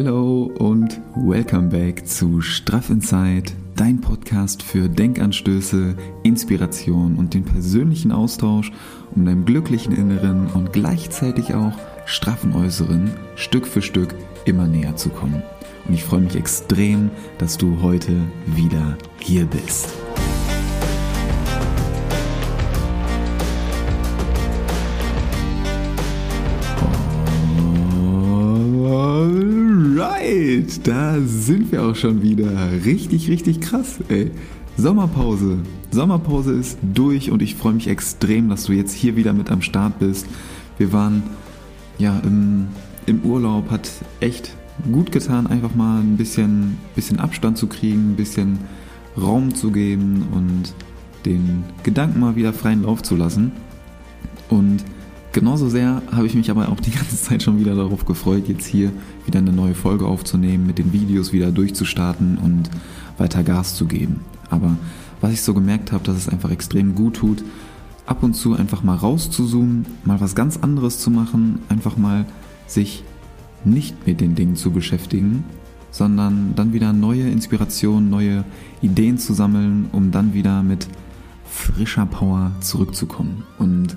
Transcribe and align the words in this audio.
Hello 0.00 0.44
und 0.60 1.00
welcome 1.16 1.70
back 1.70 2.06
zu 2.06 2.40
Straff 2.40 2.88
Inside, 2.88 3.50
dein 3.74 4.00
Podcast 4.00 4.62
für 4.62 4.88
Denkanstöße, 4.88 5.96
Inspiration 6.22 7.16
und 7.16 7.34
den 7.34 7.44
persönlichen 7.44 8.12
Austausch, 8.12 8.70
um 9.16 9.24
deinem 9.24 9.44
glücklichen 9.44 9.92
Inneren 9.92 10.46
und 10.52 10.72
gleichzeitig 10.72 11.52
auch 11.52 11.72
straffen 12.06 12.54
Äußeren 12.54 13.10
Stück 13.34 13.66
für 13.66 13.82
Stück 13.82 14.14
immer 14.44 14.68
näher 14.68 14.94
zu 14.94 15.08
kommen. 15.08 15.42
Und 15.88 15.94
ich 15.94 16.04
freue 16.04 16.20
mich 16.20 16.36
extrem, 16.36 17.10
dass 17.38 17.58
du 17.58 17.82
heute 17.82 18.12
wieder 18.46 18.96
hier 19.18 19.46
bist. 19.46 19.88
Alright, 30.58 30.86
da 30.88 31.16
sind 31.24 31.70
wir 31.70 31.84
auch 31.84 31.94
schon 31.94 32.22
wieder. 32.22 32.50
Richtig, 32.84 33.30
richtig 33.30 33.60
krass, 33.60 34.00
ey. 34.08 34.32
Sommerpause. 34.76 35.58
Sommerpause 35.92 36.52
ist 36.52 36.78
durch 36.82 37.30
und 37.30 37.42
ich 37.42 37.54
freue 37.54 37.74
mich 37.74 37.86
extrem, 37.86 38.48
dass 38.48 38.64
du 38.64 38.72
jetzt 38.72 38.92
hier 38.92 39.14
wieder 39.14 39.32
mit 39.32 39.50
am 39.50 39.62
Start 39.62 40.00
bist. 40.00 40.26
Wir 40.76 40.92
waren 40.92 41.22
ja 41.98 42.18
im, 42.24 42.68
im 43.06 43.20
Urlaub, 43.22 43.70
hat 43.70 43.88
echt 44.18 44.52
gut 44.90 45.12
getan, 45.12 45.46
einfach 45.46 45.76
mal 45.76 46.00
ein 46.00 46.16
bisschen, 46.16 46.76
bisschen 46.96 47.20
Abstand 47.20 47.56
zu 47.56 47.68
kriegen, 47.68 48.12
ein 48.12 48.16
bisschen 48.16 48.58
Raum 49.16 49.54
zu 49.54 49.70
geben 49.70 50.26
und 50.32 50.74
den 51.24 51.62
Gedanken 51.84 52.18
mal 52.18 52.34
wieder 52.34 52.52
freien 52.52 52.82
Lauf 52.82 53.02
zu 53.02 53.14
lassen. 53.14 53.52
Und 54.48 54.84
genauso 55.38 55.68
sehr 55.68 56.02
habe 56.10 56.26
ich 56.26 56.34
mich 56.34 56.50
aber 56.50 56.68
auch 56.68 56.80
die 56.80 56.90
ganze 56.90 57.16
Zeit 57.16 57.44
schon 57.44 57.60
wieder 57.60 57.76
darauf 57.76 58.04
gefreut, 58.04 58.48
jetzt 58.48 58.66
hier 58.66 58.90
wieder 59.24 59.38
eine 59.38 59.52
neue 59.52 59.76
Folge 59.76 60.04
aufzunehmen, 60.04 60.66
mit 60.66 60.78
den 60.78 60.92
Videos 60.92 61.32
wieder 61.32 61.52
durchzustarten 61.52 62.38
und 62.38 62.68
weiter 63.18 63.44
Gas 63.44 63.76
zu 63.76 63.86
geben. 63.86 64.20
Aber 64.50 64.76
was 65.20 65.32
ich 65.32 65.42
so 65.42 65.54
gemerkt 65.54 65.92
habe, 65.92 66.02
dass 66.02 66.16
es 66.16 66.28
einfach 66.28 66.50
extrem 66.50 66.96
gut 66.96 67.14
tut, 67.14 67.44
ab 68.04 68.24
und 68.24 68.34
zu 68.34 68.54
einfach 68.54 68.82
mal 68.82 68.96
rauszuzoomen, 68.96 69.86
mal 70.04 70.20
was 70.20 70.34
ganz 70.34 70.56
anderes 70.56 70.98
zu 70.98 71.08
machen, 71.10 71.60
einfach 71.68 71.96
mal 71.96 72.26
sich 72.66 73.04
nicht 73.64 74.08
mit 74.08 74.20
den 74.20 74.34
Dingen 74.34 74.56
zu 74.56 74.72
beschäftigen, 74.72 75.44
sondern 75.92 76.54
dann 76.56 76.72
wieder 76.72 76.92
neue 76.92 77.28
Inspirationen, 77.28 78.10
neue 78.10 78.44
Ideen 78.82 79.18
zu 79.18 79.34
sammeln, 79.34 79.88
um 79.92 80.10
dann 80.10 80.34
wieder 80.34 80.64
mit 80.64 80.88
frischer 81.48 82.06
Power 82.06 82.50
zurückzukommen. 82.60 83.44
Und 83.58 83.96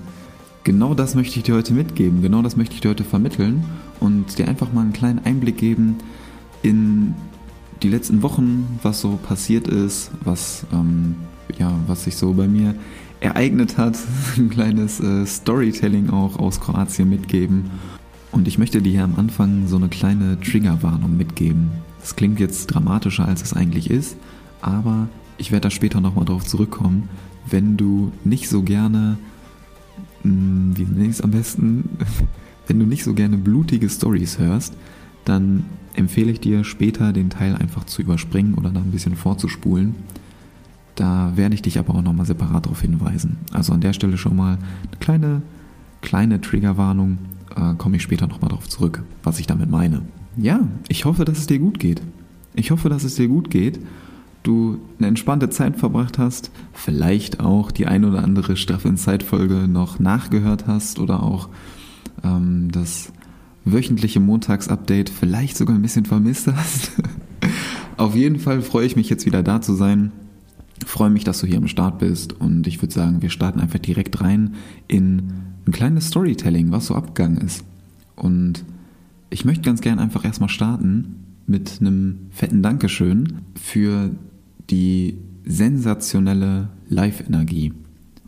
genau 0.64 0.94
das 0.94 1.14
möchte 1.14 1.38
ich 1.38 1.44
dir 1.44 1.54
heute 1.54 1.72
mitgeben, 1.72 2.22
genau 2.22 2.42
das 2.42 2.56
möchte 2.56 2.74
ich 2.74 2.80
dir 2.80 2.90
heute 2.90 3.04
vermitteln 3.04 3.64
und 4.00 4.38
dir 4.38 4.48
einfach 4.48 4.72
mal 4.72 4.82
einen 4.82 4.92
kleinen 4.92 5.24
Einblick 5.24 5.58
geben 5.58 5.96
in 6.62 7.14
die 7.82 7.88
letzten 7.88 8.22
Wochen, 8.22 8.78
was 8.82 9.00
so 9.00 9.18
passiert 9.22 9.66
ist, 9.66 10.10
was, 10.24 10.64
ähm, 10.72 11.16
ja, 11.58 11.72
was 11.86 12.04
sich 12.04 12.16
so 12.16 12.32
bei 12.32 12.46
mir 12.46 12.74
ereignet 13.20 13.78
hat, 13.78 13.98
ein 14.36 14.50
kleines 14.50 15.00
äh, 15.00 15.26
Storytelling 15.26 16.10
auch 16.10 16.38
aus 16.38 16.60
Kroatien 16.60 17.10
mitgeben 17.10 17.70
und 18.32 18.48
ich 18.48 18.58
möchte 18.58 18.80
dir 18.80 18.90
hier 18.90 19.04
am 19.04 19.16
Anfang 19.16 19.68
so 19.68 19.76
eine 19.76 19.88
kleine 19.88 20.40
Triggerwarnung 20.40 21.16
mitgeben. 21.16 21.70
Das 22.00 22.16
klingt 22.16 22.40
jetzt 22.40 22.66
dramatischer, 22.68 23.26
als 23.26 23.42
es 23.42 23.52
eigentlich 23.52 23.90
ist, 23.90 24.16
aber 24.62 25.08
ich 25.36 25.52
werde 25.52 25.64
da 25.64 25.70
später 25.70 26.00
nochmal 26.00 26.24
drauf 26.24 26.44
zurückkommen. 26.44 27.08
Wenn 27.46 27.76
du 27.76 28.10
nicht 28.24 28.48
so 28.48 28.62
gerne, 28.62 29.18
hm, 30.22 30.72
wie 30.76 30.84
nenne 30.84 31.04
ich 31.04 31.10
es 31.10 31.20
am 31.20 31.30
besten, 31.30 31.90
wenn 32.66 32.78
du 32.78 32.86
nicht 32.86 33.04
so 33.04 33.14
gerne 33.14 33.36
blutige 33.36 33.88
Stories 33.88 34.38
hörst, 34.38 34.74
dann 35.24 35.64
empfehle 35.94 36.32
ich 36.32 36.40
dir 36.40 36.64
später 36.64 37.12
den 37.12 37.30
Teil 37.30 37.54
einfach 37.56 37.84
zu 37.84 38.02
überspringen 38.02 38.54
oder 38.54 38.70
da 38.70 38.80
ein 38.80 38.90
bisschen 38.90 39.16
vorzuspulen. 39.16 39.94
Da 40.94 41.32
werde 41.36 41.54
ich 41.54 41.62
dich 41.62 41.78
aber 41.78 41.94
auch 41.94 42.02
nochmal 42.02 42.26
separat 42.26 42.66
darauf 42.66 42.80
hinweisen. 42.80 43.38
Also 43.52 43.72
an 43.72 43.80
der 43.80 43.92
Stelle 43.92 44.18
schon 44.18 44.36
mal 44.36 44.58
eine 44.58 44.98
kleine, 45.00 45.42
kleine 46.00 46.40
Triggerwarnung 46.40 47.18
äh, 47.56 47.74
komme 47.74 47.96
ich 47.96 48.02
später 48.02 48.26
nochmal 48.26 48.50
darauf 48.50 48.68
zurück, 48.68 49.02
was 49.22 49.38
ich 49.38 49.46
damit 49.46 49.70
meine. 49.70 50.02
Ja, 50.36 50.60
ich 50.88 51.04
hoffe, 51.04 51.24
dass 51.24 51.38
es 51.38 51.46
dir 51.46 51.58
gut 51.58 51.78
geht. 51.78 52.02
Ich 52.54 52.70
hoffe, 52.70 52.88
dass 52.88 53.04
es 53.04 53.14
dir 53.14 53.28
gut 53.28 53.50
geht. 53.50 53.80
Du 54.42 54.78
eine 54.98 55.06
entspannte 55.08 55.50
Zeit 55.50 55.76
verbracht 55.76 56.18
hast, 56.18 56.50
vielleicht 56.72 57.40
auch 57.40 57.70
die 57.70 57.86
ein 57.86 58.04
oder 58.04 58.24
andere 58.24 58.56
Staffel 58.56 58.94
Zeitfolge 58.96 59.68
noch 59.68 60.00
nachgehört 60.00 60.66
hast 60.66 60.98
oder 60.98 61.22
auch 61.22 61.48
ähm, 62.24 62.70
das 62.72 63.12
wöchentliche 63.64 64.18
Montagsupdate 64.20 65.10
vielleicht 65.10 65.56
sogar 65.56 65.76
ein 65.76 65.82
bisschen 65.82 66.04
vermisst 66.04 66.48
hast. 66.48 66.92
Auf 67.96 68.16
jeden 68.16 68.40
Fall 68.40 68.62
freue 68.62 68.86
ich 68.86 68.96
mich 68.96 69.08
jetzt 69.08 69.26
wieder 69.26 69.42
da 69.42 69.60
zu 69.60 69.74
sein. 69.74 70.10
Freue 70.84 71.10
mich, 71.10 71.22
dass 71.22 71.40
du 71.40 71.46
hier 71.46 71.58
am 71.58 71.68
Start 71.68 71.98
bist 71.98 72.32
und 72.32 72.66
ich 72.66 72.82
würde 72.82 72.92
sagen, 72.92 73.22
wir 73.22 73.30
starten 73.30 73.60
einfach 73.60 73.78
direkt 73.78 74.20
rein 74.20 74.54
in 74.88 75.32
ein 75.66 75.72
kleines 75.72 76.08
Storytelling, 76.08 76.72
was 76.72 76.86
so 76.86 76.96
abgegangen 76.96 77.38
ist. 77.38 77.64
Und 78.16 78.64
ich 79.30 79.44
möchte 79.44 79.62
ganz 79.62 79.80
gern 79.80 80.00
einfach 80.00 80.24
erstmal 80.24 80.48
starten 80.48 81.22
mit 81.46 81.78
einem 81.80 82.26
fetten 82.30 82.62
Dankeschön 82.62 83.42
für 83.54 84.10
die 84.70 85.18
sensationelle 85.44 86.68
Live-Energie, 86.88 87.72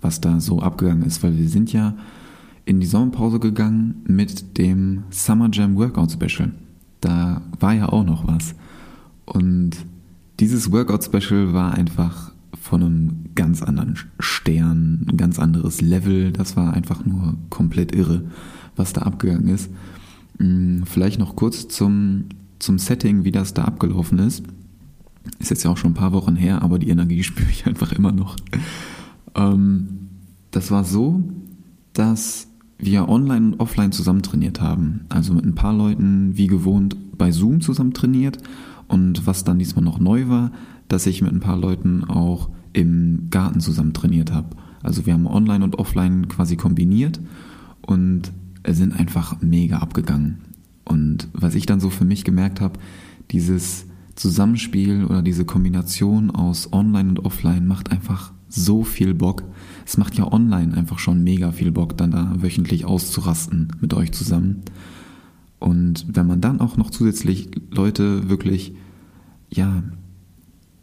was 0.00 0.20
da 0.20 0.40
so 0.40 0.60
abgegangen 0.60 1.04
ist, 1.04 1.22
weil 1.22 1.38
wir 1.38 1.48
sind 1.48 1.72
ja 1.72 1.96
in 2.64 2.80
die 2.80 2.86
Sommerpause 2.86 3.38
gegangen 3.40 4.02
mit 4.06 4.58
dem 4.58 5.04
Summer 5.10 5.48
Jam 5.52 5.76
Workout 5.76 6.12
Special. 6.12 6.52
Da 7.00 7.42
war 7.60 7.74
ja 7.74 7.88
auch 7.90 8.04
noch 8.04 8.26
was. 8.26 8.54
Und 9.26 9.72
dieses 10.40 10.72
Workout 10.72 11.04
Special 11.04 11.52
war 11.52 11.74
einfach 11.74 12.32
von 12.60 12.82
einem 12.82 13.24
ganz 13.34 13.62
anderen 13.62 13.98
Stern, 14.18 15.06
ein 15.10 15.16
ganz 15.16 15.38
anderes 15.38 15.80
Level. 15.80 16.32
Das 16.32 16.56
war 16.56 16.72
einfach 16.72 17.04
nur 17.04 17.36
komplett 17.50 17.94
irre, 17.94 18.24
was 18.76 18.94
da 18.94 19.02
abgegangen 19.02 19.48
ist. 19.48 19.70
Mm, 20.38 20.82
vielleicht 20.84 21.18
noch 21.18 21.36
kurz 21.36 21.68
zum, 21.68 22.24
zum 22.58 22.78
Setting, 22.78 23.24
wie 23.24 23.32
das 23.32 23.52
da 23.52 23.64
abgelaufen 23.64 24.18
ist. 24.18 24.44
Ist 25.38 25.50
jetzt 25.50 25.64
ja 25.64 25.70
auch 25.70 25.76
schon 25.76 25.92
ein 25.92 25.94
paar 25.94 26.12
Wochen 26.12 26.36
her, 26.36 26.62
aber 26.62 26.78
die 26.78 26.88
Energie 26.90 27.22
spüre 27.24 27.50
ich 27.50 27.66
einfach 27.66 27.92
immer 27.92 28.12
noch. 28.12 28.36
Ähm, 29.34 30.08
das 30.50 30.70
war 30.70 30.84
so, 30.84 31.22
dass 31.92 32.48
wir 32.78 33.08
online 33.08 33.46
und 33.46 33.60
offline 33.60 33.92
zusammen 33.92 34.22
trainiert 34.22 34.60
haben. 34.60 35.06
Also 35.08 35.32
mit 35.32 35.44
ein 35.44 35.54
paar 35.54 35.72
Leuten 35.72 36.36
wie 36.36 36.46
gewohnt 36.46 36.96
bei 37.16 37.30
Zoom 37.30 37.60
zusammen 37.60 37.94
trainiert. 37.94 38.38
Und 38.88 39.26
was 39.26 39.44
dann 39.44 39.58
diesmal 39.58 39.84
noch 39.84 39.98
neu 39.98 40.28
war, 40.28 40.52
dass 40.88 41.06
ich 41.06 41.22
mit 41.22 41.32
ein 41.32 41.40
paar 41.40 41.56
Leuten 41.56 42.04
auch 42.04 42.50
im 42.72 43.28
Garten 43.30 43.60
zusammen 43.60 43.94
trainiert 43.94 44.32
habe. 44.32 44.56
Also 44.82 45.06
wir 45.06 45.14
haben 45.14 45.26
online 45.26 45.64
und 45.64 45.78
offline 45.78 46.28
quasi 46.28 46.56
kombiniert 46.56 47.20
und 47.80 48.32
sind 48.66 48.92
einfach 48.92 49.40
mega 49.40 49.78
abgegangen. 49.78 50.38
Und 50.84 51.28
was 51.32 51.54
ich 51.54 51.66
dann 51.66 51.80
so 51.80 51.88
für 51.90 52.04
mich 52.04 52.24
gemerkt 52.24 52.60
habe, 52.60 52.78
dieses 53.30 53.86
Zusammenspiel 54.14 55.04
oder 55.04 55.22
diese 55.22 55.44
Kombination 55.44 56.30
aus 56.30 56.72
online 56.72 57.10
und 57.10 57.24
offline 57.24 57.66
macht 57.66 57.90
einfach 57.90 58.32
so 58.48 58.84
viel 58.84 59.14
Bock. 59.14 59.42
Es 59.84 59.96
macht 59.96 60.14
ja 60.16 60.30
online 60.30 60.76
einfach 60.76 60.98
schon 60.98 61.24
mega 61.24 61.52
viel 61.52 61.72
Bock, 61.72 61.96
dann 61.96 62.12
da 62.12 62.34
wöchentlich 62.36 62.84
auszurasten 62.84 63.72
mit 63.80 63.94
euch 63.94 64.12
zusammen. 64.12 64.62
Und 65.58 66.06
wenn 66.08 66.26
man 66.26 66.40
dann 66.40 66.60
auch 66.60 66.76
noch 66.76 66.90
zusätzlich 66.90 67.50
Leute 67.70 68.28
wirklich, 68.28 68.74
ja, 69.50 69.82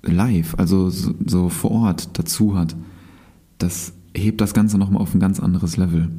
live, 0.03 0.55
also 0.57 0.89
so, 0.89 1.49
vor 1.49 1.71
Ort 1.71 2.17
dazu 2.17 2.57
hat, 2.57 2.75
das 3.57 3.93
hebt 4.15 4.41
das 4.41 4.53
Ganze 4.53 4.77
nochmal 4.77 5.01
auf 5.01 5.13
ein 5.13 5.19
ganz 5.19 5.39
anderes 5.39 5.77
Level. 5.77 6.09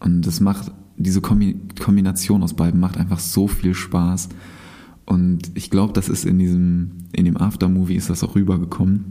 Und 0.00 0.22
das 0.22 0.40
macht, 0.40 0.72
diese 0.96 1.20
Kombination 1.20 2.42
aus 2.42 2.54
beiden 2.54 2.80
macht 2.80 2.96
einfach 2.96 3.18
so 3.18 3.48
viel 3.48 3.74
Spaß. 3.74 4.28
Und 5.12 5.50
ich 5.52 5.68
glaube, 5.68 5.92
das 5.92 6.08
ist 6.08 6.24
in 6.24 6.38
diesem, 6.38 6.92
in 7.12 7.26
dem 7.26 7.36
Aftermovie 7.36 7.96
ist 7.96 8.08
das 8.08 8.24
auch 8.24 8.34
rübergekommen. 8.34 9.04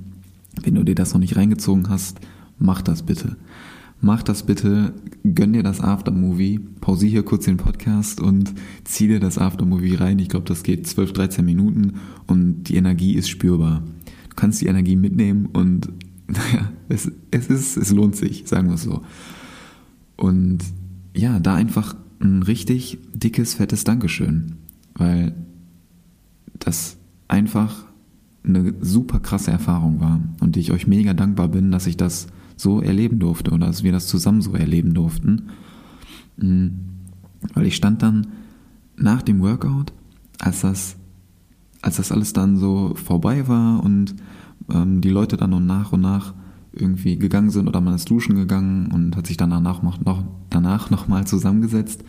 Wenn 0.63 0.73
du 0.73 0.83
dir 0.83 0.95
das 0.95 1.13
noch 1.13 1.19
nicht 1.19 1.37
reingezogen 1.37 1.89
hast, 1.89 2.19
mach 2.57 2.81
das 2.81 3.03
bitte. 3.03 3.37
Mach 4.01 4.23
das 4.23 4.41
bitte, 4.41 4.95
gönn 5.23 5.53
dir 5.53 5.61
das 5.61 5.79
Aftermovie, 5.79 6.57
pausier 6.57 7.11
hier 7.11 7.23
kurz 7.23 7.45
den 7.45 7.57
Podcast 7.57 8.19
und 8.19 8.51
zieh 8.83 9.09
dir 9.09 9.19
das 9.19 9.37
Aftermovie 9.37 9.93
rein. 9.93 10.17
Ich 10.17 10.29
glaube, 10.29 10.47
das 10.47 10.63
geht 10.63 10.87
12, 10.87 11.13
13 11.13 11.45
Minuten 11.45 11.93
und 12.25 12.63
die 12.63 12.77
Energie 12.77 13.13
ist 13.13 13.29
spürbar. 13.29 13.83
Du 14.29 14.35
kannst 14.35 14.59
die 14.59 14.65
Energie 14.65 14.95
mitnehmen 14.95 15.49
und 15.53 15.87
naja, 16.27 16.71
es, 16.89 17.11
es, 17.29 17.45
ist, 17.45 17.77
es 17.77 17.91
lohnt 17.91 18.15
sich, 18.15 18.45
sagen 18.47 18.69
wir 18.69 18.73
es 18.73 18.81
so. 18.81 19.03
Und 20.17 20.63
ja, 21.15 21.39
da 21.39 21.53
einfach 21.53 21.95
ein 22.21 22.41
richtig 22.41 22.97
dickes, 23.13 23.53
fettes 23.53 23.83
Dankeschön, 23.83 24.53
weil 24.95 25.35
das 26.61 26.97
einfach 27.27 27.85
eine 28.43 28.73
super 28.81 29.19
krasse 29.19 29.51
Erfahrung 29.51 29.99
war 29.99 30.19
und 30.39 30.57
ich 30.57 30.71
euch 30.71 30.87
mega 30.87 31.13
dankbar 31.13 31.49
bin, 31.49 31.71
dass 31.71 31.87
ich 31.87 31.97
das 31.97 32.27
so 32.55 32.81
erleben 32.81 33.19
durfte 33.19 33.51
oder 33.51 33.67
dass 33.67 33.83
wir 33.83 33.91
das 33.91 34.07
zusammen 34.07 34.41
so 34.41 34.53
erleben 34.53 34.93
durften. 34.93 35.49
Mhm. 36.37 36.79
Weil 37.53 37.65
ich 37.65 37.75
stand 37.75 38.01
dann 38.01 38.27
nach 38.95 39.21
dem 39.21 39.41
Workout, 39.41 39.93
als 40.39 40.61
das 40.61 40.97
als 41.81 41.97
das 41.97 42.11
alles 42.11 42.33
dann 42.33 42.57
so 42.57 42.93
vorbei 42.95 43.47
war 43.47 43.83
und 43.83 44.15
ähm, 44.71 45.01
die 45.01 45.09
Leute 45.09 45.37
dann 45.37 45.49
noch 45.49 45.59
nach 45.59 45.91
und 45.91 46.01
nach 46.01 46.33
irgendwie 46.73 47.17
gegangen 47.17 47.49
sind 47.49 47.67
oder 47.67 47.81
man 47.81 47.95
ist 47.95 48.09
duschen 48.09 48.35
gegangen 48.35 48.91
und 48.91 49.15
hat 49.17 49.27
sich 49.27 49.37
danach 49.37 49.81
noch, 49.81 49.99
noch, 49.99 50.23
danach 50.49 50.89
noch 50.89 51.07
mal 51.07 51.25
zusammengesetzt, 51.25 52.03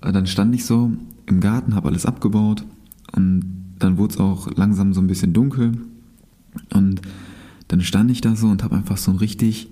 äh, 0.00 0.12
dann 0.12 0.26
stand 0.26 0.54
ich 0.54 0.64
so 0.64 0.92
im 1.26 1.40
Garten, 1.40 1.74
habe 1.74 1.88
alles 1.88 2.06
abgebaut 2.06 2.64
und 3.12 3.74
dann 3.78 3.98
wurde 3.98 4.14
es 4.14 4.20
auch 4.20 4.50
langsam 4.56 4.94
so 4.94 5.00
ein 5.00 5.06
bisschen 5.06 5.32
dunkel 5.32 5.72
und 6.72 7.02
dann 7.68 7.80
stand 7.80 8.10
ich 8.10 8.20
da 8.20 8.36
so 8.36 8.48
und 8.48 8.62
habe 8.62 8.76
einfach 8.76 8.96
so 8.96 9.10
ein 9.10 9.18
richtig, 9.18 9.68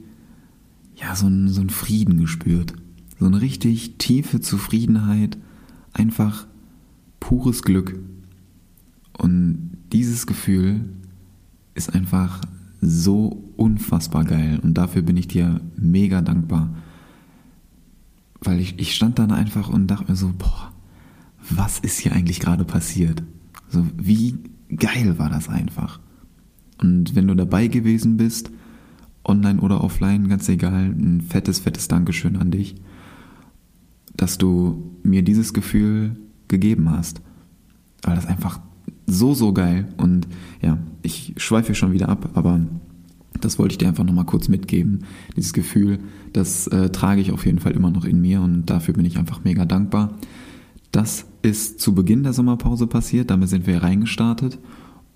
ja, 0.96 1.14
so 1.14 1.26
ein, 1.26 1.48
so 1.48 1.60
ein 1.60 1.70
Frieden 1.70 2.18
gespürt. 2.18 2.74
So 3.18 3.26
eine 3.26 3.40
richtig 3.40 3.96
tiefe 3.98 4.40
Zufriedenheit, 4.40 5.38
einfach 5.92 6.46
pures 7.20 7.62
Glück. 7.62 7.98
Und 9.16 9.78
dieses 9.92 10.26
Gefühl 10.26 10.84
ist 11.74 11.94
einfach 11.94 12.40
so 12.80 13.44
unfassbar 13.56 14.24
geil 14.24 14.58
und 14.62 14.74
dafür 14.74 15.02
bin 15.02 15.16
ich 15.16 15.28
dir 15.28 15.60
mega 15.76 16.20
dankbar. 16.20 16.74
Weil 18.40 18.60
ich, 18.60 18.78
ich 18.78 18.94
stand 18.94 19.18
dann 19.18 19.30
einfach 19.30 19.68
und 19.70 19.86
dachte 19.86 20.10
mir 20.10 20.16
so, 20.16 20.34
boah, 20.36 20.73
was 21.50 21.78
ist 21.78 21.98
hier 21.98 22.12
eigentlich 22.12 22.40
gerade 22.40 22.64
passiert? 22.64 23.22
So, 23.68 23.84
wie 23.96 24.38
geil 24.74 25.18
war 25.18 25.30
das 25.30 25.48
einfach? 25.48 26.00
Und 26.80 27.14
wenn 27.14 27.26
du 27.26 27.34
dabei 27.34 27.68
gewesen 27.68 28.16
bist, 28.16 28.50
online 29.24 29.60
oder 29.60 29.82
offline, 29.82 30.28
ganz 30.28 30.48
egal, 30.48 30.86
ein 30.86 31.22
fettes, 31.22 31.60
fettes 31.60 31.88
Dankeschön 31.88 32.36
an 32.36 32.50
dich, 32.50 32.76
dass 34.16 34.38
du 34.38 34.90
mir 35.02 35.22
dieses 35.22 35.52
Gefühl 35.52 36.16
gegeben 36.48 36.90
hast. 36.90 37.20
Weil 38.02 38.16
das 38.16 38.26
einfach 38.26 38.60
so, 39.06 39.34
so 39.34 39.52
geil. 39.52 39.88
Und 39.96 40.28
ja, 40.62 40.78
ich 41.02 41.34
schweife 41.36 41.74
schon 41.74 41.92
wieder 41.92 42.08
ab, 42.08 42.30
aber 42.34 42.60
das 43.40 43.58
wollte 43.58 43.72
ich 43.72 43.78
dir 43.78 43.88
einfach 43.88 44.04
nochmal 44.04 44.26
kurz 44.26 44.48
mitgeben. 44.48 45.04
Dieses 45.36 45.52
Gefühl, 45.52 45.98
das 46.32 46.66
äh, 46.68 46.90
trage 46.90 47.20
ich 47.20 47.32
auf 47.32 47.44
jeden 47.46 47.58
Fall 47.58 47.72
immer 47.72 47.90
noch 47.90 48.04
in 48.04 48.20
mir 48.20 48.40
und 48.40 48.66
dafür 48.66 48.94
bin 48.94 49.04
ich 49.04 49.18
einfach 49.18 49.44
mega 49.44 49.64
dankbar. 49.64 50.18
Das 50.94 51.26
ist 51.42 51.80
zu 51.80 51.92
Beginn 51.92 52.22
der 52.22 52.32
Sommerpause 52.32 52.86
passiert, 52.86 53.28
damit 53.30 53.48
sind 53.48 53.66
wir 53.66 53.82
reingestartet 53.82 54.60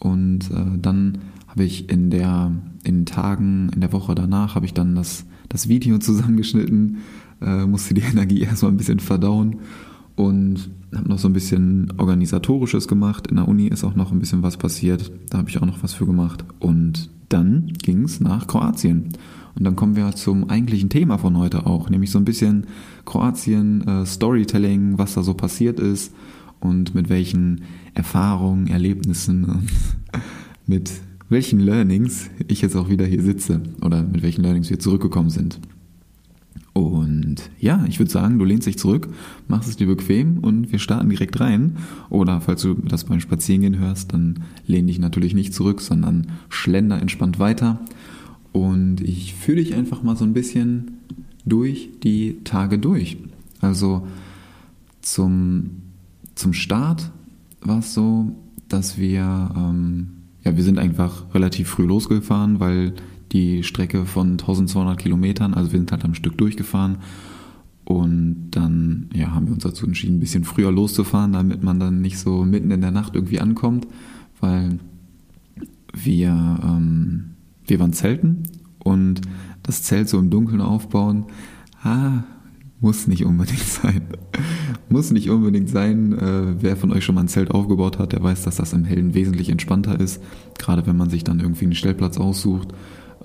und 0.01 0.51
äh, 0.51 0.77
dann 0.77 1.19
habe 1.47 1.63
ich 1.63 1.89
in 1.89 2.11
der 2.11 2.51
in 2.83 2.97
den 2.97 3.07
Tagen 3.07 3.71
in 3.73 3.81
der 3.81 3.93
Woche 3.93 4.17
danach 4.17 4.57
habe 4.57 4.67
ich 4.67 4.75
dann 4.75 4.97
das 4.97 5.25
das 5.49 5.69
Video 5.69 5.99
zusammengeschnitten, 5.99 6.97
äh, 7.41 7.65
musste 7.65 7.95
die 7.95 8.01
Energie 8.13 8.41
erstmal 8.41 8.73
ein 8.73 8.77
bisschen 8.77 8.99
verdauen 8.99 9.61
und 10.17 10.69
habe 10.93 11.09
noch 11.09 11.19
so 11.21 11.29
ein 11.29 11.33
bisschen 11.33 11.93
organisatorisches 11.97 12.89
gemacht. 12.89 13.29
In 13.29 13.37
der 13.37 13.47
Uni 13.47 13.69
ist 13.69 13.85
auch 13.85 13.95
noch 13.95 14.11
ein 14.11 14.19
bisschen 14.19 14.43
was 14.43 14.57
passiert. 14.57 15.13
Da 15.31 15.39
habe 15.39 15.49
ich 15.49 15.59
auch 15.59 15.67
noch 15.67 15.85
was 15.85 15.95
für 15.95 16.07
gemacht. 16.07 16.45
Und 16.59 17.09
dann 17.29 17.73
ging 17.83 18.03
es 18.03 18.19
nach 18.19 18.49
Kroatien. 18.49 19.11
Und 19.59 19.65
dann 19.65 19.77
kommen 19.77 19.97
wir 19.97 20.15
zum 20.15 20.49
eigentlichen 20.49 20.89
Thema 20.89 21.19
von 21.19 21.37
heute 21.37 21.67
auch, 21.67 21.91
nämlich 21.91 22.11
so 22.11 22.19
ein 22.19 22.25
bisschen 22.25 22.69
Kroatien, 23.05 23.87
äh, 23.87 24.07
Storytelling, 24.07 24.99
was 24.99 25.15
da 25.15 25.23
so 25.23 25.35
passiert 25.35 25.81
ist 25.81 26.15
und 26.61 26.95
mit 26.95 27.09
welchen 27.09 27.63
Erfahrungen, 27.95 28.69
Erlebnissen 28.69 29.45
und 29.45 29.69
mit 30.67 30.93
welchen 31.29 31.59
Learnings 31.59 32.31
ich 32.47 32.63
jetzt 32.63 32.77
auch 32.77 32.89
wieder 32.89 33.05
hier 33.05 33.23
sitze 33.23 33.61
oder 33.83 34.03
mit 34.03 34.23
welchen 34.23 34.43
Learnings 34.43 34.71
wir 34.71 34.79
zurückgekommen 34.79 35.31
sind. 35.31 35.59
Und 36.73 37.51
ja, 37.59 37.85
ich 37.89 37.99
würde 37.99 38.13
sagen, 38.13 38.39
du 38.39 38.45
lehnst 38.45 38.69
dich 38.69 38.79
zurück, 38.79 39.09
machst 39.49 39.69
es 39.69 39.77
dir 39.77 39.89
bequem 39.89 40.39
und 40.39 40.71
wir 40.71 40.79
starten 40.79 41.09
direkt 41.09 41.41
rein. 41.41 41.77
Oder 42.09 42.41
falls 42.41 42.63
du 42.63 42.75
das 42.75 43.05
beim 43.05 43.19
Spazierengehen 43.19 43.79
hörst, 43.79 44.13
dann 44.13 44.45
lehn 44.67 44.87
dich 44.87 45.01
natürlich 45.01 45.35
nicht 45.35 45.53
zurück, 45.53 45.81
sondern 45.81 46.29
schlender 46.49 47.01
entspannt 47.03 47.41
weiter. 47.41 47.81
Und 48.59 49.01
ich 49.01 49.35
führe 49.35 49.59
dich 49.59 49.75
einfach 49.75 50.03
mal 50.03 50.17
so 50.17 50.25
ein 50.25 50.33
bisschen 50.33 50.99
durch 51.45 51.91
die 52.03 52.39
Tage 52.43 52.79
durch. 52.79 53.17
Also 53.61 54.07
zum, 55.01 55.71
zum 56.35 56.53
Start 56.53 57.13
war 57.61 57.79
es 57.79 57.95
so, 57.95 58.33
dass 58.69 58.99
wir, 58.99 59.51
ähm, 59.57 60.09
ja, 60.45 60.57
wir 60.57 60.65
sind 60.65 60.79
einfach 60.79 61.33
relativ 61.35 61.69
früh 61.69 61.85
losgefahren, 61.85 62.59
weil 62.59 62.95
die 63.31 63.63
Strecke 63.63 64.07
von 64.07 64.33
1200 64.33 64.99
Kilometern, 64.99 65.55
also 65.55 65.73
wir 65.73 65.79
sind 65.79 65.93
halt 65.93 66.05
am 66.05 66.15
Stück 66.15 66.37
durchgefahren 66.37 66.99
und 67.85 68.51
dann 68.51 69.09
ja, 69.15 69.31
haben 69.31 69.47
wir 69.47 69.55
uns 69.55 69.63
dazu 69.63 69.87
entschieden, 69.87 70.17
ein 70.17 70.21
bisschen 70.21 70.45
früher 70.45 70.73
loszufahren, 70.73 71.33
damit 71.33 71.63
man 71.63 71.79
dann 71.79 72.01
nicht 72.01 72.19
so 72.19 72.45
mitten 72.45 72.73
in 72.73 72.81
der 72.81 72.91
Nacht 72.91 73.15
irgendwie 73.15 73.41
ankommt, 73.41 73.87
weil 74.41 74.81
wir, 75.95 76.59
ähm, 76.63 77.31
wir 77.69 77.79
waren 77.81 77.93
zelten 77.93 78.43
und 78.83 79.21
das 79.63 79.83
Zelt 79.83 80.09
so 80.09 80.19
im 80.19 80.31
Dunkeln 80.31 80.61
aufbauen, 80.61 81.27
ah, 81.83 82.25
muss 82.81 83.07
nicht 83.07 83.25
unbedingt 83.25 83.61
sein. 83.83 84.03
muss 84.89 85.11
nicht 85.11 85.31
unbedingt 85.31 85.69
sein. 85.69 86.13
Äh, 86.13 86.63
wer 86.63 86.77
von 86.77 86.93
euch 86.93 87.05
schon 87.05 87.15
mal 87.15 87.23
ein 87.23 87.29
Zelt 87.29 87.51
aufgebaut 87.51 87.99
hat, 87.99 88.13
der 88.13 88.23
weiß, 88.23 88.43
dass 88.45 88.57
das 88.57 88.73
im 88.73 88.85
Hellen 88.85 89.15
wesentlich 89.15 89.51
entspannter 89.51 89.99
ist. 89.99 90.23
Gerade 90.59 90.87
wenn 90.87 90.97
man 90.97 91.11
sich 91.11 91.25
dann 91.25 91.41
irgendwie 91.41 91.65
einen 91.65 91.75
Stellplatz 91.75 92.19
aussucht 92.19 92.73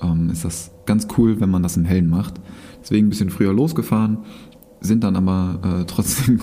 ähm, 0.02 0.30
ist 0.30 0.46
das 0.46 0.72
ganz 0.86 1.08
cool, 1.18 1.40
wenn 1.40 1.50
man 1.50 1.64
das 1.64 1.78
im 1.78 1.86
Hellen 1.86 2.10
macht. 2.10 2.36
Deswegen 2.82 3.08
ein 3.08 3.10
bisschen 3.10 3.30
früher 3.30 3.54
losgefahren, 3.54 4.20
sind 4.82 5.04
dann 5.04 5.16
aber 5.16 5.60
äh, 5.82 5.86
trotzdem 5.88 6.40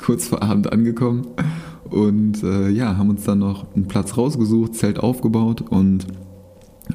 kurz 0.00 0.28
vor 0.28 0.42
Abend 0.42 0.72
angekommen 0.72 1.26
und 1.90 2.42
äh, 2.42 2.70
ja, 2.70 2.96
haben 2.96 3.10
uns 3.10 3.24
dann 3.24 3.40
noch 3.40 3.74
einen 3.74 3.88
Platz 3.88 4.16
rausgesucht, 4.16 4.74
Zelt 4.74 4.98
aufgebaut 4.98 5.62
und 5.62 6.06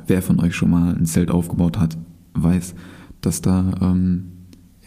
wer 0.08 0.22
von 0.22 0.40
euch 0.40 0.56
schon 0.56 0.70
mal 0.70 0.96
ein 0.96 1.06
Zelt 1.06 1.32
aufgebaut 1.32 1.80
hat, 1.80 1.98
weiß, 2.34 2.76
dass 3.22 3.42
da 3.42 3.74
ähm, 3.82 4.32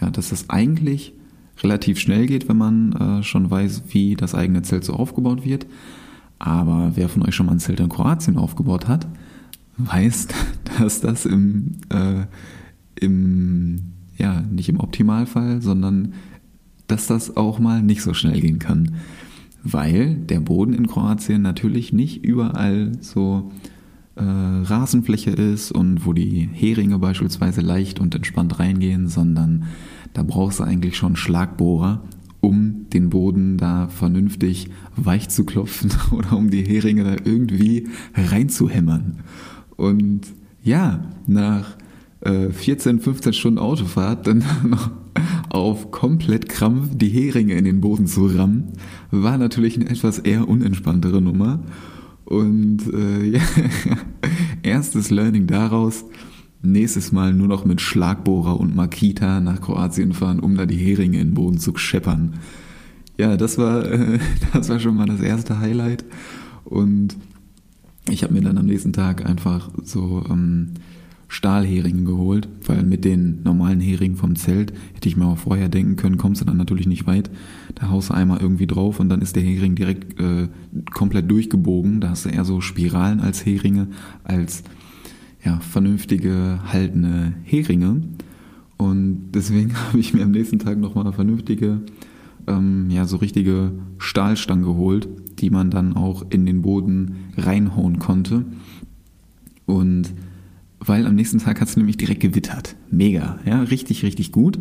ja, 0.01 0.11
dass 0.11 0.31
das 0.31 0.51
eigentlich 0.51 1.15
relativ 1.63 1.99
schnell 1.99 2.27
geht, 2.27 2.49
wenn 2.49 2.57
man 2.57 2.93
äh, 2.93 3.23
schon 3.23 3.51
weiß, 3.51 3.85
wie 3.89 4.17
das 4.17 4.35
eigene 4.35 4.63
Zelt 4.63 4.85
so 4.85 4.95
aufgebaut 4.95 5.45
wird. 5.45 5.67
Aber 6.39 6.93
wer 6.97 7.09
von 7.09 7.23
euch 7.23 7.37
schon 7.37 7.47
mal 7.47 7.53
ein 7.53 7.61
Zelt 7.61 7.79
in 7.79 7.89
Kroatien 7.89 8.37
aufgebaut 8.37 8.89
hat, 8.89 9.07
weiß, 9.79 10.29
dass 10.79 11.01
das 11.01 11.25
im, 11.25 11.77
äh, 11.91 12.27
im, 13.01 13.93
ja, 14.19 14.41
nicht 14.41 14.69
im 14.69 14.81
Optimalfall, 14.81 15.63
sondern 15.63 16.15
dass 16.89 17.07
das 17.07 17.37
auch 17.37 17.61
mal 17.61 17.81
nicht 17.81 18.03
so 18.03 18.13
schnell 18.13 18.41
gehen 18.41 18.59
kann. 18.59 18.97
Weil 19.63 20.17
der 20.17 20.41
Boden 20.41 20.75
in 20.75 20.89
Kroatien 20.89 21.43
natürlich 21.43 21.93
nicht 21.93 22.25
überall 22.25 22.91
so 23.01 23.53
äh, 24.17 24.23
Rasenfläche 24.23 25.31
ist 25.31 25.73
und 25.73 26.05
wo 26.07 26.13
die 26.13 26.49
Heringe 26.53 26.99
beispielsweise 26.99 27.61
leicht 27.61 28.01
und 28.01 28.15
entspannt 28.15 28.59
reingehen, 28.59 29.09
sondern 29.09 29.65
da 30.13 30.23
brauchst 30.23 30.61
du 30.61 30.65
eigentlich 30.65 30.97
schon 30.97 31.17
Schlagbohrer, 31.17 32.03
um 32.41 32.87
den 32.93 33.09
Boden 33.09 33.57
da 33.57 33.89
vernünftig 33.89 34.69
weich 34.97 35.29
zu 35.29 35.45
klopfen 35.45 35.93
oder 36.11 36.37
um 36.37 36.51
die 36.51 36.65
Heringe 36.65 37.05
da 37.05 37.17
irgendwie 37.25 37.89
reinzuhämmern. 38.15 39.21
Und 39.77 40.23
ja, 40.63 41.05
nach 41.27 41.77
äh, 42.21 42.51
14, 42.51 43.01
15 43.01 43.33
Stunden 43.33 43.59
Autofahrt 43.59 44.27
dann 44.27 44.45
noch 44.65 44.91
auf 45.49 45.91
komplett 45.91 46.49
Krampf 46.49 46.91
die 46.95 47.09
Heringe 47.09 47.55
in 47.55 47.65
den 47.65 47.81
Boden 47.81 48.07
zu 48.07 48.27
rammen, 48.27 48.73
war 49.11 49.37
natürlich 49.39 49.77
eine 49.77 49.91
etwas 49.91 50.19
eher 50.19 50.49
unentspanntere 50.49 51.21
Nummer. 51.21 51.61
Und 52.25 52.93
äh, 52.93 53.25
ja, 53.31 53.41
erstes 54.63 55.11
Learning 55.11 55.47
daraus, 55.47 56.05
nächstes 56.63 57.13
Mal 57.13 57.33
nur 57.33 57.49
noch 57.49 57.65
mit 57.65 57.81
Schlagbohrer 57.81 58.59
und 58.59 58.75
Makita 58.75 59.41
nach 59.41 59.61
Kroatien 59.61 60.13
fahren, 60.13 60.41
um 60.41 60.57
da 60.57 60.67
die 60.67 60.77
Heringe 60.77 61.21
in 61.21 61.29
den 61.29 61.35
Boden 61.35 61.59
zu 61.59 61.77
scheppern. 61.77 62.35
Ja, 63.19 63.37
das 63.37 63.59
war, 63.59 63.85
äh, 63.91 64.19
das 64.53 64.69
war 64.69 64.81
schon 64.81 64.97
mal 64.97 65.07
das 65.07 65.21
erste 65.21 65.59
Highlight. 65.59 66.05
Und 66.65 67.17
ich 68.09 68.23
habe 68.23 68.33
mir 68.33 68.43
dann 68.43 68.59
am 68.59 68.67
nächsten 68.67 68.93
Tag 68.93 69.27
einfach 69.27 69.71
so 69.85 70.25
ähm, 70.29 70.75
Stahlheringe 71.33 72.05
geholt, 72.05 72.47
weil 72.67 72.83
mit 72.83 73.07
den 73.07 73.43
normalen 73.43 73.81
Heringen 73.81 74.17
vom 74.17 74.37
Zelt 74.37 74.75
hätte 74.93 75.09
ich 75.09 75.17
mir 75.17 75.25
auch 75.25 75.39
vorher 75.39 75.71
denken 75.71 75.97
können, 75.97 76.19
kommst 76.19 76.43
du 76.43 76.45
dann 76.45 76.59
natürlich 76.59 76.87
nicht 76.87 77.07
weit. 77.07 77.31
Da 77.75 77.89
haust 77.89 78.11
du 78.11 78.15
einmal 78.15 78.43
irgendwie 78.43 78.67
drauf 78.67 79.01
und 79.01 79.09
dann 79.09 79.23
ist 79.23 79.35
der 79.35 79.43
Hering 79.43 79.75
direkt 79.75 80.21
äh, 80.21 80.49
komplett 80.93 81.31
durchgebogen. 81.31 82.03
Da 82.03 82.11
hast 82.11 82.27
du 82.27 82.29
eher 82.29 82.45
so 82.45 82.61
Spiralen 82.61 83.21
als 83.21 83.47
Heringe, 83.47 83.89
als 84.25 84.63
ja, 85.43 85.59
vernünftige, 85.61 86.61
haltende 86.71 87.33
Heringe. 87.45 88.03
Und 88.77 89.33
deswegen 89.33 89.75
habe 89.89 90.01
ich 90.01 90.13
mir 90.13 90.25
am 90.25 90.33
nächsten 90.33 90.59
Tag 90.59 90.77
nochmal 90.77 91.11
vernünftige, 91.15 91.81
ähm, 92.47 92.91
ja, 92.91 93.07
so 93.07 93.17
richtige 93.17 93.73
Stahlstangen 93.97 94.65
geholt, 94.65 95.09
die 95.39 95.49
man 95.49 95.71
dann 95.71 95.97
auch 95.97 96.27
in 96.29 96.45
den 96.45 96.61
Boden 96.61 97.15
reinhauen 97.39 97.99
konnte. 98.01 98.45
Und 99.65 100.13
weil 100.85 101.07
am 101.07 101.15
nächsten 101.15 101.39
Tag 101.39 101.61
hat 101.61 101.69
es 101.69 101.77
nämlich 101.77 101.97
direkt 101.97 102.21
gewittert. 102.21 102.77
Mega, 102.91 103.39
ja, 103.45 103.63
richtig, 103.63 104.03
richtig 104.03 104.33
gut. 104.33 104.59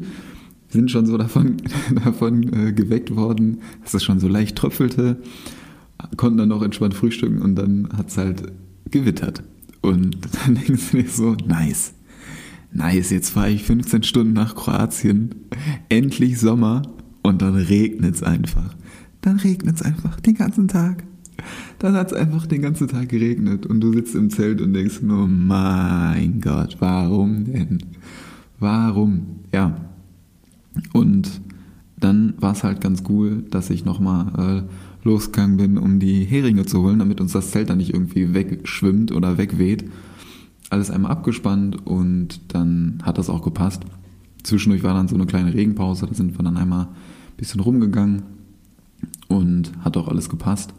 Sind 0.70 0.92
schon 0.92 1.06
so 1.06 1.18
davon, 1.18 1.58
davon 2.04 2.54
äh, 2.54 2.74
geweckt 2.74 3.16
worden, 3.16 3.60
dass 3.84 3.94
es 3.94 4.04
schon 4.04 4.20
so 4.20 4.28
leicht 4.28 4.56
tröpfelte. 4.56 5.18
konnten 6.18 6.38
dann 6.38 6.50
noch 6.50 6.62
entspannt 6.62 6.94
frühstücken 6.94 7.42
und 7.42 7.56
dann 7.56 7.90
hat 7.96 8.10
es 8.10 8.18
halt 8.18 8.44
gewittert. 8.90 9.44
Und 9.82 10.18
dann 10.46 10.56
denkst 10.56 10.92
du 10.92 10.98
dir 10.98 11.10
so, 11.10 11.36
nice. 11.48 11.94
Nice, 12.74 13.10
jetzt 13.10 13.32
fahre 13.32 13.50
ich 13.50 13.64
15 13.64 14.04
Stunden 14.04 14.34
nach 14.34 14.56
Kroatien. 14.56 15.36
Endlich 15.90 16.40
Sommer. 16.40 16.84
Und 17.24 17.42
dann 17.42 17.56
regnet 17.56 18.16
es 18.16 18.24
einfach. 18.24 18.76
Dann 19.22 19.38
regnet 19.38 19.76
es 19.76 19.82
einfach 19.82 20.20
den 20.22 20.36
ganzen 20.36 20.68
Tag. 20.68 21.04
Dann 21.82 21.96
hat 21.96 22.12
es 22.12 22.14
einfach 22.14 22.46
den 22.46 22.62
ganzen 22.62 22.88
Tag 22.88 23.10
geregnet 23.10 23.66
und 23.66 23.82
du 23.82 23.92
sitzt 23.92 24.14
im 24.14 24.30
Zelt 24.30 24.62
und 24.62 24.74
denkst 24.74 25.02
nur, 25.02 25.28
mein 25.28 26.40
Gott, 26.40 26.78
warum 26.78 27.46
denn? 27.46 27.80
Warum? 28.60 29.40
Ja. 29.52 29.76
Und 30.94 31.42
dann 32.00 32.36
war 32.40 32.52
es 32.52 32.64
halt 32.64 32.82
ganz 32.82 33.02
cool, 33.10 33.46
dass 33.50 33.72
ich 33.72 33.84
nochmal 33.84 34.68
äh, 34.68 35.08
losgegangen 35.08 35.58
bin, 35.58 35.80
um 35.80 36.00
die 36.00 36.24
Heringe 36.24 36.68
zu 36.68 36.84
holen, 36.84 37.00
damit 37.00 37.20
uns 37.20 37.32
das 37.32 37.50
Zelt 37.50 37.72
dann 37.72 37.80
nicht 37.80 37.96
irgendwie 37.96 38.36
wegschwimmt 38.36 39.12
oder 39.12 39.40
wegweht. 39.40 39.86
Alles 40.70 40.92
einmal 40.92 41.12
abgespannt 41.12 41.88
und 41.88 42.54
dann 42.54 43.00
hat 43.02 43.18
das 43.18 43.28
auch 43.28 43.42
gepasst. 43.42 43.86
Zwischendurch 44.44 44.84
war 44.84 44.94
dann 44.94 45.08
so 45.08 45.16
eine 45.16 45.26
kleine 45.26 45.56
Regenpause, 45.56 46.06
da 46.06 46.14
sind 46.14 46.38
wir 46.38 46.44
dann 46.44 46.58
einmal 46.58 46.84
ein 46.84 47.38
bisschen 47.38 47.60
rumgegangen 47.60 48.22
und 49.28 49.72
hat 49.84 49.98
auch 49.98 50.08
alles 50.08 50.30
gepasst. 50.30 50.76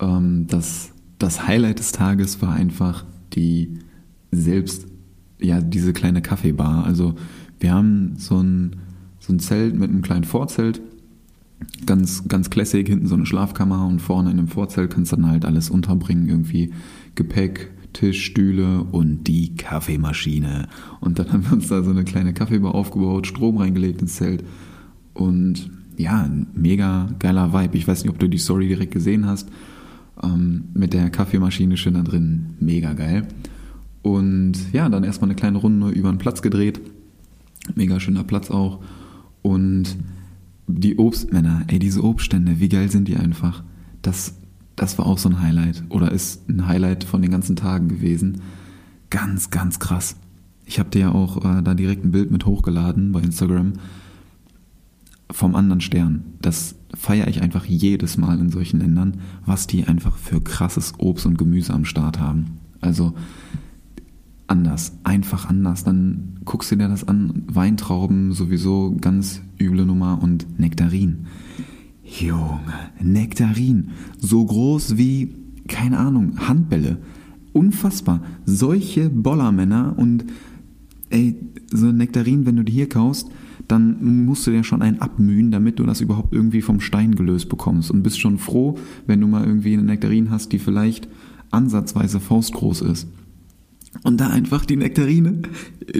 Ähm, 0.00 0.46
das, 0.48 0.92
das 1.18 1.46
Highlight 1.46 1.78
des 1.78 1.92
Tages 1.92 2.42
war 2.42 2.52
einfach 2.52 3.04
die 3.34 3.78
selbst, 4.30 4.86
ja, 5.40 5.60
diese 5.60 5.92
kleine 5.92 6.22
Kaffeebar. 6.22 6.84
Also 6.84 7.14
wir 7.60 7.72
haben 7.72 8.14
so 8.16 8.38
ein, 8.38 8.76
so 9.20 9.32
ein 9.32 9.38
Zelt 9.38 9.74
mit 9.74 9.90
einem 9.90 10.02
kleinen 10.02 10.24
Vorzelt, 10.24 10.80
ganz, 11.86 12.26
ganz 12.28 12.50
classic, 12.50 12.88
hinten 12.88 13.06
so 13.06 13.14
eine 13.14 13.26
Schlafkammer 13.26 13.86
und 13.86 14.00
vorne 14.00 14.30
in 14.30 14.36
dem 14.36 14.48
Vorzelt 14.48 14.90
kannst 14.90 15.12
du 15.12 15.16
dann 15.16 15.28
halt 15.28 15.44
alles 15.44 15.70
unterbringen, 15.70 16.28
irgendwie 16.28 16.72
Gepäck, 17.14 17.70
Tisch, 17.92 18.24
Stühle 18.24 18.82
und 18.82 19.24
die 19.24 19.54
Kaffeemaschine. 19.54 20.68
Und 21.00 21.18
dann 21.18 21.28
haben 21.32 21.44
wir 21.44 21.52
uns 21.52 21.68
da 21.68 21.82
so 21.82 21.90
eine 21.90 22.04
kleine 22.04 22.34
Kaffeebar 22.34 22.74
aufgebaut, 22.74 23.26
Strom 23.26 23.58
reingelegt 23.58 24.02
ins 24.02 24.16
Zelt 24.16 24.44
und 25.14 25.70
ja, 25.96 26.22
ein 26.22 26.46
mega 26.54 27.10
geiler 27.18 27.52
Vibe. 27.52 27.76
Ich 27.76 27.86
weiß 27.86 28.02
nicht, 28.02 28.10
ob 28.10 28.18
du 28.18 28.28
die 28.28 28.38
Story 28.38 28.66
direkt 28.66 28.92
gesehen 28.92 29.26
hast. 29.26 29.48
Ähm, 30.22 30.64
mit 30.74 30.92
der 30.92 31.10
Kaffeemaschine 31.10 31.76
schön 31.76 31.94
da 31.94 32.02
drin. 32.02 32.54
Mega 32.60 32.92
geil. 32.92 33.28
Und 34.02 34.72
ja, 34.72 34.88
dann 34.88 35.04
erstmal 35.04 35.30
eine 35.30 35.36
kleine 35.36 35.58
Runde 35.58 35.90
über 35.90 36.10
den 36.10 36.18
Platz 36.18 36.42
gedreht. 36.42 36.80
Mega 37.74 38.00
schöner 38.00 38.24
Platz 38.24 38.50
auch. 38.50 38.80
Und 39.42 39.96
die 40.66 40.98
Obstmänner, 40.98 41.64
ey, 41.68 41.78
diese 41.78 42.02
Obststände, 42.02 42.60
wie 42.60 42.68
geil 42.68 42.90
sind 42.90 43.08
die 43.08 43.16
einfach. 43.16 43.62
Das, 44.02 44.34
das 44.76 44.98
war 44.98 45.06
auch 45.06 45.18
so 45.18 45.28
ein 45.28 45.40
Highlight 45.40 45.84
oder 45.88 46.10
ist 46.12 46.48
ein 46.48 46.66
Highlight 46.66 47.04
von 47.04 47.22
den 47.22 47.30
ganzen 47.30 47.56
Tagen 47.56 47.88
gewesen. 47.88 48.42
Ganz, 49.10 49.50
ganz 49.50 49.78
krass. 49.78 50.16
Ich 50.64 50.78
habe 50.78 50.90
dir 50.90 51.00
ja 51.00 51.12
auch 51.12 51.44
äh, 51.44 51.62
da 51.62 51.74
direkt 51.74 52.04
ein 52.04 52.12
Bild 52.12 52.30
mit 52.30 52.46
hochgeladen 52.46 53.12
bei 53.12 53.20
Instagram 53.20 53.74
vom 55.30 55.54
anderen 55.54 55.80
Stern. 55.80 56.24
Das 56.40 56.74
feiere 56.94 57.28
ich 57.28 57.42
einfach 57.42 57.64
jedes 57.64 58.16
Mal 58.16 58.38
in 58.38 58.50
solchen 58.50 58.80
Ländern, 58.80 59.18
was 59.46 59.66
die 59.66 59.84
einfach 59.84 60.16
für 60.16 60.40
krasses 60.40 60.94
Obst 60.98 61.26
und 61.26 61.38
Gemüse 61.38 61.72
am 61.72 61.84
Start 61.84 62.20
haben. 62.20 62.58
Also 62.80 63.14
anders, 64.46 64.92
einfach 65.02 65.48
anders. 65.48 65.84
Dann 65.84 66.40
guckst 66.44 66.70
du 66.70 66.76
dir 66.76 66.88
das 66.88 67.06
an, 67.06 67.44
Weintrauben 67.46 68.32
sowieso 68.32 68.94
ganz 69.00 69.40
üble 69.60 69.86
Nummer 69.86 70.22
und 70.22 70.58
Nektarin. 70.58 71.26
Junge, 72.04 72.60
Nektarin, 73.00 73.90
so 74.18 74.44
groß 74.44 74.98
wie, 74.98 75.34
keine 75.68 75.98
Ahnung, 75.98 76.46
Handbälle. 76.46 76.98
Unfassbar. 77.52 78.22
Solche 78.44 79.08
Bollermänner 79.08 79.94
und 79.96 80.26
ey, 81.10 81.36
so 81.70 81.86
Nektarin, 81.86 82.44
wenn 82.44 82.56
du 82.56 82.64
die 82.64 82.72
hier 82.72 82.88
kaufst, 82.88 83.28
dann 83.72 84.26
musst 84.26 84.46
du 84.46 84.50
dir 84.50 84.64
schon 84.64 84.82
einen 84.82 85.00
abmühen, 85.00 85.50
damit 85.50 85.78
du 85.78 85.84
das 85.84 86.02
überhaupt 86.02 86.34
irgendwie 86.34 86.60
vom 86.60 86.78
Stein 86.80 87.14
gelöst 87.14 87.48
bekommst. 87.48 87.90
Und 87.90 88.02
bist 88.02 88.20
schon 88.20 88.36
froh, 88.36 88.78
wenn 89.06 89.18
du 89.22 89.26
mal 89.26 89.46
irgendwie 89.46 89.72
eine 89.72 89.82
Nektarine 89.82 90.28
hast, 90.28 90.52
die 90.52 90.58
vielleicht 90.58 91.08
ansatzweise 91.50 92.20
faustgroß 92.20 92.82
ist. 92.82 93.08
Und 94.02 94.20
da 94.20 94.28
einfach 94.28 94.66
die 94.66 94.76
Nektarine, 94.76 95.40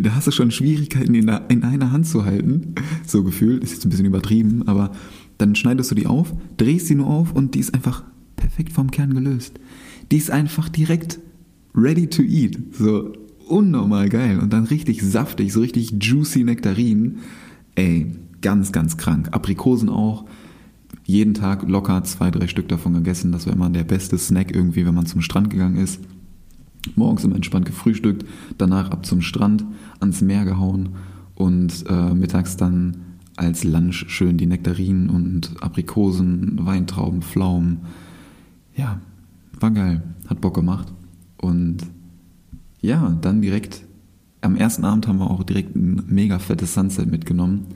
da 0.03 0.15
hast 0.15 0.27
du 0.27 0.33
schon 0.33 0.51
Schwierigkeiten 0.51 1.15
in, 1.15 1.27
der, 1.27 1.47
in 1.49 1.63
einer 1.63 1.93
Hand 1.93 2.07
zu 2.07 2.27
halten. 2.27 2.75
So 3.07 3.25
gefühlt, 3.25 3.65
ist 3.65 3.73
jetzt 3.73 3.87
ein 3.87 3.91
bisschen 3.91 4.05
übertrieben, 4.05 4.69
aber 4.69 4.93
dann 5.39 5.55
schneidest 5.55 5.91
du 5.91 5.95
die 5.95 6.07
auf, 6.07 6.35
drehst 6.59 6.89
sie 6.89 6.95
nur 6.95 7.07
auf 7.07 7.33
und 7.33 7.55
die 7.55 7.61
ist 7.61 7.73
einfach 7.73 8.05
perfekt 8.37 8.73
vom 8.73 8.91
Kern 8.91 9.15
gelöst. 9.15 9.59
Die 10.11 10.19
ist 10.19 10.31
einfach 10.31 10.69
direkt 10.69 11.21
ready 11.75 12.07
to 12.07 12.23
eat. 12.23 12.59
So 12.73 13.15
unnormal 13.49 14.11
geil. 14.11 14.41
Und 14.41 14.53
dann 14.53 14.65
richtig 14.65 15.03
saftig, 15.03 15.55
so 15.55 15.61
richtig 15.61 15.95
juicy 16.03 16.45
Nektarinen. 16.45 17.21
Ey, 17.75 18.13
ganz, 18.41 18.73
ganz 18.73 18.97
krank. 18.97 19.29
Aprikosen 19.33 19.89
auch. 19.89 20.25
Jeden 21.05 21.35
Tag 21.35 21.69
locker 21.69 22.05
zwei, 22.05 22.31
drei 22.31 22.47
Stück 22.47 22.69
davon 22.69 22.95
gegessen. 22.95 23.33
Das 23.33 23.47
war 23.47 23.55
immer 23.55 23.71
der 23.71 23.85
beste 23.85 24.19
Snack 24.19 24.55
irgendwie, 24.55 24.87
wenn 24.87 24.95
man 24.95 25.07
zum 25.07 25.23
Strand 25.23 25.51
gegangen 25.51 25.77
ist. 25.77 26.01
Morgens 26.97 27.25
immer 27.25 27.37
entspannt 27.37 27.67
gefrühstückt, 27.67 28.27
danach 28.59 28.91
ab 28.91 29.07
zum 29.07 29.21
Strand, 29.23 29.65
ans 30.01 30.21
Meer 30.21 30.45
gehauen 30.45 30.91
und 31.37 31.85
äh, 31.89 32.13
mittags 32.13 32.57
dann 32.57 32.97
als 33.37 33.65
Lunch 33.65 34.05
schön 34.09 34.37
die 34.37 34.47
Nektarinen 34.47 35.09
und 35.09 35.63
Aprikosen, 35.63 36.67
Weintrauben, 36.67 37.23
Pflaumen. 37.23 37.79
Ja, 38.77 39.01
war 39.59 39.71
geil, 39.71 40.03
hat 40.29 40.41
Bock 40.41 40.55
gemacht. 40.55 40.93
Und 41.39 41.79
ja, 42.81 43.17
dann 43.21 43.43
direkt 43.43 43.85
am 44.43 44.57
ersten 44.57 44.85
Abend 44.85 45.07
haben 45.07 45.19
wir 45.19 45.31
auch 45.31 45.45
direkt 45.45 45.75
ein 45.75 46.03
mega 46.09 46.39
fettes 46.39 46.75
Sunset 46.75 47.11
mitgenommen. 47.11 47.67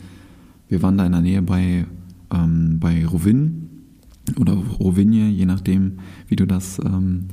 Wir 0.69 0.83
waren 0.83 0.99
da 0.99 1.07
in 1.07 1.13
der 1.13 1.21
Nähe 1.21 1.43
bei, 1.43 1.87
ähm, 2.33 2.79
bei 2.81 3.07
Rovin 3.07 3.69
oder 4.39 4.55
Rovinje, 4.55 5.29
je 5.29 5.47
nachdem, 5.47 6.01
wie 6.27 6.37
du 6.37 6.45
das, 6.47 6.81
ähm, 6.85 7.29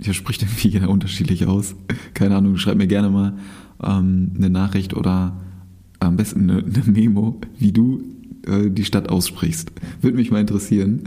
hier 0.00 0.14
spricht 0.14 0.42
irgendwie 0.42 0.68
jeder 0.68 0.90
unterschiedlich 0.90 1.46
aus. 1.46 1.76
Keine 2.12 2.36
Ahnung, 2.36 2.56
schreib 2.56 2.76
mir 2.76 2.88
gerne 2.88 3.08
mal 3.08 3.38
ähm, 3.82 4.32
eine 4.36 4.50
Nachricht 4.50 4.94
oder 4.94 5.40
am 6.00 6.16
besten 6.16 6.50
eine, 6.50 6.64
eine 6.64 6.92
Memo, 6.92 7.40
wie 7.58 7.72
du 7.72 8.02
äh, 8.46 8.68
die 8.68 8.84
Stadt 8.84 9.08
aussprichst. 9.08 9.70
Würde 10.00 10.16
mich 10.16 10.32
mal 10.32 10.40
interessieren. 10.40 11.04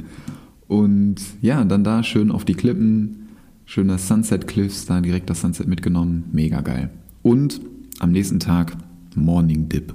Und 0.67 1.17
ja, 1.41 1.63
dann 1.65 1.83
da 1.83 2.03
schön 2.03 2.31
auf 2.31 2.45
die 2.45 2.53
Klippen, 2.53 3.27
schöner 3.65 3.97
Sunset 3.97 4.47
Cliffs, 4.47 4.85
da 4.85 5.01
direkt 5.01 5.29
das 5.29 5.41
Sunset 5.41 5.67
mitgenommen, 5.67 6.25
mega 6.31 6.61
geil. 6.61 6.89
Und 7.21 7.61
am 7.99 8.11
nächsten 8.11 8.39
Tag 8.39 8.77
Morning 9.15 9.69
Dip. 9.69 9.93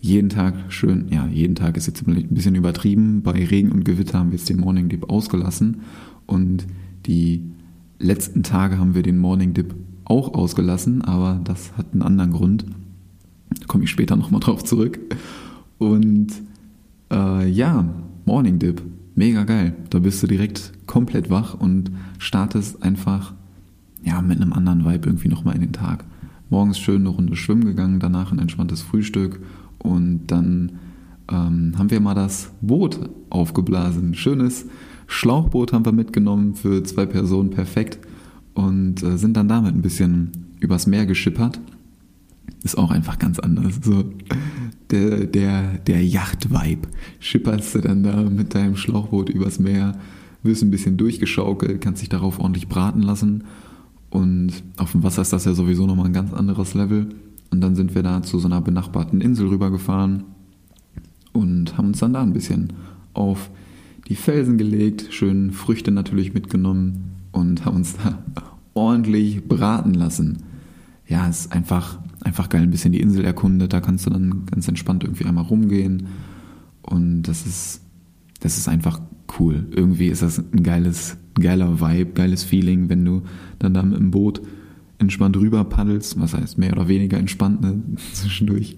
Jeden 0.00 0.28
Tag 0.28 0.54
schön, 0.68 1.08
ja, 1.10 1.26
jeden 1.26 1.56
Tag 1.56 1.76
ist 1.76 1.86
jetzt 1.86 2.06
ein 2.06 2.28
bisschen 2.30 2.54
übertrieben. 2.54 3.22
Bei 3.22 3.32
Regen 3.32 3.72
und 3.72 3.84
Gewitter 3.84 4.18
haben 4.18 4.30
wir 4.30 4.38
jetzt 4.38 4.48
den 4.48 4.60
Morning 4.60 4.88
Dip 4.88 5.10
ausgelassen 5.10 5.78
und 6.26 6.66
die 7.06 7.42
letzten 7.98 8.42
Tage 8.42 8.78
haben 8.78 8.94
wir 8.94 9.02
den 9.02 9.18
Morning 9.18 9.54
Dip 9.54 9.74
auch 10.04 10.34
ausgelassen, 10.34 11.02
aber 11.02 11.40
das 11.42 11.76
hat 11.76 11.86
einen 11.92 12.02
anderen 12.02 12.32
Grund. 12.32 12.66
Da 13.58 13.66
komme 13.66 13.84
ich 13.84 13.90
später 13.90 14.16
nochmal 14.16 14.40
drauf 14.40 14.62
zurück. 14.62 14.98
Und 15.78 16.28
äh, 17.10 17.48
ja, 17.48 17.88
Morning 18.24 18.58
Dip, 18.58 18.82
mega 19.14 19.44
geil. 19.44 19.74
Da 19.90 19.98
bist 19.98 20.22
du 20.22 20.26
direkt 20.26 20.72
komplett 20.86 21.30
wach 21.30 21.54
und 21.54 21.90
startest 22.18 22.82
einfach 22.82 23.34
ja, 24.04 24.22
mit 24.22 24.40
einem 24.40 24.52
anderen 24.52 24.84
Vibe 24.84 25.08
irgendwie 25.08 25.28
nochmal 25.28 25.56
in 25.56 25.62
den 25.62 25.72
Tag 25.72 26.04
morgens 26.48 26.78
schön 26.78 27.00
eine 27.02 27.08
Runde 27.08 27.36
schwimmen 27.36 27.64
gegangen, 27.64 28.00
danach 28.00 28.32
ein 28.32 28.38
entspanntes 28.38 28.82
Frühstück 28.82 29.40
und 29.78 30.26
dann 30.28 30.78
ähm, 31.30 31.74
haben 31.76 31.90
wir 31.90 32.00
mal 32.00 32.14
das 32.14 32.52
Boot 32.60 32.98
aufgeblasen. 33.30 34.14
Schönes 34.14 34.66
Schlauchboot 35.06 35.72
haben 35.72 35.84
wir 35.84 35.92
mitgenommen 35.92 36.54
für 36.54 36.82
zwei 36.84 37.06
Personen, 37.06 37.50
perfekt. 37.50 37.98
Und 38.54 39.02
äh, 39.02 39.18
sind 39.18 39.36
dann 39.36 39.48
damit 39.48 39.74
ein 39.74 39.82
bisschen 39.82 40.30
übers 40.60 40.86
Meer 40.86 41.06
geschippert. 41.06 41.60
Ist 42.62 42.78
auch 42.78 42.90
einfach 42.90 43.18
ganz 43.18 43.38
anders. 43.38 43.80
So 43.82 44.04
der, 44.90 45.26
der, 45.26 45.78
der 45.78 46.04
Yacht-Vibe. 46.04 46.88
Schipperst 47.20 47.74
du 47.74 47.80
dann 47.80 48.02
da 48.02 48.22
mit 48.22 48.54
deinem 48.54 48.76
Schlauchboot 48.76 49.28
übers 49.28 49.58
Meer, 49.58 49.98
wirst 50.42 50.62
ein 50.62 50.70
bisschen 50.70 50.96
durchgeschaukelt, 50.96 51.80
kannst 51.80 52.02
dich 52.02 52.08
darauf 52.08 52.38
ordentlich 52.38 52.68
braten 52.68 53.02
lassen 53.02 53.44
und 54.16 54.50
auf 54.78 54.92
dem 54.92 55.02
Wasser 55.02 55.20
ist 55.20 55.34
das 55.34 55.44
ja 55.44 55.52
sowieso 55.52 55.86
nochmal 55.86 56.06
ein 56.06 56.14
ganz 56.14 56.32
anderes 56.32 56.72
Level. 56.72 57.10
Und 57.50 57.60
dann 57.60 57.76
sind 57.76 57.94
wir 57.94 58.02
da 58.02 58.22
zu 58.22 58.38
so 58.38 58.48
einer 58.48 58.62
benachbarten 58.62 59.20
Insel 59.20 59.48
rübergefahren 59.48 60.24
und 61.34 61.76
haben 61.76 61.88
uns 61.88 61.98
dann 61.98 62.14
da 62.14 62.22
ein 62.22 62.32
bisschen 62.32 62.72
auf 63.12 63.50
die 64.08 64.14
Felsen 64.14 64.56
gelegt, 64.56 65.08
schön 65.10 65.50
Früchte 65.50 65.90
natürlich 65.90 66.32
mitgenommen 66.32 67.10
und 67.30 67.66
haben 67.66 67.76
uns 67.76 67.96
da 68.02 68.22
ordentlich 68.72 69.46
braten 69.46 69.92
lassen. 69.92 70.38
Ja, 71.06 71.28
ist 71.28 71.52
einfach, 71.52 71.98
einfach 72.22 72.48
geil, 72.48 72.62
ein 72.62 72.70
bisschen 72.70 72.92
die 72.92 73.02
Insel 73.02 73.22
erkundet, 73.22 73.74
da 73.74 73.82
kannst 73.82 74.06
du 74.06 74.10
dann 74.10 74.46
ganz 74.46 74.66
entspannt 74.66 75.04
irgendwie 75.04 75.26
einmal 75.26 75.44
rumgehen 75.44 76.06
und 76.80 77.24
das 77.24 77.44
ist, 77.44 77.82
das 78.40 78.56
ist 78.56 78.66
einfach 78.66 78.98
cool. 79.38 79.66
Irgendwie 79.72 80.06
ist 80.06 80.22
das 80.22 80.38
ein 80.38 80.62
geiles, 80.62 81.18
geiler 81.40 81.80
Vibe, 81.80 82.12
geiles 82.12 82.44
Feeling, 82.44 82.88
wenn 82.88 83.04
du 83.04 83.22
dann 83.58 83.74
da 83.74 83.82
mit 83.82 83.98
dem 83.98 84.10
Boot 84.10 84.40
entspannt 84.98 85.36
rüber 85.36 85.64
paddelst, 85.64 86.18
was 86.20 86.34
heißt 86.34 86.58
mehr 86.58 86.72
oder 86.72 86.88
weniger 86.88 87.18
entspannt, 87.18 87.60
ne, 87.60 87.82
zwischendurch. 88.12 88.76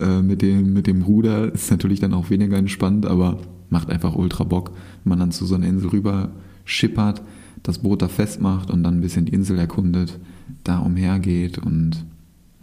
Äh, 0.00 0.22
mit, 0.22 0.42
dem, 0.42 0.72
mit 0.72 0.86
dem 0.86 1.02
Ruder 1.02 1.52
ist 1.52 1.70
natürlich 1.70 2.00
dann 2.00 2.14
auch 2.14 2.30
weniger 2.30 2.56
entspannt, 2.56 3.06
aber 3.06 3.38
macht 3.70 3.90
einfach 3.90 4.14
ultra 4.14 4.44
Bock, 4.44 4.70
wenn 5.04 5.10
man 5.10 5.18
dann 5.18 5.32
zu 5.32 5.44
so 5.46 5.54
einer 5.54 5.66
Insel 5.66 5.90
rüber 5.90 6.30
schippert, 6.64 7.22
das 7.62 7.78
Boot 7.78 8.02
da 8.02 8.08
festmacht 8.08 8.70
und 8.70 8.82
dann 8.82 8.98
ein 8.98 9.00
bisschen 9.00 9.26
die 9.26 9.32
Insel 9.32 9.58
erkundet, 9.58 10.18
da 10.64 10.78
umhergeht 10.78 11.58
und 11.58 12.04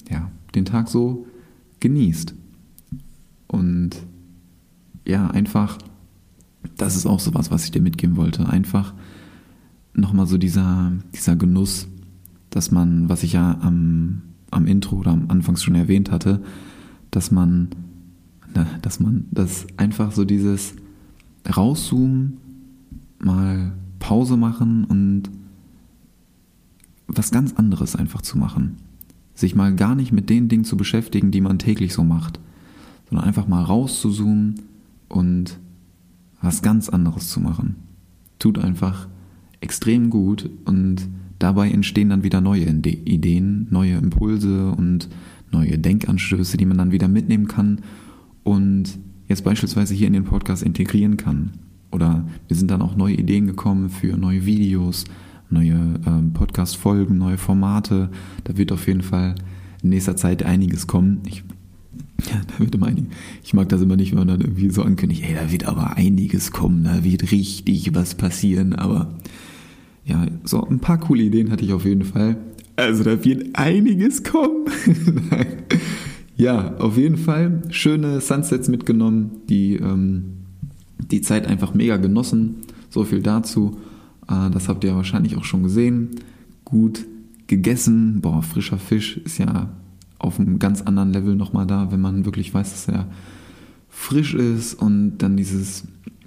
ja, 0.09 0.31
den 0.53 0.65
Tag 0.65 0.87
so 0.87 1.25
genießt. 1.79 2.33
Und 3.47 3.91
ja, 5.05 5.27
einfach, 5.27 5.77
das 6.77 6.95
ist 6.95 7.05
auch 7.05 7.19
sowas, 7.19 7.51
was 7.51 7.65
ich 7.65 7.71
dir 7.71 7.81
mitgeben 7.81 8.17
wollte. 8.17 8.47
Einfach 8.47 8.93
nochmal 9.95 10.27
so 10.27 10.37
dieser, 10.37 10.91
dieser 11.13 11.35
Genuss, 11.35 11.87
dass 12.49 12.71
man, 12.71 13.09
was 13.09 13.23
ich 13.23 13.33
ja 13.33 13.59
am, 13.61 14.21
am 14.51 14.67
Intro 14.67 14.97
oder 14.97 15.11
am 15.11 15.25
Anfangs 15.29 15.63
schon 15.63 15.75
erwähnt 15.75 16.11
hatte, 16.11 16.41
dass 17.11 17.31
man, 17.31 17.69
dass 18.81 18.99
man, 18.99 19.25
das 19.31 19.67
einfach 19.77 20.11
so 20.11 20.25
dieses 20.25 20.75
rauszoomen, 21.55 22.37
mal 23.19 23.73
Pause 23.99 24.37
machen 24.37 24.85
und 24.85 25.23
was 27.07 27.31
ganz 27.31 27.53
anderes 27.53 27.95
einfach 27.95 28.21
zu 28.21 28.37
machen. 28.37 28.77
Sich 29.33 29.55
mal 29.55 29.75
gar 29.75 29.95
nicht 29.95 30.11
mit 30.11 30.29
den 30.29 30.47
Dingen 30.47 30.63
zu 30.63 30.77
beschäftigen, 30.77 31.31
die 31.31 31.41
man 31.41 31.59
täglich 31.59 31.93
so 31.93 32.03
macht, 32.03 32.39
sondern 33.09 33.27
einfach 33.27 33.47
mal 33.47 33.63
rauszuzoomen 33.63 34.61
und 35.09 35.59
was 36.41 36.61
ganz 36.61 36.89
anderes 36.89 37.29
zu 37.29 37.39
machen. 37.39 37.75
Tut 38.39 38.59
einfach 38.59 39.07
extrem 39.61 40.09
gut 40.09 40.49
und 40.65 41.07
dabei 41.39 41.69
entstehen 41.69 42.09
dann 42.09 42.23
wieder 42.23 42.41
neue 42.41 42.65
Ideen, 42.65 43.67
neue 43.69 43.95
Impulse 43.95 44.71
und 44.71 45.09
neue 45.51 45.77
Denkanstöße, 45.77 46.57
die 46.57 46.65
man 46.65 46.77
dann 46.77 46.91
wieder 46.91 47.07
mitnehmen 47.07 47.47
kann 47.47 47.81
und 48.43 48.99
jetzt 49.27 49.43
beispielsweise 49.43 49.93
hier 49.93 50.07
in 50.07 50.13
den 50.13 50.25
Podcast 50.25 50.63
integrieren 50.63 51.17
kann. 51.17 51.53
Oder 51.91 52.25
wir 52.47 52.57
sind 52.57 52.71
dann 52.71 52.81
auch 52.81 52.95
neue 52.95 53.15
Ideen 53.15 53.47
gekommen 53.47 53.89
für 53.89 54.17
neue 54.17 54.45
Videos, 54.45 55.05
neue 55.49 55.99
ähm, 56.05 56.33
Podcast-Folgen, 56.33 57.17
neue 57.17 57.37
Formate. 57.37 58.09
Da 58.43 58.57
wird 58.57 58.71
auf 58.71 58.87
jeden 58.87 59.01
Fall 59.01 59.35
in 59.81 59.89
nächster 59.89 60.15
Zeit 60.15 60.43
einiges 60.43 60.87
kommen. 60.87 61.21
Ich, 61.25 61.43
ja, 62.29 62.41
da 62.47 62.59
wird 62.59 62.75
immer 62.75 62.87
einig. 62.87 63.05
Ich 63.43 63.53
mag 63.53 63.69
das 63.69 63.81
immer 63.81 63.95
nicht, 63.95 64.11
wenn 64.11 64.19
man 64.19 64.27
dann 64.27 64.41
irgendwie 64.41 64.69
so 64.69 64.83
ankündigt, 64.83 65.23
ey, 65.23 65.35
da 65.35 65.51
wird 65.51 65.65
aber 65.65 65.97
einiges 65.97 66.51
kommen, 66.51 66.83
da 66.83 67.03
wird 67.03 67.31
richtig 67.31 67.93
was 67.93 68.15
passieren, 68.15 68.73
aber 68.73 69.15
ja, 70.05 70.27
so 70.43 70.63
ein 70.65 70.79
paar 70.79 70.99
coole 70.99 71.23
Ideen 71.23 71.51
hatte 71.51 71.65
ich 71.65 71.73
auf 71.73 71.85
jeden 71.85 72.03
Fall. 72.03 72.37
Also 72.75 73.03
da 73.03 73.23
wird 73.23 73.55
einiges 73.55 74.23
kommen. 74.23 74.65
ja, 76.37 76.75
auf 76.77 76.97
jeden 76.97 77.17
Fall 77.17 77.61
schöne 77.69 78.21
Sunsets 78.21 78.67
mitgenommen, 78.67 79.31
die 79.49 79.75
ähm, 79.75 80.35
die 81.11 81.21
Zeit 81.21 81.47
einfach 81.47 81.73
mega 81.73 81.97
genossen. 81.97 82.57
So 82.89 83.03
viel 83.03 83.21
dazu. 83.21 83.77
Äh, 84.29 84.49
das 84.51 84.67
habt 84.67 84.83
ihr 84.83 84.95
wahrscheinlich 84.95 85.37
auch 85.37 85.45
schon 85.45 85.63
gesehen. 85.63 86.11
Gut 86.65 87.05
gegessen. 87.47 88.21
Boah, 88.21 88.41
frischer 88.41 88.77
Fisch 88.77 89.17
ist 89.17 89.37
ja 89.37 89.69
auf 90.19 90.39
einem 90.39 90.59
ganz 90.59 90.81
anderen 90.81 91.13
Level 91.13 91.35
nochmal 91.35 91.67
da, 91.67 91.91
wenn 91.91 92.01
man 92.01 92.25
wirklich 92.25 92.53
weiß, 92.53 92.71
dass 92.71 92.87
er 92.87 93.07
frisch 93.89 94.33
ist 94.33 94.73
und 94.73 95.17
dann 95.19 95.37
dieses 95.37 95.85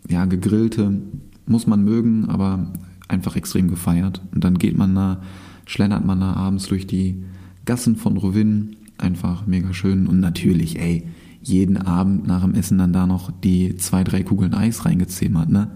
ja, 0.09 0.25
gegrillte 0.25 1.01
muss 1.47 1.67
man 1.67 1.85
mögen, 1.85 2.29
aber 2.29 2.73
einfach 3.09 3.37
extrem 3.37 3.69
gefeiert. 3.69 4.23
Und 4.35 4.45
dann 4.45 4.59
geht 4.59 4.77
man 4.77 4.95
da, 4.95 5.23
schlendert 5.67 6.05
man 6.05 6.21
da 6.21 6.35
abends 6.35 6.67
durch 6.67 6.87
die 6.87 7.25
Gassen 7.65 7.97
von 7.97 8.17
Rovin. 8.17 8.77
Einfach 8.99 9.47
mega 9.47 9.73
schön. 9.73 10.07
Und 10.07 10.21
natürlich, 10.21 10.79
ey, 10.79 11.07
jeden 11.43 11.77
Abend 11.77 12.27
nach 12.27 12.43
dem 12.43 12.55
Essen 12.55 12.79
dann 12.79 12.93
da 12.93 13.07
noch 13.07 13.31
die 13.31 13.77
zwei, 13.77 14.05
drei 14.05 14.23
Kugeln 14.23 14.55
Eis 14.55 14.85
reingezimmert, 14.85 15.49
ne? 15.49 15.71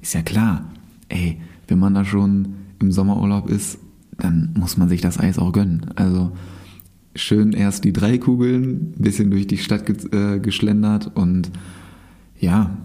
Ist 0.00 0.14
ja 0.14 0.22
klar. 0.22 0.70
Ey, 1.08 1.40
wenn 1.68 1.78
man 1.78 1.94
da 1.94 2.04
schon 2.04 2.54
im 2.80 2.90
Sommerurlaub 2.90 3.48
ist, 3.48 3.78
dann 4.18 4.54
muss 4.58 4.76
man 4.76 4.88
sich 4.88 5.00
das 5.00 5.18
Eis 5.18 5.38
auch 5.38 5.52
gönnen. 5.52 5.86
Also 5.96 6.32
schön 7.14 7.52
erst 7.52 7.84
die 7.84 7.92
drei 7.92 8.18
Kugeln, 8.18 8.92
bisschen 8.98 9.30
durch 9.30 9.46
die 9.46 9.58
Stadt 9.58 9.88
äh, 10.12 10.38
geschlendert 10.40 11.16
und 11.16 11.50
ja, 12.38 12.76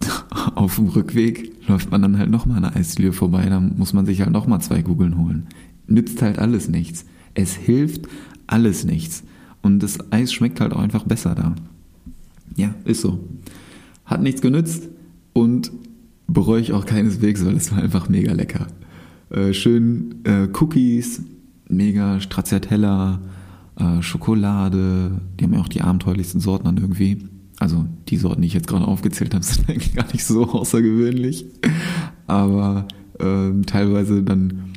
auf 0.54 0.76
dem 0.76 0.88
Rückweg 0.88 1.52
läuft 1.68 1.90
man 1.90 2.02
dann 2.02 2.18
halt 2.18 2.30
nochmal 2.30 2.58
eine 2.58 2.74
Eisdiele 2.74 3.12
vorbei, 3.12 3.46
dann 3.48 3.76
muss 3.76 3.92
man 3.92 4.06
sich 4.06 4.20
halt 4.20 4.30
nochmal 4.30 4.60
zwei 4.60 4.82
Kugeln 4.82 5.18
holen. 5.18 5.46
Nützt 5.86 6.22
halt 6.22 6.38
alles 6.38 6.68
nichts. 6.68 7.04
Es 7.34 7.54
hilft 7.54 8.06
alles 8.46 8.84
nichts. 8.84 9.22
Und 9.62 9.82
das 9.82 9.98
Eis 10.12 10.32
schmeckt 10.32 10.60
halt 10.60 10.72
auch 10.72 10.80
einfach 10.80 11.04
besser 11.04 11.34
da. 11.34 11.54
Ja, 12.56 12.74
ist 12.84 13.02
so. 13.02 13.20
Hat 14.04 14.22
nichts 14.22 14.40
genützt 14.40 14.88
und 15.32 15.70
bereue 16.26 16.60
ich 16.60 16.72
auch 16.72 16.86
keineswegs, 16.86 17.44
weil 17.44 17.56
es 17.56 17.72
war 17.72 17.82
einfach 17.82 18.08
mega 18.08 18.32
lecker. 18.32 18.66
Äh, 19.30 19.52
schön 19.52 20.16
äh, 20.24 20.48
Cookies, 20.52 21.22
mega 21.68 22.20
Stracciatella, 22.20 23.20
äh, 23.76 24.02
Schokolade, 24.02 25.20
die 25.38 25.44
haben 25.44 25.54
ja 25.54 25.60
auch 25.60 25.68
die 25.68 25.82
abenteuerlichsten 25.82 26.40
Sorten 26.40 26.64
dann 26.64 26.76
irgendwie. 26.76 27.18
Also 27.58 27.86
die 28.08 28.18
Sorten, 28.18 28.42
die 28.42 28.48
ich 28.48 28.54
jetzt 28.54 28.68
gerade 28.68 28.86
aufgezählt 28.86 29.34
habe, 29.34 29.44
sind 29.44 29.68
eigentlich 29.68 29.94
gar 29.94 30.06
nicht 30.12 30.24
so 30.24 30.48
außergewöhnlich. 30.48 31.46
Aber 32.26 32.86
ähm, 33.20 33.64
teilweise 33.66 34.22
dann 34.22 34.72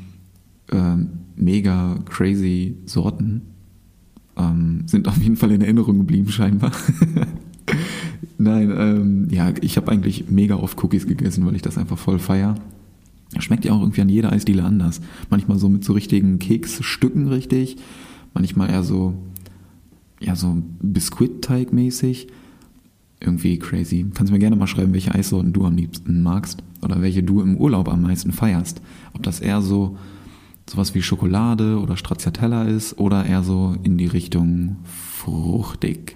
ähm, 0.71 1.09
mega 1.35 1.97
crazy 2.05 2.77
Sorten 2.85 3.41
ähm, 4.38 4.83
sind 4.85 5.07
auf 5.07 5.17
jeden 5.17 5.35
Fall 5.35 5.51
in 5.51 5.62
Erinnerung 5.62 5.97
geblieben 5.99 6.29
scheinbar. 6.29 6.71
Nein, 8.38 8.73
ähm, 8.77 9.27
ja, 9.31 9.53
ich 9.62 9.77
habe 9.77 9.91
eigentlich 9.91 10.29
mega 10.29 10.55
oft 10.55 10.81
Cookies 10.83 11.07
gegessen, 11.07 11.45
weil 11.45 11.55
ich 11.55 11.62
das 11.62 11.77
einfach 11.77 11.97
voll 11.97 12.19
feier. 12.19 12.55
Schmeckt 13.38 13.65
ja 13.65 13.73
auch 13.73 13.81
irgendwie 13.81 14.01
an 14.01 14.09
jeder 14.09 14.31
Eisdiele 14.31 14.63
anders. 14.63 15.01
Manchmal 15.29 15.59
so 15.59 15.69
mit 15.69 15.83
so 15.83 15.93
richtigen 15.93 16.39
Keksstücken 16.39 17.27
richtig, 17.27 17.77
manchmal 18.34 18.70
eher 18.70 18.84
so, 18.84 19.13
ja, 20.20 20.36
so 20.36 20.62
Biskuitteig 20.82 21.74
mäßig 21.74 22.28
irgendwie 23.20 23.60
crazy. 23.60 24.06
Kannst 24.13 24.32
mir 24.32 24.39
gerne 24.39 24.56
mal 24.56 24.68
schreiben, 24.68 24.94
welche 24.94 25.13
Eissorten 25.13 25.54
du 25.54 25.65
am 25.65 25.76
liebsten 25.76 26.22
magst 26.24 26.63
oder 26.82 27.02
welche 27.02 27.24
du 27.24 27.42
im 27.42 27.58
Urlaub 27.58 27.89
am 27.89 28.02
meisten 28.02 28.32
feierst. 28.32 28.82
Ob 29.13 29.24
das 29.24 29.39
eher 29.39 29.62
so 29.62 29.98
sowas 30.70 30.94
wie 30.94 31.02
Schokolade 31.02 31.80
oder 31.80 31.98
Stracciatella 31.98 32.63
ist 32.63 32.98
oder 33.00 33.26
eher 33.26 33.44
so 33.44 33.76
in 33.84 33.98
die 33.98 34.06
Richtung 34.06 34.78
fruchtig. 34.84 36.15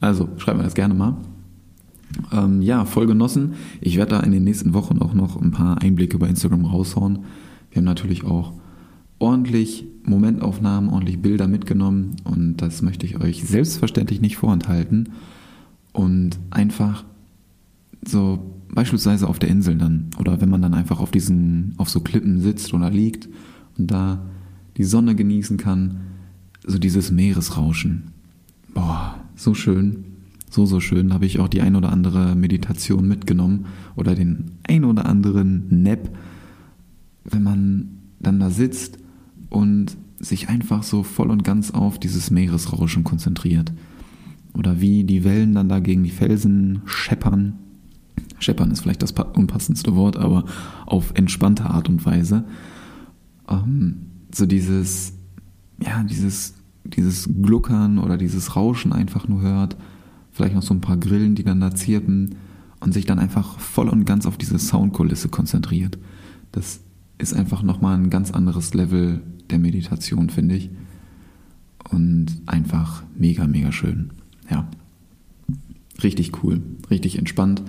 Also 0.00 0.28
schreib 0.38 0.56
mir 0.56 0.64
das 0.64 0.74
gerne 0.74 0.94
mal. 0.94 1.16
Ähm, 2.32 2.62
ja, 2.62 2.84
voll 2.84 3.06
genossen. 3.06 3.54
Ich 3.80 3.96
werde 3.96 4.16
da 4.16 4.20
in 4.20 4.32
den 4.32 4.44
nächsten 4.44 4.74
Wochen 4.74 4.98
auch 4.98 5.14
noch 5.14 5.40
ein 5.40 5.52
paar 5.52 5.80
Einblicke 5.80 6.18
bei 6.18 6.28
Instagram 6.28 6.64
raushauen. 6.64 7.20
Wir 7.70 7.78
haben 7.78 7.84
natürlich 7.84 8.24
auch 8.24 8.52
ordentlich 9.18 9.84
Momentaufnahmen, 10.04 10.90
ordentlich 10.90 11.20
Bilder 11.20 11.48
mitgenommen 11.48 12.16
und 12.24 12.58
das 12.58 12.82
möchte 12.82 13.06
ich 13.06 13.20
euch 13.20 13.44
selbstverständlich 13.44 14.20
nicht 14.20 14.36
vorenthalten 14.36 15.10
und 15.92 16.38
einfach 16.50 17.04
so 18.06 18.52
beispielsweise 18.68 19.28
auf 19.28 19.38
der 19.38 19.48
Insel 19.48 19.76
dann 19.76 20.10
oder 20.18 20.40
wenn 20.40 20.50
man 20.50 20.62
dann 20.62 20.74
einfach 20.74 21.00
auf 21.00 21.10
diesen 21.10 21.74
auf 21.78 21.88
so 21.88 22.00
Klippen 22.00 22.40
sitzt 22.40 22.74
oder 22.74 22.90
liegt 22.90 23.28
und 23.78 23.90
da 23.90 24.26
die 24.76 24.84
Sonne 24.84 25.14
genießen 25.14 25.56
kann, 25.56 26.00
so 26.66 26.78
dieses 26.78 27.10
Meeresrauschen. 27.10 28.12
Boah, 28.74 29.18
so 29.34 29.54
schön. 29.54 30.04
So, 30.50 30.66
so 30.66 30.80
schön. 30.80 31.12
Habe 31.12 31.26
ich 31.26 31.40
auch 31.40 31.48
die 31.48 31.60
ein 31.60 31.76
oder 31.76 31.92
andere 31.92 32.34
Meditation 32.34 33.08
mitgenommen 33.08 33.66
oder 33.94 34.14
den 34.14 34.52
ein 34.68 34.84
oder 34.84 35.06
anderen 35.06 35.82
Nap, 35.82 36.10
wenn 37.24 37.42
man 37.42 37.88
dann 38.20 38.38
da 38.38 38.50
sitzt 38.50 38.98
und 39.48 39.96
sich 40.18 40.48
einfach 40.48 40.82
so 40.82 41.02
voll 41.02 41.30
und 41.30 41.44
ganz 41.44 41.70
auf 41.70 41.98
dieses 41.98 42.30
Meeresrauschen 42.30 43.04
konzentriert 43.04 43.72
oder 44.56 44.80
wie 44.80 45.04
die 45.04 45.24
Wellen 45.24 45.54
dann 45.54 45.68
da 45.68 45.80
gegen 45.80 46.02
die 46.02 46.10
Felsen 46.10 46.80
scheppern. 46.86 47.58
Scheppern 48.38 48.70
ist 48.70 48.80
vielleicht 48.80 49.02
das 49.02 49.12
unpassendste 49.12 49.94
Wort, 49.94 50.16
aber 50.16 50.44
auf 50.86 51.12
entspannte 51.14 51.64
Art 51.64 51.88
und 51.88 52.04
Weise. 52.04 52.44
Ähm, 53.48 54.06
so 54.34 54.46
dieses, 54.46 55.12
ja, 55.80 56.02
dieses, 56.04 56.54
dieses 56.84 57.28
Gluckern 57.42 57.98
oder 57.98 58.16
dieses 58.16 58.56
Rauschen 58.56 58.92
einfach 58.92 59.28
nur 59.28 59.42
hört. 59.42 59.76
Vielleicht 60.32 60.54
noch 60.54 60.62
so 60.62 60.74
ein 60.74 60.80
paar 60.80 60.98
Grillen, 60.98 61.34
die 61.34 61.44
dann 61.44 61.60
da 61.60 61.74
zirpen 61.74 62.36
und 62.80 62.92
sich 62.92 63.06
dann 63.06 63.18
einfach 63.18 63.58
voll 63.58 63.88
und 63.88 64.04
ganz 64.04 64.26
auf 64.26 64.36
diese 64.36 64.58
Soundkulisse 64.58 65.28
konzentriert. 65.28 65.98
Das 66.52 66.80
ist 67.18 67.34
einfach 67.34 67.62
nochmal 67.62 67.96
ein 67.96 68.10
ganz 68.10 68.30
anderes 68.30 68.74
Level 68.74 69.22
der 69.50 69.58
Meditation, 69.58 70.30
finde 70.30 70.56
ich. 70.56 70.70
Und 71.90 72.42
einfach 72.46 73.04
mega, 73.16 73.46
mega 73.46 73.72
schön 73.72 74.10
ja, 74.50 74.68
richtig 76.02 76.42
cool, 76.42 76.62
richtig 76.90 77.18
entspannt. 77.18 77.62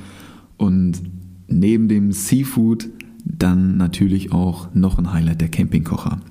Und 0.58 1.02
neben 1.48 1.88
dem 1.88 2.12
Seafood 2.12 2.90
dann 3.24 3.78
natürlich 3.78 4.32
auch 4.32 4.74
noch 4.74 4.98
ein 4.98 5.12
Highlight 5.12 5.42
der 5.42 5.50
Campingkocher. 5.50 6.22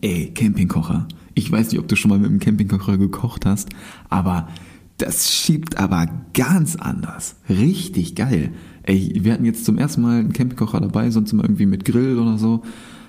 Ey, 0.00 0.32
Campingkocher. 0.34 1.06
Ich 1.34 1.50
weiß 1.50 1.70
nicht, 1.70 1.80
ob 1.80 1.88
du 1.88 1.96
schon 1.96 2.08
mal 2.08 2.18
mit 2.18 2.30
einem 2.30 2.40
Campingkocher 2.40 2.96
gekocht 2.96 3.44
hast, 3.44 3.68
aber 4.08 4.48
das 4.96 5.34
schiebt 5.34 5.78
aber 5.78 6.08
ganz 6.32 6.76
anders. 6.76 7.36
Richtig 7.48 8.14
geil. 8.14 8.52
Ey, 8.82 9.20
wir 9.22 9.34
hatten 9.34 9.44
jetzt 9.44 9.66
zum 9.66 9.76
ersten 9.76 10.00
Mal 10.00 10.20
einen 10.20 10.32
Campingkocher 10.32 10.80
dabei, 10.80 11.10
sonst 11.10 11.32
immer 11.32 11.44
irgendwie 11.44 11.66
mit 11.66 11.84
Grill 11.84 12.18
oder 12.18 12.38
so. 12.38 12.62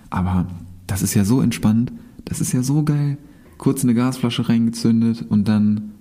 Aber 0.09 0.47
das 0.87 1.01
ist 1.01 1.13
ja 1.13 1.25
so 1.25 1.41
entspannt. 1.41 1.91
Das 2.25 2.41
ist 2.41 2.53
ja 2.53 2.63
so 2.63 2.83
geil. 2.83 3.17
Kurz 3.57 3.83
eine 3.83 3.93
Gasflasche 3.93 4.49
reingezündet 4.49 5.25
und 5.27 5.47
dann 5.47 5.91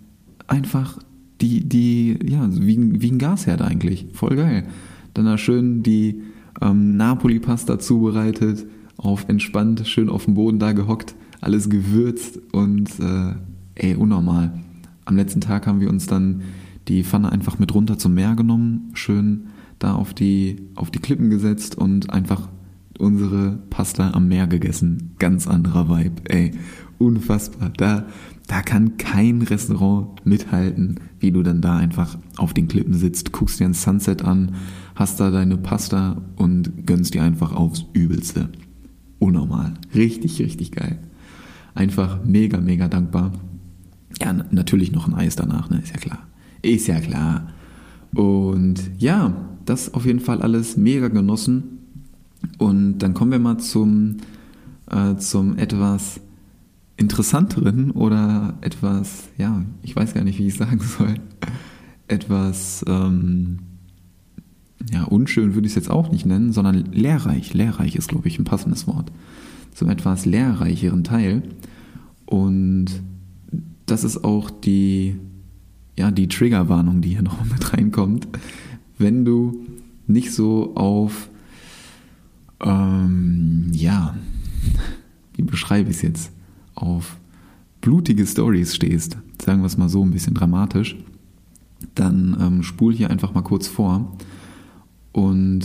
einfach 0.46 0.98
die, 1.40 1.68
die, 1.68 2.18
ja, 2.24 2.48
wie, 2.50 3.00
wie 3.02 3.10
ein 3.10 3.18
Gasherd 3.18 3.62
eigentlich. 3.62 4.06
Voll 4.12 4.36
geil. 4.36 4.66
Dann 5.14 5.26
da 5.26 5.38
schön 5.38 5.82
die 5.82 6.22
ähm, 6.60 6.96
Napoli-Pasta 6.96 7.78
zubereitet, 7.78 8.66
auf 8.96 9.28
entspannt, 9.28 9.86
schön 9.86 10.08
auf 10.08 10.24
dem 10.24 10.34
Boden 10.34 10.58
da 10.58 10.72
gehockt, 10.72 11.14
alles 11.40 11.68
gewürzt 11.68 12.40
und 12.52 12.88
äh, 13.00 13.34
ey, 13.74 13.94
unnormal. 13.94 14.52
Am 15.04 15.16
letzten 15.16 15.40
Tag 15.40 15.66
haben 15.66 15.80
wir 15.80 15.90
uns 15.90 16.06
dann 16.06 16.42
die 16.88 17.04
Pfanne 17.04 17.30
einfach 17.30 17.58
mit 17.58 17.74
runter 17.74 17.98
zum 17.98 18.14
Meer 18.14 18.34
genommen, 18.34 18.90
schön 18.94 19.48
da 19.78 19.94
auf 19.94 20.14
die, 20.14 20.56
auf 20.74 20.90
die 20.90 20.98
Klippen 20.98 21.28
gesetzt 21.28 21.76
und 21.76 22.10
einfach 22.10 22.48
unsere 22.98 23.58
Pasta 23.70 24.12
am 24.12 24.28
Meer 24.28 24.46
gegessen. 24.46 25.14
Ganz 25.18 25.46
anderer 25.46 25.88
Vibe, 25.88 26.22
ey. 26.30 26.52
Unfassbar. 26.98 27.70
Da, 27.76 28.06
da 28.46 28.62
kann 28.62 28.96
kein 28.96 29.42
Restaurant 29.42 30.24
mithalten, 30.24 31.00
wie 31.20 31.30
du 31.30 31.42
dann 31.42 31.60
da 31.60 31.76
einfach 31.76 32.16
auf 32.36 32.54
den 32.54 32.68
Klippen 32.68 32.94
sitzt, 32.94 33.32
guckst 33.32 33.60
dir 33.60 33.66
ein 33.66 33.74
Sunset 33.74 34.22
an, 34.22 34.54
hast 34.94 35.20
da 35.20 35.30
deine 35.30 35.58
Pasta 35.58 36.22
und 36.36 36.86
gönnst 36.86 37.14
dir 37.14 37.22
einfach 37.22 37.52
aufs 37.52 37.84
Übelste. 37.92 38.48
Unnormal. 39.18 39.74
Richtig, 39.94 40.40
richtig 40.40 40.72
geil. 40.72 40.98
Einfach 41.74 42.24
mega, 42.24 42.58
mega 42.58 42.88
dankbar. 42.88 43.32
Ja, 44.20 44.32
natürlich 44.50 44.92
noch 44.92 45.06
ein 45.06 45.14
Eis 45.14 45.36
danach, 45.36 45.68
ne? 45.68 45.80
Ist 45.80 45.92
ja 45.92 45.98
klar. 45.98 46.26
Ist 46.62 46.86
ja 46.86 47.00
klar. 47.00 47.48
Und 48.14 48.90
ja, 48.98 49.34
das 49.66 49.92
auf 49.92 50.06
jeden 50.06 50.20
Fall 50.20 50.40
alles 50.40 50.76
mega 50.76 51.08
genossen. 51.08 51.75
Und 52.58 52.98
dann 52.98 53.14
kommen 53.14 53.32
wir 53.32 53.38
mal 53.38 53.58
zum, 53.58 54.18
äh, 54.90 55.16
zum 55.16 55.56
etwas 55.58 56.20
interessanteren 56.96 57.90
oder 57.90 58.54
etwas, 58.62 59.28
ja, 59.36 59.64
ich 59.82 59.94
weiß 59.94 60.14
gar 60.14 60.24
nicht, 60.24 60.38
wie 60.38 60.46
ich 60.46 60.54
sagen 60.54 60.80
soll, 60.98 61.14
etwas, 62.08 62.84
ähm, 62.88 63.58
ja, 64.92 65.04
unschön 65.04 65.54
würde 65.54 65.66
ich 65.66 65.72
es 65.72 65.76
jetzt 65.76 65.90
auch 65.90 66.10
nicht 66.10 66.26
nennen, 66.26 66.52
sondern 66.52 66.92
lehrreich. 66.92 67.54
Lehrreich 67.54 67.96
ist, 67.96 68.08
glaube 68.08 68.28
ich, 68.28 68.38
ein 68.38 68.44
passendes 68.44 68.86
Wort. 68.86 69.10
Zum 69.74 69.90
etwas 69.90 70.24
lehrreicheren 70.24 71.04
Teil. 71.04 71.42
Und 72.24 72.86
das 73.86 74.04
ist 74.04 74.24
auch 74.24 74.50
die, 74.50 75.16
ja, 75.98 76.10
die 76.10 76.28
Triggerwarnung, 76.28 77.00
die 77.00 77.10
hier 77.10 77.22
noch 77.22 77.44
mit 77.50 77.72
reinkommt. 77.72 78.28
Wenn 78.98 79.24
du 79.24 79.64
nicht 80.06 80.32
so 80.32 80.74
auf, 80.76 81.28
ähm, 82.60 83.70
ja, 83.72 84.14
wie 85.34 85.42
beschreibe 85.42 85.90
ich 85.90 85.96
es 85.96 86.02
jetzt, 86.02 86.32
auf 86.74 87.16
blutige 87.80 88.26
Stories 88.26 88.74
stehst, 88.74 89.16
sagen 89.40 89.60
wir 89.60 89.66
es 89.66 89.78
mal 89.78 89.88
so 89.88 90.04
ein 90.04 90.10
bisschen 90.10 90.34
dramatisch, 90.34 90.96
dann 91.94 92.36
ähm, 92.40 92.62
spul 92.62 92.94
hier 92.94 93.10
einfach 93.10 93.34
mal 93.34 93.42
kurz 93.42 93.66
vor. 93.66 94.16
Und 95.12 95.64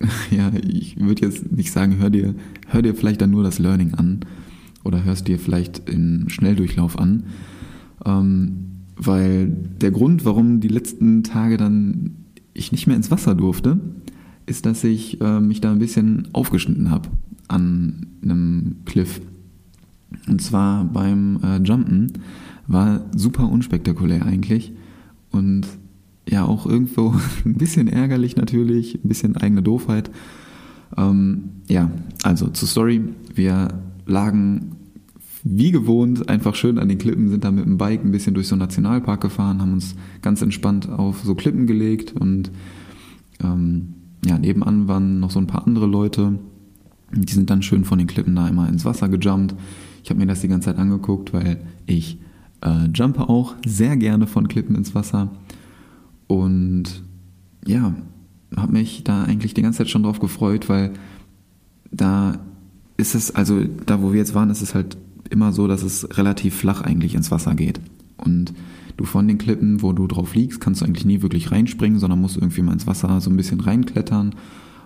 ja, 0.30 0.52
ich 0.54 0.98
würde 0.98 1.26
jetzt 1.26 1.50
nicht 1.50 1.72
sagen, 1.72 1.96
hör 1.98 2.10
dir, 2.10 2.34
hör 2.66 2.82
dir 2.82 2.94
vielleicht 2.94 3.20
dann 3.20 3.30
nur 3.30 3.42
das 3.42 3.58
Learning 3.58 3.94
an 3.94 4.20
oder 4.84 5.04
hörst 5.04 5.28
dir 5.28 5.38
vielleicht 5.38 5.88
in 5.88 6.28
Schnelldurchlauf 6.28 6.98
an. 6.98 7.24
Ähm, 8.04 8.64
weil 8.96 9.46
der 9.80 9.90
Grund, 9.90 10.24
warum 10.24 10.60
die 10.60 10.68
letzten 10.68 11.22
Tage 11.22 11.56
dann 11.56 12.16
ich 12.52 12.72
nicht 12.72 12.86
mehr 12.86 12.96
ins 12.96 13.10
Wasser 13.10 13.34
durfte, 13.34 13.78
ist, 14.48 14.66
dass 14.66 14.84
ich 14.84 15.20
äh, 15.20 15.40
mich 15.40 15.60
da 15.60 15.72
ein 15.72 15.78
bisschen 15.78 16.28
aufgeschnitten 16.32 16.90
habe 16.90 17.08
an 17.48 18.06
einem 18.22 18.76
Cliff. 18.84 19.20
Und 20.26 20.40
zwar 20.40 20.84
beim 20.84 21.38
äh, 21.42 21.58
Jumpen 21.58 22.12
war 22.66 23.06
super 23.14 23.50
unspektakulär 23.50 24.24
eigentlich 24.26 24.72
und 25.30 25.66
ja 26.28 26.44
auch 26.44 26.66
irgendwo 26.66 27.14
ein 27.44 27.54
bisschen 27.54 27.88
ärgerlich 27.88 28.36
natürlich, 28.36 28.96
ein 29.02 29.08
bisschen 29.08 29.36
eigene 29.36 29.62
Doofheit. 29.62 30.10
Ähm, 30.96 31.50
ja, 31.68 31.90
also 32.22 32.48
zur 32.48 32.68
Story. 32.68 33.02
Wir 33.34 33.68
lagen 34.06 34.76
wie 35.44 35.70
gewohnt 35.70 36.28
einfach 36.28 36.54
schön 36.54 36.78
an 36.78 36.88
den 36.88 36.98
Klippen, 36.98 37.28
sind 37.28 37.44
da 37.44 37.50
mit 37.50 37.64
dem 37.64 37.78
Bike 37.78 38.04
ein 38.04 38.10
bisschen 38.10 38.34
durch 38.34 38.48
so 38.48 38.54
einen 38.54 38.60
Nationalpark 38.60 39.20
gefahren, 39.20 39.60
haben 39.60 39.72
uns 39.72 39.94
ganz 40.20 40.42
entspannt 40.42 40.88
auf 40.88 41.22
so 41.24 41.34
Klippen 41.34 41.66
gelegt 41.66 42.12
und 42.12 42.50
ähm, 43.42 43.94
ja, 44.24 44.38
nebenan 44.38 44.88
waren 44.88 45.20
noch 45.20 45.30
so 45.30 45.38
ein 45.38 45.46
paar 45.46 45.66
andere 45.66 45.86
Leute. 45.86 46.38
Die 47.12 47.32
sind 47.32 47.50
dann 47.50 47.62
schön 47.62 47.84
von 47.84 47.98
den 47.98 48.06
Klippen 48.06 48.36
da 48.36 48.48
immer 48.48 48.68
ins 48.68 48.84
Wasser 48.84 49.08
gejumpt. 49.08 49.54
Ich 50.02 50.10
habe 50.10 50.20
mir 50.20 50.26
das 50.26 50.40
die 50.40 50.48
ganze 50.48 50.66
Zeit 50.66 50.78
angeguckt, 50.78 51.32
weil 51.32 51.60
ich 51.86 52.18
äh, 52.60 52.86
jumpe 52.86 53.28
auch 53.28 53.54
sehr 53.66 53.96
gerne 53.96 54.26
von 54.26 54.48
Klippen 54.48 54.74
ins 54.74 54.94
Wasser. 54.94 55.30
Und 56.26 57.02
ja, 57.66 57.94
habe 58.56 58.72
mich 58.72 59.04
da 59.04 59.24
eigentlich 59.24 59.54
die 59.54 59.62
ganze 59.62 59.78
Zeit 59.78 59.90
schon 59.90 60.02
drauf 60.02 60.20
gefreut, 60.20 60.68
weil 60.68 60.92
da 61.90 62.38
ist 62.96 63.14
es, 63.14 63.34
also 63.34 63.64
da 63.86 64.02
wo 64.02 64.12
wir 64.12 64.18
jetzt 64.18 64.34
waren, 64.34 64.50
ist 64.50 64.62
es 64.62 64.74
halt 64.74 64.98
immer 65.30 65.52
so, 65.52 65.66
dass 65.66 65.82
es 65.82 66.18
relativ 66.18 66.54
flach 66.54 66.80
eigentlich 66.80 67.14
ins 67.14 67.30
Wasser 67.30 67.54
geht. 67.54 67.80
Und 68.18 68.52
du 68.96 69.04
von 69.04 69.26
den 69.28 69.38
Klippen, 69.38 69.82
wo 69.82 69.92
du 69.92 70.06
drauf 70.06 70.34
liegst, 70.34 70.60
kannst 70.60 70.80
du 70.80 70.84
eigentlich 70.84 71.06
nie 71.06 71.22
wirklich 71.22 71.50
reinspringen, 71.50 71.98
sondern 71.98 72.20
musst 72.20 72.36
irgendwie 72.36 72.62
mal 72.62 72.72
ins 72.72 72.86
Wasser 72.86 73.20
so 73.20 73.30
ein 73.30 73.36
bisschen 73.36 73.60
reinklettern, 73.60 74.34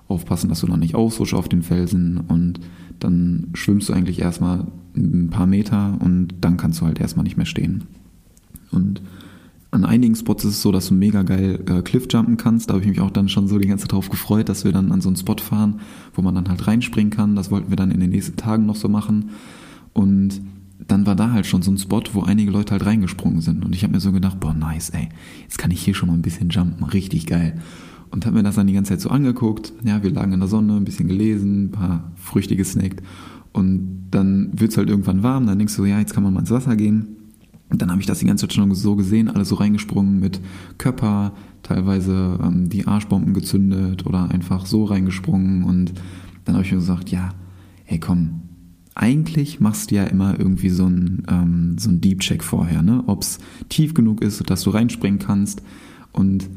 aufpassen, 0.09 0.49
dass 0.49 0.61
du 0.61 0.67
noch 0.67 0.77
nicht 0.77 0.95
ausrutschst 0.95 1.35
auf 1.35 1.49
den 1.49 1.63
Felsen 1.63 2.19
und 2.29 2.61
dann 2.99 3.49
schwimmst 3.55 3.89
du 3.89 3.93
eigentlich 3.93 4.21
erstmal 4.21 4.67
ein 4.97 5.31
paar 5.31 5.47
Meter 5.47 5.97
und 6.01 6.35
dann 6.41 6.57
kannst 6.57 6.81
du 6.81 6.87
halt 6.87 7.01
erstmal 7.01 7.25
nicht 7.25 7.37
mehr 7.37 7.47
stehen. 7.47 7.85
Und 8.71 9.03
an 9.71 9.87
einigen 9.87 10.15
Spots 10.15 10.45
ist 10.45 10.57
es 10.57 10.63
so, 10.63 10.71
dass 10.71 10.89
du 10.89 10.95
mega 10.95 11.23
geil 11.23 11.61
äh, 11.67 11.81
Cliffjumpen 11.81 12.37
kannst. 12.37 12.69
Da 12.69 12.75
habe 12.75 12.83
ich 12.83 12.91
mich 12.91 13.01
auch 13.01 13.11
dann 13.11 13.31
schon 13.31 13.49
so 13.49 13.59
die 13.59 13.69
ganze 13.69 13.85
Zeit 13.85 13.93
drauf 13.93 14.11
gefreut, 14.11 14.51
dass 14.51 14.65
wir 14.65 14.73
dann 14.73 14.93
an 14.93 15.01
so 15.01 15.09
einen 15.09 15.17
Spot 15.17 15.37
fahren, 15.39 15.81
wo 16.15 16.21
man 16.21 16.35
dann 16.35 16.49
halt 16.51 16.67
reinspringen 16.67 17.11
kann. 17.11 17.35
Das 17.35 17.51
wollten 17.51 17.71
wir 17.71 17.77
dann 17.77 17.91
in 17.91 17.99
den 17.99 18.11
nächsten 18.11 18.37
Tagen 18.37 18.67
noch 18.67 18.77
so 18.77 18.89
machen. 18.89 19.31
Und 19.95 20.43
dann 20.89 21.07
war 21.07 21.15
da 21.15 21.33
halt 21.33 21.47
schon 21.47 21.63
so 21.63 21.71
ein 21.71 21.79
Spot, 21.79 22.03
wo 22.13 22.23
einige 22.23 22.51
Leute 22.51 22.73
halt 22.73 22.85
reingesprungen 22.85 23.41
sind. 23.41 23.65
Und 23.65 23.75
ich 23.75 23.83
habe 23.83 23.93
mir 23.93 24.01
so 24.01 24.13
gedacht, 24.13 24.41
boah, 24.41 24.55
nice, 24.55 24.91
ey, 24.91 25.09
jetzt 25.43 25.59
kann 25.59 25.71
ich 25.71 25.83
hier 25.83 25.95
schon 25.95 26.09
mal 26.09 26.15
ein 26.15 26.23
bisschen 26.23 26.51
jumpen, 26.51 26.85
richtig 26.85 27.27
geil. 27.27 27.61
Und 28.11 28.27
habe 28.27 28.37
mir 28.37 28.43
das 28.43 28.57
dann 28.57 28.67
die 28.67 28.75
ganze 28.75 28.91
Zeit 28.91 29.01
so 29.01 29.11
angeguckt. 29.11 29.73
Ja, 29.85 30.03
wir 30.03 30.11
lagen 30.11 30.33
in 30.33 30.41
der 30.41 30.49
Sonne, 30.49 30.77
ein 30.77 30.85
bisschen 30.85 31.09
gelesen, 31.09 31.65
ein 31.65 31.71
paar 31.71 32.13
Früchte 32.17 32.57
gesnackt. 32.57 33.03
Und 33.53 34.09
dann 34.11 34.51
wird's 34.53 34.77
halt 34.77 34.89
irgendwann 34.89 35.23
warm, 35.23 35.47
dann 35.47 35.59
denkst 35.59 35.77
du, 35.77 35.85
ja, 35.85 35.99
jetzt 35.99 36.15
kann 36.15 36.23
man 36.23 36.35
mal 36.35 36.41
ins 36.41 36.51
Wasser 36.51 36.77
gehen. 36.77 37.17
Und 37.71 37.81
dann 37.81 37.91
habe 37.91 38.01
ich 38.01 38.07
das 38.07 38.19
die 38.19 38.27
ganze 38.27 38.47
Zeit 38.47 38.53
schon 38.53 38.75
so 38.75 38.97
gesehen, 38.97 39.31
alle 39.31 39.47
so 39.47 39.55
reingesprungen 39.55 40.21
mit 40.21 40.41
Körper, 40.77 41.33
teilweise 41.63 42.39
ähm, 42.43 42.69
die 42.69 42.87
Arschbomben 42.87 43.33
gezündet 43.33 44.05
oder 44.05 44.31
einfach 44.31 44.67
so 44.67 44.85
reingesprungen. 44.85 45.65
Und 45.65 45.95
dann 46.45 46.55
habe 46.55 46.65
ich 46.65 46.73
mir 46.73 46.79
gesagt, 46.79 47.11
ja, 47.11 47.31
hey 47.85 47.99
komm, 47.99 48.42
eigentlich 48.95 49.61
machst 49.61 49.91
du 49.91 49.97
ja 49.97 50.05
immer 50.05 50.39
irgendwie 50.39 50.69
so 50.69 50.87
einen, 50.87 51.25
ähm, 51.29 51.77
so 51.79 51.89
einen 51.89 52.01
Deep-Check 52.01 52.45
vorher, 52.45 52.83
ne? 52.83 53.05
ob 53.07 53.23
es 53.23 53.39
tief 53.69 53.95
genug 53.95 54.23
ist, 54.23 54.49
dass 54.51 54.63
du 54.63 54.71
reinspringen 54.71 55.19
kannst. 55.19 55.63
Und 56.13 56.49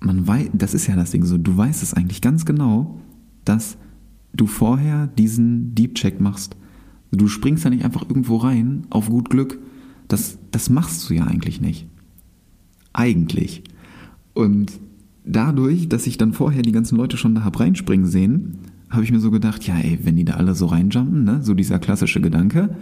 man 0.00 0.26
weiß, 0.26 0.50
das 0.52 0.74
ist 0.74 0.86
ja 0.86 0.96
das 0.96 1.10
Ding 1.10 1.24
so, 1.24 1.38
du 1.38 1.56
weißt 1.56 1.82
es 1.82 1.94
eigentlich 1.94 2.20
ganz 2.20 2.44
genau, 2.44 3.00
dass 3.44 3.76
du 4.32 4.46
vorher 4.46 5.08
diesen 5.08 5.74
Deep-Check 5.74 6.20
machst. 6.20 6.56
Du 7.10 7.28
springst 7.28 7.64
ja 7.64 7.70
nicht 7.70 7.84
einfach 7.84 8.08
irgendwo 8.08 8.36
rein, 8.36 8.86
auf 8.90 9.10
gut 9.10 9.28
Glück. 9.28 9.58
Das, 10.08 10.38
das 10.50 10.70
machst 10.70 11.08
du 11.08 11.14
ja 11.14 11.24
eigentlich 11.24 11.60
nicht. 11.60 11.86
Eigentlich. 12.92 13.64
Und 14.34 14.72
dadurch, 15.24 15.88
dass 15.88 16.06
ich 16.06 16.16
dann 16.16 16.32
vorher 16.32 16.62
die 16.62 16.72
ganzen 16.72 16.96
Leute 16.96 17.16
schon 17.16 17.34
da 17.34 17.44
hab 17.44 17.60
reinspringen 17.60 18.06
sehen, 18.06 18.58
habe 18.92 19.04
ich 19.04 19.10
mir 19.10 19.20
so 19.20 19.30
gedacht, 19.30 19.66
ja, 19.66 19.76
ey, 19.78 19.98
wenn 20.02 20.16
die 20.16 20.24
da 20.24 20.34
alle 20.34 20.54
so 20.54 20.66
reinjumpen, 20.66 21.24
ne, 21.24 21.42
so 21.42 21.54
dieser 21.54 21.78
klassische 21.78 22.20
Gedanke, 22.20 22.76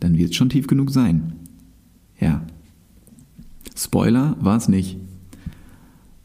dann 0.00 0.18
wird 0.18 0.30
es 0.30 0.36
schon 0.36 0.48
tief 0.48 0.66
genug 0.66 0.90
sein. 0.90 1.32
Ja. 2.18 2.42
Spoiler 3.76 4.36
war 4.40 4.56
es 4.56 4.68
nicht. 4.68 4.98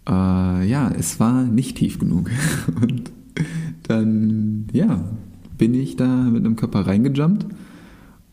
Äh, 0.07 0.67
ja, 0.67 0.89
es 0.89 1.19
war 1.19 1.43
nicht 1.43 1.77
tief 1.77 1.99
genug. 1.99 2.31
Und 2.81 3.11
dann, 3.83 4.65
ja, 4.73 5.03
bin 5.57 5.73
ich 5.73 5.95
da 5.95 6.23
mit 6.23 6.43
einem 6.43 6.55
Körper 6.55 6.87
reingejumpt. 6.87 7.45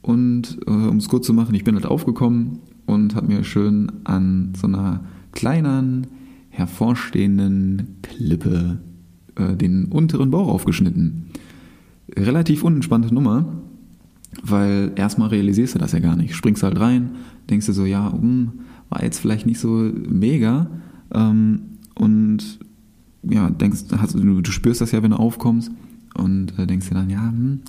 Und 0.03 0.59
äh, 0.67 0.71
um 0.71 0.97
es 0.97 1.09
kurz 1.09 1.27
zu 1.27 1.35
machen, 1.35 1.55
ich 1.55 1.65
bin 1.65 1.75
halt 1.75 1.87
aufgekommen 1.87 2.61
und 2.87 3.15
habe 3.15 3.29
mir 3.29 3.45
schön 3.45 3.91
an 4.05 4.53
so 4.55 4.67
einer 4.67 5.01
kleinen, 5.33 6.07
hervorstehenden 6.51 7.97
Klippe 8.03 8.79
äh, 9.37 9.57
den 9.57 9.87
unteren 9.87 10.31
Bauch 10.31 10.49
aufgeschnitten. 10.49 11.27
Relativ 12.17 12.63
unentspannte 12.65 13.13
Nummer, 13.13 13.47
weil 14.43 14.93
erstmal 14.97 15.29
realisierst 15.29 15.75
du 15.75 15.79
das 15.79 15.93
ja 15.93 16.01
gar 16.01 16.17
nicht. 16.17 16.35
Springst 16.35 16.63
halt 16.63 16.79
rein, 16.79 17.13
denkst 17.51 17.67
du 17.67 17.73
so, 17.73 17.85
ja, 17.85 18.09
um, 18.09 18.53
war 18.89 19.03
jetzt 19.03 19.19
vielleicht 19.19 19.47
nicht 19.47 19.59
so 19.59 19.69
mega. 19.69 20.71
Ähm, 21.13 21.61
und 21.95 22.59
ja, 23.23 23.51
denkst, 23.51 23.85
hast, 23.97 24.15
du, 24.15 24.41
du 24.41 24.51
spürst 24.51 24.81
das 24.81 24.93
ja, 24.93 25.03
wenn 25.03 25.13
du 25.13 25.19
aufkommst 25.19 25.71
und 26.15 26.59
äh, 26.59 26.67
denkst 26.67 26.89
dir 26.89 26.95
dann, 26.95 27.11
ja, 27.11 27.29
hm, 27.29 27.61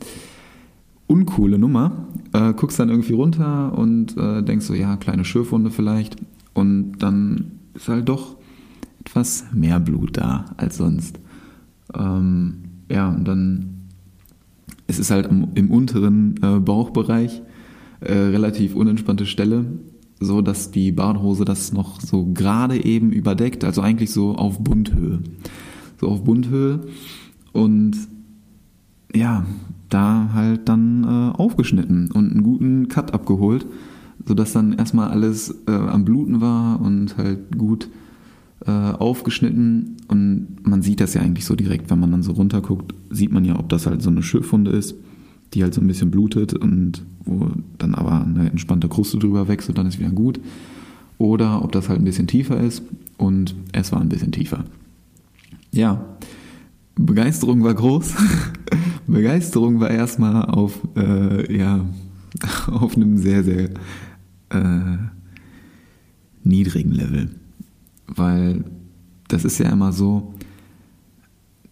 uncoole 1.08 1.58
Nummer. 1.58 2.08
Äh, 2.34 2.54
guckst 2.54 2.80
dann 2.80 2.89
irgendwie 2.89 3.13
runter 3.13 3.78
und 3.78 4.17
äh, 4.17 4.41
denkst 4.43 4.65
so, 4.65 4.73
ja, 4.73 4.97
kleine 4.97 5.25
Schürfwunde 5.25 5.71
vielleicht. 5.71 6.17
Und 6.54 6.93
dann 6.99 7.51
ist 7.73 7.88
halt 7.88 8.10
doch 8.10 8.36
etwas 9.01 9.45
mehr 9.54 9.80
Blut 9.80 10.17
da 10.17 10.45
als 10.58 10.78
sonst. 10.78 11.19
Ähm, 11.97 12.63
ja, 12.89 13.10
und 13.10 13.27
dann 13.27 13.75
es 14.88 14.99
ist 14.99 15.12
halt 15.12 15.27
im, 15.27 15.47
im 15.55 15.71
unteren 15.71 16.36
äh, 16.41 16.60
Bauchbereich 16.60 17.41
äh, 18.01 18.13
relativ 18.13 18.75
unentspannte 18.75 19.25
Stelle, 19.25 19.65
so 20.19 20.41
dass 20.41 20.71
die 20.71 20.91
Badhose 20.91 21.45
das 21.45 21.73
noch 21.73 21.99
so 22.01 22.25
gerade 22.34 22.84
eben 22.84 23.12
überdeckt, 23.12 23.63
also 23.63 23.81
eigentlich 23.81 24.12
so 24.12 24.36
auf 24.36 24.60
Bundhöhe. 24.60 25.19
So 25.99 26.10
auf 26.10 26.23
Bundhöhe 26.23 26.81
und 27.53 27.95
ja, 29.13 29.45
da 29.89 30.29
halt 30.34 30.67
dann 30.67 31.03
äh, 31.03 31.38
aufgeschnitten 31.38 32.12
und 32.12 32.31
einen 32.31 32.43
guten 32.43 32.89
Cut 32.89 33.13
abgeholt, 33.13 33.65
sodass 34.25 34.51
dann 34.51 34.73
erstmal 34.73 35.10
alles 35.10 35.55
äh, 35.67 35.71
am 35.71 36.03
Bluten 36.03 36.41
war 36.41 36.81
und 36.81 37.17
halt 37.17 37.58
gut 37.58 37.89
äh, 38.65 38.71
aufgeschnitten 38.71 39.97
und 40.07 40.57
man 40.63 40.81
sieht 40.81 41.01
das 41.01 41.13
ja 41.13 41.21
eigentlich 41.21 41.45
so 41.45 41.55
direkt, 41.55 41.89
wenn 41.89 41.99
man 41.99 42.11
dann 42.11 42.23
so 42.23 42.31
runterguckt, 42.31 42.93
sieht 43.09 43.31
man 43.31 43.45
ja, 43.45 43.59
ob 43.59 43.69
das 43.69 43.85
halt 43.85 44.01
so 44.01 44.09
eine 44.09 44.23
Schürfwunde 44.23 44.71
ist, 44.71 44.95
die 45.53 45.63
halt 45.63 45.73
so 45.73 45.81
ein 45.81 45.87
bisschen 45.87 46.11
blutet 46.11 46.53
und 46.53 47.03
wo 47.25 47.49
dann 47.77 47.95
aber 47.95 48.23
eine 48.23 48.49
entspannte 48.49 48.87
Kruste 48.87 49.17
drüber 49.17 49.47
wächst 49.47 49.69
und 49.69 49.77
dann 49.77 49.87
ist 49.87 49.99
wieder 49.99 50.11
gut. 50.11 50.39
Oder 51.17 51.63
ob 51.63 51.71
das 51.71 51.89
halt 51.89 51.99
ein 51.99 52.05
bisschen 52.05 52.27
tiefer 52.27 52.59
ist 52.59 52.83
und 53.17 53.55
es 53.71 53.91
war 53.91 54.01
ein 54.01 54.09
bisschen 54.09 54.31
tiefer. 54.31 54.65
Ja, 55.71 56.05
Begeisterung 56.95 57.63
war 57.63 57.73
groß. 57.73 58.15
Begeisterung 59.07 59.79
war 59.79 59.89
erstmal 59.89 60.45
auf, 60.45 60.79
äh, 60.95 61.55
ja, 61.55 61.85
auf 62.67 62.95
einem 62.95 63.17
sehr, 63.17 63.43
sehr 63.43 63.69
äh, 64.49 64.97
niedrigen 66.43 66.91
Level. 66.91 67.29
Weil 68.07 68.63
das 69.27 69.45
ist 69.45 69.57
ja 69.57 69.69
immer 69.69 69.91
so, 69.91 70.33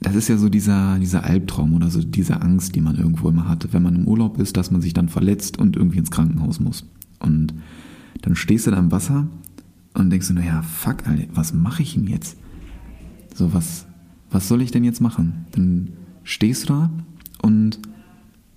das 0.02 0.15
ist 0.15 0.28
ja 0.28 0.38
so 0.38 0.50
dieser, 0.50 1.00
dieser 1.00 1.24
Albtraum 1.24 1.74
oder 1.74 1.89
so 1.89 2.02
diese 2.02 2.41
Angst, 2.41 2.76
die 2.76 2.82
man 2.82 2.98
irgendwo 2.98 3.30
immer 3.30 3.48
hatte, 3.48 3.72
wenn 3.72 3.84
man 3.84 3.96
im 3.96 4.08
Urlaub 4.08 4.39
ist, 4.39 4.58
dass 4.58 4.72
man 4.72 4.82
sich 4.82 4.93
dann 4.93 5.10
verletzt 5.10 5.58
und 5.58 5.76
irgendwie 5.76 6.00
ins 6.00 6.12
Krankenhaus 6.12 6.60
muss. 6.60 6.86
Und 7.19 7.54
dann 8.22 8.36
stehst 8.36 8.67
du 8.67 8.72
da 8.72 8.78
im 8.78 8.91
Wasser 8.91 9.28
und 9.93 10.10
denkst 10.10 10.28
du, 10.28 10.34
naja, 10.34 10.62
fuck, 10.62 11.08
Alter, 11.08 11.26
was 11.34 11.54
mache 11.54 11.84
ich 11.84 11.93
denn 11.93 12.08
jetzt? 12.08 12.38
So, 13.34 13.54
was, 13.54 13.86
was 14.30 14.48
soll 14.48 14.62
ich 14.62 14.72
denn 14.72 14.84
jetzt 14.84 15.02
machen? 15.02 15.46
Dann 15.52 15.89
stehst 16.24 16.63
du 16.63 16.74
da 16.74 16.89
und 17.41 17.80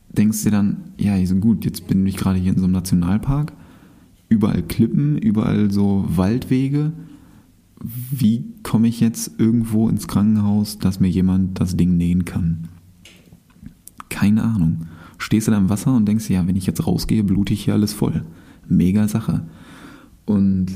denkst 0.09 0.43
dir 0.43 0.51
dann, 0.51 0.79
ja, 0.99 1.17
gut, 1.35 1.65
jetzt 1.65 1.87
bin 1.87 2.07
ich 2.07 2.17
gerade 2.17 2.39
hier 2.39 2.53
in 2.53 2.59
so 2.59 2.65
einem 2.65 2.73
Nationalpark, 2.73 3.53
überall 4.29 4.63
Klippen, 4.63 5.19
überall 5.19 5.71
so 5.71 6.05
Waldwege 6.09 6.93
wie 7.81 8.45
komme 8.63 8.89
ich 8.89 9.01
jetzt 9.01 9.39
irgendwo 9.39 9.89
ins 9.89 10.09
Krankenhaus, 10.09 10.79
dass 10.79 11.01
mir 11.01 11.09
jemand 11.09 11.61
das 11.61 11.77
Ding 11.77 11.97
nähen 11.97 12.25
kann? 12.25 12.69
Keine 14.09 14.43
Ahnung. 14.43 14.87
Stehst 15.19 15.47
du 15.47 15.51
da 15.51 15.59
im 15.59 15.69
Wasser 15.69 15.95
und 15.95 16.07
denkst, 16.07 16.29
ja, 16.31 16.47
wenn 16.47 16.57
ich 16.57 16.67
jetzt 16.67 16.87
rausgehe, 16.87 17.25
blute 17.25 17.53
ich 17.55 17.65
hier 17.65 17.75
alles 17.75 17.93
voll. 17.93 18.25
Mega 18.69 19.09
Sache. 19.09 19.43
Und 20.25 20.67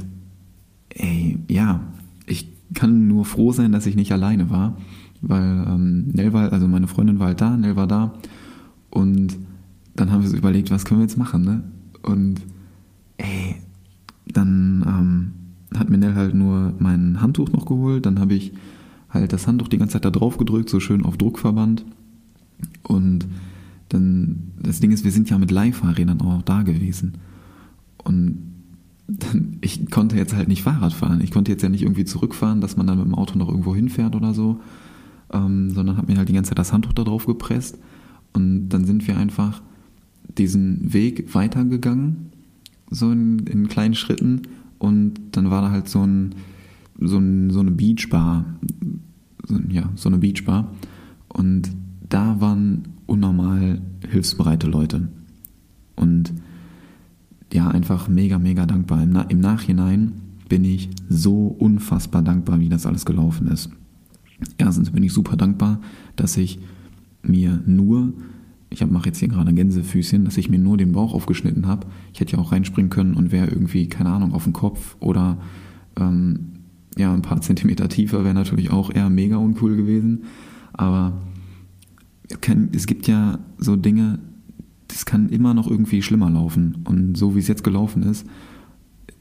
ey, 0.90 1.38
ja, 1.48 1.80
ich 2.26 2.48
kann 2.74 3.08
nur 3.08 3.24
froh 3.24 3.52
sein, 3.52 3.72
dass 3.72 3.86
ich 3.86 3.96
nicht 3.96 4.12
alleine 4.12 4.50
war, 4.50 4.76
weil 5.20 5.64
ähm, 5.66 6.08
Nell 6.08 6.32
war, 6.32 6.52
also 6.52 6.68
meine 6.68 6.86
Freundin 6.88 7.18
war 7.18 7.28
halt 7.28 7.40
da, 7.40 7.56
Nell 7.56 7.76
war 7.76 7.86
da 7.86 8.14
und 8.90 9.36
dann 9.94 10.12
haben 10.12 10.22
wir 10.22 10.28
so 10.28 10.36
überlegt, 10.36 10.70
was 10.70 10.84
können 10.84 11.00
wir 11.00 11.04
jetzt 11.06 11.18
machen, 11.18 11.42
ne? 11.42 11.62
Und 12.02 12.40
ey, 13.18 13.56
hat 15.90 15.98
Minell 15.98 16.14
halt 16.14 16.34
nur 16.34 16.72
mein 16.78 17.20
Handtuch 17.20 17.50
noch 17.52 17.66
geholt. 17.66 18.06
Dann 18.06 18.20
habe 18.20 18.34
ich 18.34 18.52
halt 19.10 19.32
das 19.32 19.46
Handtuch 19.46 19.68
die 19.68 19.78
ganze 19.78 19.94
Zeit 19.94 20.04
da 20.04 20.10
drauf 20.10 20.38
gedrückt, 20.38 20.70
so 20.70 20.80
schön 20.80 21.04
auf 21.04 21.16
Druckverband. 21.16 21.84
Und 22.84 23.26
dann, 23.88 24.52
das 24.62 24.80
Ding 24.80 24.92
ist, 24.92 25.04
wir 25.04 25.10
sind 25.10 25.28
ja 25.30 25.38
mit 25.38 25.50
Leihfahrrädern 25.50 26.20
auch 26.20 26.42
da 26.42 26.62
gewesen. 26.62 27.14
Und 28.04 28.38
dann, 29.08 29.58
ich 29.60 29.90
konnte 29.90 30.16
jetzt 30.16 30.34
halt 30.34 30.46
nicht 30.46 30.62
Fahrrad 30.62 30.92
fahren. 30.92 31.20
Ich 31.22 31.32
konnte 31.32 31.50
jetzt 31.50 31.62
ja 31.62 31.68
nicht 31.68 31.82
irgendwie 31.82 32.04
zurückfahren, 32.04 32.60
dass 32.60 32.76
man 32.76 32.86
dann 32.86 32.98
mit 32.98 33.06
dem 33.06 33.14
Auto 33.16 33.36
noch 33.36 33.48
irgendwo 33.48 33.74
hinfährt 33.74 34.14
oder 34.14 34.32
so. 34.32 34.60
Ähm, 35.32 35.70
sondern 35.70 35.96
habe 35.96 36.12
mir 36.12 36.18
halt 36.18 36.28
die 36.28 36.32
ganze 36.32 36.50
Zeit 36.50 36.58
das 36.58 36.72
Handtuch 36.72 36.92
da 36.92 37.02
drauf 37.02 37.26
gepresst. 37.26 37.78
Und 38.32 38.68
dann 38.68 38.84
sind 38.84 39.06
wir 39.08 39.16
einfach 39.16 39.60
diesen 40.38 40.92
Weg 40.92 41.34
weitergegangen, 41.34 42.30
so 42.90 43.10
in, 43.10 43.40
in 43.40 43.66
kleinen 43.66 43.94
Schritten 43.94 44.42
und 44.80 45.20
dann 45.32 45.50
war 45.50 45.60
da 45.60 45.70
halt 45.70 45.88
so, 45.88 46.02
ein, 46.02 46.34
so, 46.98 47.18
ein, 47.18 47.50
so 47.50 47.60
eine 47.60 47.70
Beachbar. 47.70 48.46
So, 49.46 49.58
ja, 49.68 49.90
so 49.94 50.08
eine 50.08 50.18
Beachbar. 50.18 50.72
Und 51.28 51.70
da 52.08 52.40
waren 52.40 52.88
unnormal 53.06 53.82
hilfsbereite 54.08 54.66
Leute. 54.66 55.08
Und 55.96 56.32
ja, 57.52 57.68
einfach 57.68 58.08
mega, 58.08 58.38
mega 58.38 58.64
dankbar. 58.64 59.02
Im, 59.02 59.10
Na 59.10 59.22
Im 59.22 59.40
Nachhinein 59.40 60.12
bin 60.48 60.64
ich 60.64 60.88
so 61.10 61.46
unfassbar 61.46 62.22
dankbar, 62.22 62.58
wie 62.58 62.70
das 62.70 62.86
alles 62.86 63.04
gelaufen 63.04 63.48
ist. 63.48 63.68
Erstens 64.56 64.90
bin 64.90 65.02
ich 65.02 65.12
super 65.12 65.36
dankbar, 65.36 65.80
dass 66.16 66.38
ich 66.38 66.58
mir 67.22 67.62
nur 67.66 68.14
ich 68.70 68.86
mache 68.86 69.06
jetzt 69.06 69.18
hier 69.18 69.28
gerade 69.28 69.52
Gänsefüßchen, 69.52 70.24
dass 70.24 70.36
ich 70.36 70.48
mir 70.48 70.58
nur 70.58 70.76
den 70.76 70.92
Bauch 70.92 71.12
aufgeschnitten 71.12 71.66
habe. 71.66 71.88
Ich 72.12 72.20
hätte 72.20 72.36
ja 72.36 72.38
auch 72.38 72.52
reinspringen 72.52 72.90
können 72.90 73.14
und 73.14 73.32
wäre 73.32 73.48
irgendwie, 73.48 73.88
keine 73.88 74.10
Ahnung, 74.10 74.32
auf 74.32 74.44
dem 74.44 74.52
Kopf 74.52 74.96
oder 75.00 75.38
ähm, 75.98 76.52
ja, 76.96 77.12
ein 77.12 77.22
paar 77.22 77.40
Zentimeter 77.40 77.88
tiefer 77.88 78.24
wäre 78.24 78.34
natürlich 78.34 78.70
auch 78.70 78.92
eher 78.92 79.10
mega 79.10 79.36
uncool 79.36 79.76
gewesen. 79.76 80.24
Aber 80.72 81.20
es 82.72 82.86
gibt 82.86 83.08
ja 83.08 83.40
so 83.58 83.74
Dinge, 83.74 84.20
das 84.88 85.04
kann 85.04 85.28
immer 85.30 85.52
noch 85.52 85.68
irgendwie 85.68 86.02
schlimmer 86.02 86.30
laufen. 86.30 86.78
Und 86.84 87.16
so 87.16 87.34
wie 87.34 87.40
es 87.40 87.48
jetzt 87.48 87.64
gelaufen 87.64 88.04
ist, 88.04 88.26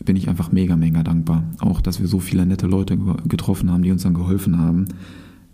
bin 0.06 0.16
ich 0.16 0.30
einfach 0.30 0.52
mega, 0.52 0.76
mega 0.76 1.04
dankbar. 1.04 1.44
Auch, 1.60 1.82
dass 1.82 2.00
wir 2.00 2.08
so 2.08 2.20
viele 2.20 2.46
nette 2.46 2.68
Leute 2.68 2.98
getroffen 3.28 3.72
haben, 3.72 3.84
die 3.84 3.92
uns 3.92 4.04
dann 4.04 4.14
geholfen 4.14 4.60
haben. 4.60 4.86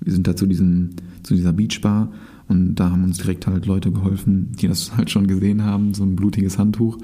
Wir 0.01 0.13
sind 0.13 0.27
da 0.27 0.36
zu, 0.36 0.45
diesem, 0.45 0.91
zu 1.23 1.34
dieser 1.34 1.53
Beachbar 1.53 2.12
und 2.47 2.75
da 2.75 2.91
haben 2.91 3.03
uns 3.03 3.17
direkt 3.17 3.47
halt 3.47 3.65
Leute 3.65 3.91
geholfen, 3.91 4.51
die 4.53 4.67
das 4.67 4.95
halt 4.97 5.10
schon 5.10 5.27
gesehen 5.27 5.63
haben, 5.63 5.93
so 5.93 6.03
ein 6.03 6.15
blutiges 6.15 6.58
Handtuch 6.58 6.97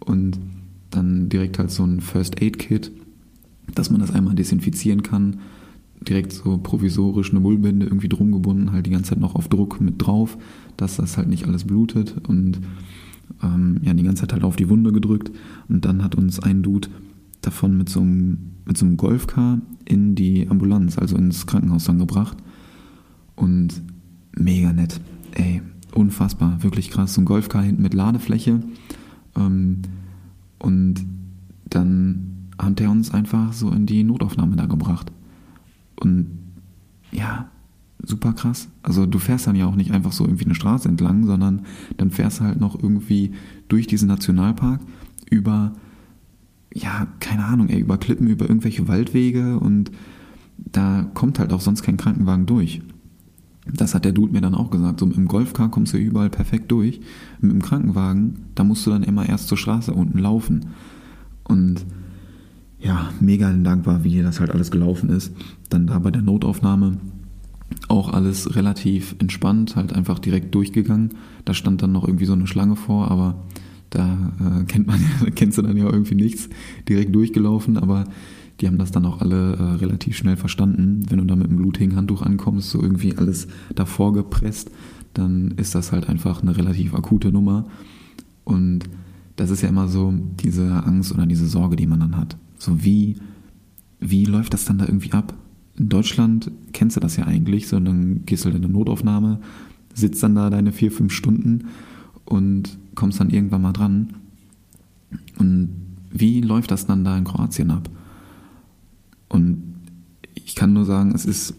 und 0.00 0.38
dann 0.90 1.28
direkt 1.28 1.58
halt 1.58 1.70
so 1.70 1.84
ein 1.84 2.00
First 2.00 2.42
Aid 2.42 2.58
Kit, 2.58 2.92
dass 3.74 3.90
man 3.90 4.00
das 4.00 4.10
einmal 4.10 4.34
desinfizieren 4.34 5.02
kann. 5.02 5.38
Direkt 6.00 6.32
so 6.32 6.58
provisorisch 6.58 7.30
eine 7.30 7.40
Mullbinde 7.40 7.86
irgendwie 7.86 8.08
drum 8.08 8.32
gebunden, 8.32 8.72
halt 8.72 8.86
die 8.86 8.90
ganze 8.90 9.10
Zeit 9.10 9.20
noch 9.20 9.36
auf 9.36 9.48
Druck 9.48 9.80
mit 9.80 10.04
drauf, 10.04 10.36
dass 10.76 10.96
das 10.96 11.16
halt 11.16 11.28
nicht 11.28 11.46
alles 11.46 11.64
blutet 11.64 12.16
und 12.26 12.60
ähm, 13.42 13.80
ja, 13.82 13.94
die 13.94 14.02
ganze 14.02 14.22
Zeit 14.22 14.32
halt 14.32 14.44
auf 14.44 14.56
die 14.56 14.68
Wunde 14.68 14.92
gedrückt. 14.92 15.30
Und 15.68 15.84
dann 15.84 16.02
hat 16.02 16.16
uns 16.16 16.40
ein 16.40 16.62
Dude 16.62 16.88
davon 17.40 17.78
mit 17.78 17.88
so 17.88 18.00
einem, 18.00 18.38
mit 18.66 18.76
so 18.76 18.84
einem 18.84 18.96
Golfcar 18.96 19.60
in 19.84 20.14
die 20.14 20.48
Ambulanz, 20.48 20.98
also 20.98 21.16
ins 21.16 21.46
Krankenhaus 21.46 21.84
dann 21.84 21.98
gebracht. 21.98 22.36
Und 23.36 23.82
mega 24.36 24.72
nett. 24.72 25.00
Ey, 25.32 25.62
unfassbar, 25.94 26.62
wirklich 26.62 26.90
krass. 26.90 27.14
So 27.14 27.20
ein 27.20 27.26
Golfcar 27.26 27.62
hinten 27.62 27.82
mit 27.82 27.94
Ladefläche. 27.94 28.60
Ähm, 29.36 29.82
und 30.58 31.04
dann 31.68 32.48
hat 32.58 32.80
er 32.80 32.90
uns 32.90 33.12
einfach 33.12 33.52
so 33.52 33.70
in 33.70 33.86
die 33.86 34.04
Notaufnahme 34.04 34.56
da 34.56 34.66
gebracht. 34.66 35.10
Und 35.98 36.38
ja, 37.10 37.50
super 38.02 38.32
krass. 38.32 38.68
Also 38.82 39.06
du 39.06 39.18
fährst 39.18 39.46
dann 39.46 39.56
ja 39.56 39.66
auch 39.66 39.76
nicht 39.76 39.92
einfach 39.92 40.12
so 40.12 40.24
irgendwie 40.24 40.44
eine 40.44 40.54
Straße 40.54 40.88
entlang, 40.88 41.24
sondern 41.24 41.62
dann 41.96 42.10
fährst 42.10 42.40
du 42.40 42.44
halt 42.44 42.60
noch 42.60 42.80
irgendwie 42.80 43.32
durch 43.68 43.86
diesen 43.86 44.08
Nationalpark 44.08 44.80
über, 45.30 45.72
ja, 46.74 47.06
keine 47.20 47.44
Ahnung, 47.44 47.68
ey, 47.68 47.80
über 47.80 47.98
Klippen, 47.98 48.26
über 48.26 48.48
irgendwelche 48.48 48.88
Waldwege 48.88 49.58
und 49.58 49.90
da 50.58 51.10
kommt 51.14 51.38
halt 51.38 51.52
auch 51.52 51.60
sonst 51.60 51.82
kein 51.82 51.96
Krankenwagen 51.96 52.46
durch. 52.46 52.82
Das 53.64 53.94
hat 53.94 54.04
der 54.04 54.12
Dude 54.12 54.32
mir 54.32 54.40
dann 54.40 54.54
auch 54.54 54.70
gesagt. 54.70 55.00
So 55.00 55.06
im 55.06 55.28
Golfcar 55.28 55.70
kommst 55.70 55.92
du 55.92 55.98
überall 55.98 56.30
perfekt 56.30 56.70
durch. 56.72 57.00
Mit 57.40 57.52
dem 57.52 57.62
Krankenwagen, 57.62 58.46
da 58.54 58.64
musst 58.64 58.86
du 58.86 58.90
dann 58.90 59.02
immer 59.02 59.28
erst 59.28 59.48
zur 59.48 59.58
Straße 59.58 59.92
unten 59.92 60.18
laufen. 60.18 60.66
Und 61.44 61.84
ja, 62.80 63.10
mega 63.20 63.52
dankbar, 63.52 64.02
wie 64.02 64.20
das 64.22 64.40
halt 64.40 64.50
alles 64.50 64.70
gelaufen 64.70 65.10
ist. 65.10 65.32
Dann 65.68 65.86
da 65.86 65.98
bei 66.00 66.10
der 66.10 66.22
Notaufnahme 66.22 66.98
Auch 67.88 68.12
alles 68.12 68.56
relativ 68.56 69.14
entspannt, 69.18 69.76
halt 69.76 69.92
einfach 69.92 70.18
direkt 70.18 70.54
durchgegangen. 70.54 71.10
Da 71.44 71.54
stand 71.54 71.82
dann 71.82 71.92
noch 71.92 72.06
irgendwie 72.06 72.26
so 72.26 72.32
eine 72.32 72.46
Schlange 72.46 72.76
vor, 72.76 73.10
aber 73.10 73.44
da 73.90 74.32
äh, 74.40 74.64
kennt 74.64 74.86
man 74.86 75.00
kennst 75.34 75.58
du 75.58 75.62
dann 75.62 75.76
ja 75.76 75.84
irgendwie 75.84 76.14
nichts. 76.16 76.48
Direkt 76.88 77.14
durchgelaufen, 77.14 77.76
aber 77.76 78.04
die 78.62 78.68
haben 78.68 78.78
das 78.78 78.92
dann 78.92 79.04
auch 79.06 79.20
alle 79.20 79.56
äh, 79.56 79.62
relativ 79.74 80.16
schnell 80.16 80.36
verstanden. 80.36 81.04
Wenn 81.08 81.18
du 81.18 81.24
da 81.24 81.34
mit 81.34 81.48
einem 81.48 81.56
blutigen 81.56 81.96
Handtuch 81.96 82.22
ankommst, 82.22 82.70
so 82.70 82.80
irgendwie 82.80 83.16
alles 83.16 83.48
davor 83.74 84.12
gepresst, 84.12 84.70
dann 85.14 85.50
ist 85.56 85.74
das 85.74 85.90
halt 85.90 86.08
einfach 86.08 86.42
eine 86.42 86.56
relativ 86.56 86.94
akute 86.94 87.32
Nummer. 87.32 87.66
Und 88.44 88.84
das 89.34 89.50
ist 89.50 89.62
ja 89.62 89.68
immer 89.68 89.88
so 89.88 90.14
diese 90.42 90.84
Angst 90.84 91.12
oder 91.12 91.26
diese 91.26 91.46
Sorge, 91.46 91.74
die 91.74 91.88
man 91.88 91.98
dann 91.98 92.16
hat. 92.16 92.36
So 92.56 92.84
wie, 92.84 93.16
wie 93.98 94.24
läuft 94.26 94.54
das 94.54 94.64
dann 94.64 94.78
da 94.78 94.86
irgendwie 94.86 95.12
ab? 95.12 95.34
In 95.76 95.88
Deutschland 95.88 96.52
kennst 96.72 96.94
du 96.94 97.00
das 97.00 97.16
ja 97.16 97.26
eigentlich, 97.26 97.66
so 97.66 97.80
dann 97.80 98.24
gehst 98.26 98.44
du 98.44 98.46
halt 98.46 98.56
in 98.56 98.64
eine 98.64 98.72
Notaufnahme, 98.72 99.40
sitzt 99.92 100.22
dann 100.22 100.36
da 100.36 100.50
deine 100.50 100.70
vier, 100.70 100.92
fünf 100.92 101.12
Stunden 101.12 101.64
und 102.26 102.78
kommst 102.94 103.18
dann 103.18 103.30
irgendwann 103.30 103.62
mal 103.62 103.72
dran. 103.72 104.10
Und 105.38 105.70
wie 106.12 106.40
läuft 106.42 106.70
das 106.70 106.86
dann 106.86 107.02
da 107.02 107.18
in 107.18 107.24
Kroatien 107.24 107.72
ab? 107.72 107.90
Und 109.32 109.62
ich 110.34 110.54
kann 110.54 110.72
nur 110.72 110.84
sagen, 110.84 111.12
es 111.14 111.24
ist, 111.24 111.54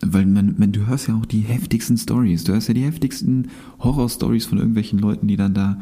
weil 0.00 0.26
man, 0.26 0.56
man, 0.58 0.72
du 0.72 0.86
hörst 0.86 1.06
ja 1.06 1.14
auch 1.14 1.26
die 1.26 1.40
heftigsten 1.40 1.96
Stories, 1.96 2.44
du 2.44 2.52
hörst 2.52 2.68
ja 2.68 2.74
die 2.74 2.82
heftigsten 2.82 3.48
Horror-Stories 3.78 4.46
von 4.46 4.58
irgendwelchen 4.58 4.98
Leuten, 4.98 5.28
die 5.28 5.36
dann 5.36 5.54
da 5.54 5.78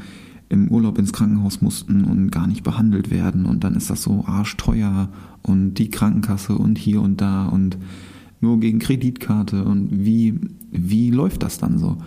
im 0.51 0.69
Urlaub 0.69 0.99
ins 0.99 1.13
Krankenhaus 1.13 1.63
mussten 1.63 2.05
und 2.05 2.31
gar 2.31 2.47
nicht 2.47 2.63
behandelt 2.63 3.11
werden. 3.11 3.47
Und 3.47 3.65
dann 3.65 3.75
ist 3.75 3.89
das 3.89 4.03
so 4.03 4.25
arschteuer 4.27 5.09
und 5.43 5.75
die 5.75 5.91
Krankenkasse 5.91 6.59
und 6.59 6.77
hier 6.77 7.01
und 7.01 7.21
da 7.21 7.47
und 7.47 7.79
nur 8.41 8.61
gegen 8.61 8.81
Kreditkarte. 8.81 9.65
Und 9.65 10.05
wie, 10.05 10.39
wie 10.71 11.11
läuft 11.11 11.43
das 11.43 11.59
dann 11.59 11.79
so? 11.79 11.99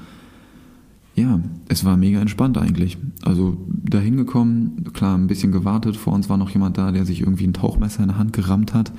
Ja, 1.16 1.40
es 1.68 1.86
war 1.86 1.96
mega 1.96 2.20
entspannt 2.20 2.58
eigentlich. 2.58 2.98
Also 3.24 3.58
da 3.68 4.00
hingekommen, 4.00 4.92
klar, 4.94 5.16
ein 5.16 5.28
bisschen 5.28 5.52
gewartet. 5.52 5.96
Vor 5.96 6.14
uns 6.14 6.28
war 6.28 6.38
noch 6.38 6.50
jemand 6.50 6.78
da, 6.78 6.92
der 6.92 7.06
sich 7.06 7.22
irgendwie 7.22 7.46
ein 7.46 7.54
Tauchmesser 7.54 8.02
in 8.02 8.10
der 8.10 8.18
Hand 8.18 8.34
gerammt 8.34 8.74
hat 8.74 8.92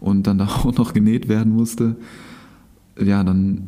und 0.00 0.26
dann 0.26 0.38
da 0.38 0.46
auch 0.46 0.74
noch 0.76 0.94
genäht 0.94 1.28
werden 1.28 1.52
musste. 1.52 1.96
Ja, 3.00 3.22
dann 3.22 3.62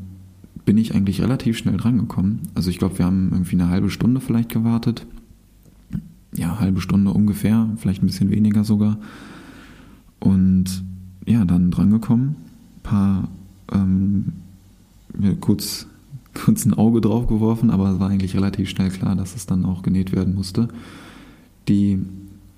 bin 0.64 0.78
ich 0.78 0.94
eigentlich 0.94 1.20
relativ 1.20 1.58
schnell 1.58 1.76
drangekommen. 1.76 2.40
Also 2.54 2.70
ich 2.70 2.78
glaube, 2.78 2.98
wir 2.98 3.04
haben 3.04 3.30
irgendwie 3.32 3.56
eine 3.56 3.68
halbe 3.68 3.90
Stunde 3.90 4.20
vielleicht 4.20 4.48
gewartet. 4.48 5.06
Ja, 6.34 6.58
halbe 6.58 6.80
Stunde 6.80 7.12
ungefähr, 7.12 7.68
vielleicht 7.76 8.02
ein 8.02 8.06
bisschen 8.06 8.30
weniger 8.30 8.64
sogar. 8.64 8.98
Und 10.20 10.84
ja, 11.26 11.44
dann 11.44 11.70
drangekommen, 11.70 12.36
paar 12.82 13.28
ähm, 13.72 14.32
kurz 15.40 15.86
kurz 16.34 16.64
ein 16.64 16.74
Auge 16.74 17.00
drauf 17.00 17.26
geworfen, 17.26 17.70
aber 17.70 17.90
es 17.90 18.00
war 18.00 18.08
eigentlich 18.08 18.36
relativ 18.36 18.68
schnell 18.68 18.90
klar, 18.90 19.16
dass 19.16 19.34
es 19.34 19.46
dann 19.46 19.64
auch 19.64 19.82
genäht 19.82 20.12
werden 20.12 20.34
musste. 20.34 20.68
Die 21.68 21.98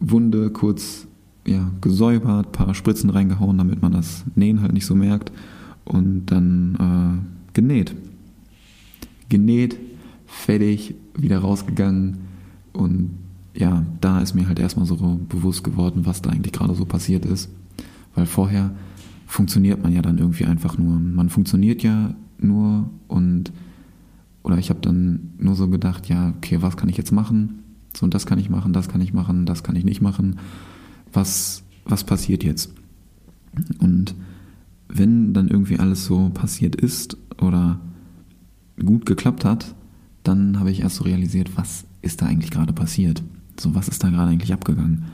Wunde 0.01 0.51
kurz 0.51 1.07
ja, 1.47 1.71
gesäubert, 1.81 2.53
paar 2.53 2.75
Spritzen 2.75 3.11
reingehauen, 3.11 3.59
damit 3.59 3.83
man 3.83 3.93
das 3.93 4.25
Nähen 4.35 4.61
halt 4.61 4.73
nicht 4.73 4.87
so 4.87 4.95
merkt 4.95 5.33
und 5.85 6.27
dann 6.27 7.23
äh, 7.55 7.55
genäht. 7.55 7.95
Genäht, 9.29 9.77
fertig, 10.27 10.95
wieder 11.17 11.39
rausgegangen 11.39 12.19
und 12.73 13.11
ja, 13.55 13.85
da 14.01 14.21
ist 14.21 14.35
mir 14.35 14.49
halt 14.49 14.59
erstmal 14.59 14.87
so 14.87 14.97
bewusst 15.29 15.63
geworden, 15.63 16.07
was 16.07 16.23
da 16.23 16.31
eigentlich 16.31 16.53
gerade 16.53 16.75
so 16.75 16.85
passiert 16.85 17.25
ist. 17.27 17.51
Weil 18.15 18.27
vorher 18.27 18.71
funktioniert 19.27 19.83
man 19.83 19.93
ja 19.93 20.03
dann 20.03 20.19
irgendwie 20.19 20.45
einfach 20.45 20.79
nur. 20.79 20.99
Man 20.99 21.29
funktioniert 21.29 21.83
ja 21.83 22.15
nur 22.43 22.91
und 23.09 23.53
oder 24.43 24.59
ich 24.59 24.71
habe 24.71 24.81
dann 24.81 25.35
nur 25.39 25.55
so 25.55 25.69
gedacht, 25.69 26.09
ja, 26.09 26.33
okay, 26.37 26.61
was 26.63 26.77
kann 26.77 26.89
ich 26.89 26.97
jetzt 26.97 27.13
machen? 27.13 27.63
So 27.97 28.05
und 28.05 28.15
das 28.15 28.27
kann 28.27 28.39
ich 28.39 28.51
machen, 28.51 28.73
das 28.73 28.89
kann 28.89 29.01
ich 29.01 29.13
machen, 29.13 29.47
das 29.47 29.63
kann 29.63 29.77
ich 29.77 29.85
nicht 29.85 30.01
machen. 30.01 30.39
Was 31.13 31.63
was 31.85 32.05
passiert 32.05 32.45
jetzt? 32.45 32.73
Und 33.79 34.15
wenn 34.89 35.33
dann 35.33 35.49
irgendwie 35.49 35.79
alles 35.79 36.05
so 36.05 36.31
passiert 36.31 36.77
ist 36.77 37.17
oder 37.41 37.81
gut 38.85 39.07
geklappt 39.07 39.45
hat, 39.45 39.75
dann 40.23 40.59
habe 40.59 40.71
ich 40.71 40.81
erst 40.81 40.97
so 40.97 41.05
realisiert, 41.05 41.57
was 41.57 41.85
ist 42.03 42.23
da 42.23 42.27
eigentlich 42.27 42.51
gerade 42.51 42.73
passiert? 42.73 43.23
So, 43.59 43.75
was 43.75 43.89
ist 43.89 44.03
da 44.03 44.11
gerade 44.11 44.31
eigentlich 44.31 44.53
abgegangen? 44.53 45.05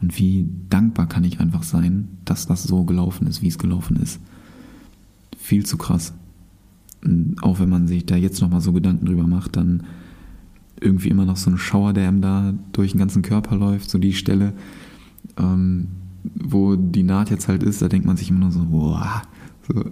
Und 0.00 0.18
wie 0.18 0.48
dankbar 0.68 1.06
kann 1.06 1.24
ich 1.24 1.40
einfach 1.40 1.62
sein, 1.62 2.08
dass 2.24 2.46
das 2.46 2.62
so 2.62 2.84
gelaufen 2.84 3.26
ist, 3.26 3.42
wie 3.42 3.48
es 3.48 3.58
gelaufen 3.58 3.96
ist. 3.96 4.20
Viel 5.36 5.66
zu 5.66 5.76
krass 5.76 6.14
auch 7.42 7.60
wenn 7.60 7.68
man 7.68 7.86
sich 7.86 8.06
da 8.06 8.16
jetzt 8.16 8.40
nochmal 8.40 8.60
so 8.60 8.72
Gedanken 8.72 9.06
drüber 9.06 9.26
macht, 9.26 9.56
dann 9.56 9.82
irgendwie 10.80 11.08
immer 11.08 11.24
noch 11.24 11.36
so 11.36 11.50
ein 11.50 11.58
Schauer, 11.58 11.92
der 11.92 12.08
einem 12.08 12.20
da 12.20 12.54
durch 12.72 12.92
den 12.92 12.98
ganzen 12.98 13.22
Körper 13.22 13.56
läuft, 13.56 13.90
so 13.90 13.98
die 13.98 14.12
Stelle, 14.12 14.52
ähm, 15.36 15.88
wo 16.34 16.76
die 16.76 17.02
Naht 17.02 17.30
jetzt 17.30 17.48
halt 17.48 17.62
ist, 17.62 17.82
da 17.82 17.88
denkt 17.88 18.06
man 18.06 18.16
sich 18.16 18.30
immer 18.30 18.40
nur 18.40 18.52
so, 18.52 18.64
boah, 18.64 19.22
so, 19.68 19.84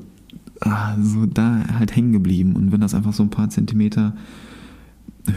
ah, 0.61 0.97
so 1.01 1.27
da 1.27 1.65
halt 1.79 1.95
hängen 1.95 2.13
geblieben. 2.13 2.57
Und 2.57 2.73
wenn 2.73 2.81
das 2.81 2.95
einfach 2.95 3.13
so 3.13 3.23
ein 3.23 3.31
paar 3.31 3.51
Zentimeter 3.51 4.15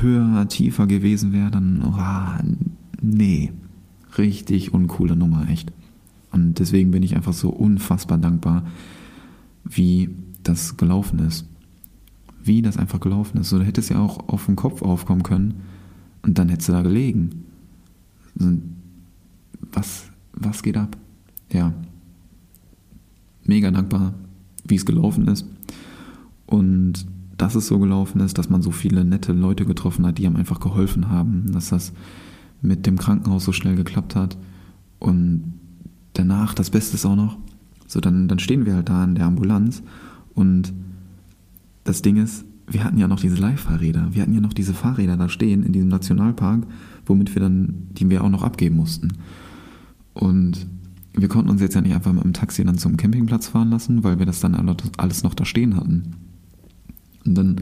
höher, 0.01 0.47
tiefer 0.47 0.87
gewesen 0.87 1.31
wäre, 1.31 1.51
dann, 1.51 1.83
oh, 1.83 2.43
nee, 3.01 3.51
richtig 4.17 4.73
uncoole 4.73 5.15
Nummer, 5.15 5.49
echt. 5.49 5.71
Und 6.31 6.59
deswegen 6.59 6.91
bin 6.91 7.03
ich 7.03 7.15
einfach 7.15 7.33
so 7.33 7.49
unfassbar 7.49 8.17
dankbar, 8.17 8.65
wie 9.63 10.09
das 10.43 10.77
gelaufen 10.77 11.19
ist 11.19 11.45
wie 12.45 12.61
das 12.61 12.77
einfach 12.77 12.99
gelaufen 12.99 13.39
ist. 13.39 13.49
So, 13.49 13.59
da 13.59 13.65
hätte 13.65 13.81
es 13.81 13.89
ja 13.89 13.99
auch 13.99 14.29
auf 14.29 14.45
den 14.45 14.55
Kopf 14.55 14.81
aufkommen 14.81 15.23
können 15.23 15.55
und 16.21 16.37
dann 16.37 16.49
hättest 16.49 16.69
du 16.69 16.73
da 16.73 16.81
gelegen. 16.81 17.45
Was, 19.71 20.09
was 20.33 20.63
geht 20.63 20.77
ab? 20.77 20.97
Ja. 21.51 21.73
Mega 23.43 23.71
dankbar, 23.71 24.13
wie 24.63 24.75
es 24.75 24.85
gelaufen 24.85 25.27
ist. 25.27 25.45
Und 26.45 27.05
dass 27.37 27.55
es 27.55 27.67
so 27.67 27.79
gelaufen 27.79 28.21
ist, 28.21 28.37
dass 28.37 28.49
man 28.49 28.61
so 28.61 28.71
viele 28.71 29.03
nette 29.03 29.33
Leute 29.33 29.65
getroffen 29.65 30.05
hat, 30.05 30.17
die 30.17 30.25
einem 30.25 30.35
einfach 30.35 30.59
geholfen 30.59 31.09
haben, 31.09 31.51
dass 31.51 31.69
das 31.69 31.93
mit 32.61 32.85
dem 32.85 32.97
Krankenhaus 32.97 33.43
so 33.43 33.51
schnell 33.51 33.75
geklappt 33.75 34.15
hat. 34.15 34.37
Und 34.99 35.53
danach, 36.13 36.53
das 36.53 36.69
Beste 36.69 36.95
ist 36.95 37.05
auch 37.05 37.15
noch, 37.15 37.37
so 37.87 37.99
dann, 37.99 38.27
dann 38.27 38.39
stehen 38.39 38.65
wir 38.65 38.75
halt 38.75 38.89
da 38.89 39.03
in 39.03 39.15
der 39.15 39.25
Ambulanz 39.25 39.83
und 40.33 40.73
das 41.85 42.01
Ding 42.01 42.17
ist, 42.17 42.43
wir 42.67 42.83
hatten 42.83 42.97
ja 42.97 43.07
noch 43.07 43.19
diese 43.19 43.35
Leihfahrräder. 43.35 44.09
Wir 44.11 44.23
hatten 44.23 44.33
ja 44.33 44.41
noch 44.41 44.53
diese 44.53 44.73
Fahrräder 44.73 45.15
da 45.17 45.29
stehen 45.29 45.63
in 45.63 45.71
diesem 45.71 45.87
Nationalpark, 45.87 46.65
womit 47.05 47.33
wir 47.33 47.41
dann, 47.41 47.87
die 47.91 48.09
wir 48.09 48.23
auch 48.23 48.29
noch 48.29 48.43
abgeben 48.43 48.75
mussten. 48.75 49.13
Und 50.13 50.65
wir 51.13 51.27
konnten 51.27 51.49
uns 51.49 51.61
jetzt 51.61 51.75
ja 51.75 51.81
nicht 51.81 51.93
einfach 51.93 52.11
mit 52.11 52.23
dem 52.23 52.33
Taxi 52.33 52.65
dann 52.65 52.77
zum 52.77 52.97
Campingplatz 52.97 53.47
fahren 53.47 53.69
lassen, 53.69 54.03
weil 54.03 54.19
wir 54.19 54.25
das 54.25 54.39
dann 54.39 54.55
alles 54.97 55.23
noch 55.23 55.35
da 55.35 55.45
stehen 55.45 55.75
hatten. 55.75 56.15
Und 57.23 57.35
dann 57.35 57.61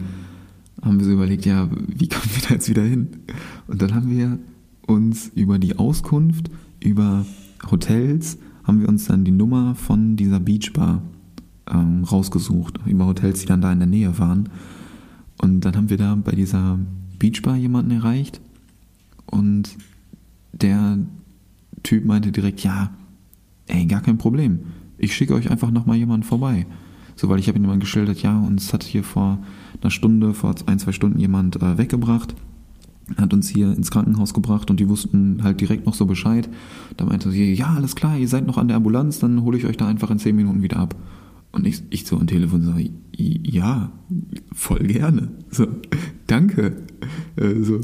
haben 0.82 1.00
wir 1.00 1.06
so 1.06 1.12
überlegt, 1.12 1.46
ja, 1.46 1.70
wie 1.70 2.08
kommen 2.08 2.30
wir 2.34 2.48
da 2.48 2.54
jetzt 2.54 2.70
wieder 2.70 2.84
hin? 2.84 3.10
Und 3.68 3.82
dann 3.82 3.94
haben 3.94 4.10
wir 4.10 4.40
uns 4.88 5.32
über 5.36 5.60
die 5.60 5.78
Auskunft, 5.78 6.50
über 6.80 7.26
Hotels, 7.70 8.38
haben 8.64 8.80
wir 8.80 8.88
uns 8.88 9.06
dann 9.06 9.26
die 9.26 9.32
Nummer 9.32 9.76
von 9.76 10.16
dieser 10.16 10.40
Beachbar 10.40 11.02
ähm, 11.72 12.04
rausgesucht, 12.04 12.80
über 12.86 13.06
Hotels, 13.06 13.42
die 13.42 13.46
dann 13.46 13.62
da 13.62 13.72
in 13.72 13.80
der 13.80 13.88
Nähe 13.88 14.18
waren. 14.20 14.50
Und 15.42 15.62
dann 15.62 15.76
haben 15.76 15.90
wir 15.90 15.98
da 15.98 16.16
bei 16.16 16.32
dieser 16.32 16.80
Beachbar 17.20 17.56
jemanden 17.56 17.92
erreicht 17.92 18.42
und 19.26 19.78
der 20.52 21.00
Typ 21.82 22.06
meinte 22.06 22.32
direkt, 22.32 22.64
ja, 22.64 22.92
ey, 23.68 23.86
gar 23.86 24.02
kein 24.02 24.18
Problem. 24.18 24.60
Ich 24.98 25.16
schicke 25.16 25.34
euch 25.34 25.50
einfach 25.50 25.72
nochmal 25.72 25.98
jemanden 25.98 26.26
vorbei. 26.26 26.66
So, 27.16 27.30
weil 27.30 27.40
ich 27.40 27.48
habe 27.48 27.58
ihm 27.58 27.64
jemand 27.64 27.82
geschildert, 27.82 28.22
ja, 28.22 28.40
uns 28.40 28.74
hat 28.74 28.84
hier 28.84 29.04
vor 29.04 29.40
einer 29.82 29.92
Stunde, 29.92 30.34
vor 30.34 30.56
ein, 30.66 30.80
zwei 30.80 30.92
Stunden 30.92 31.20
jemand 31.20 31.62
äh, 31.62 31.78
weggebracht, 31.78 32.36
hat 33.18 33.34
uns 33.34 33.50
hier 33.50 33.74
ins 33.76 33.92
Krankenhaus 33.92 34.34
gebracht 34.34 34.72
und 34.72 34.80
die 34.80 34.90
wussten 34.90 35.44
halt 35.44 35.62
direkt 35.62 35.86
noch 35.86 35.94
so 35.94 36.06
Bescheid. 36.06 36.50
Da 36.98 37.06
meinte 37.06 37.32
sie, 37.32 37.54
ja, 37.54 37.74
alles 37.74 37.96
klar, 37.96 38.18
ihr 38.18 38.28
seid 38.28 38.48
noch 38.48 38.58
an 38.58 38.68
der 38.68 38.78
Ambulanz, 38.78 39.20
dann 39.20 39.44
hole 39.44 39.58
ich 39.58 39.66
euch 39.66 39.78
da 39.78 39.88
einfach 39.88 40.10
in 40.10 40.20
zehn 40.20 40.36
Minuten 40.36 40.64
wieder 40.64 40.78
ab. 40.78 40.96
Und 41.54 41.68
ich, 41.68 41.84
ich 41.92 42.06
so 42.06 42.18
am 42.18 42.26
Telefon 42.26 42.64
sage, 42.64 42.90
ja, 43.16 43.92
voll 44.54 44.80
gerne. 44.80 45.30
So, 45.52 45.68
danke. 46.26 46.78
Äh, 47.36 47.62
so, 47.62 47.80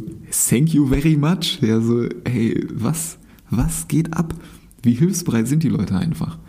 thank 0.50 0.74
you 0.74 0.88
very 0.88 1.16
much. 1.16 1.60
Ja, 1.62 1.80
so, 1.80 2.10
hey, 2.28 2.68
was, 2.74 3.20
was 3.52 3.88
geht 3.88 4.14
ab? 4.16 4.34
Wie 4.82 4.94
hilfsbereit 4.94 5.48
sind 5.48 5.62
die 5.62 5.70
Leute 5.70 5.96
einfach? 5.96 6.40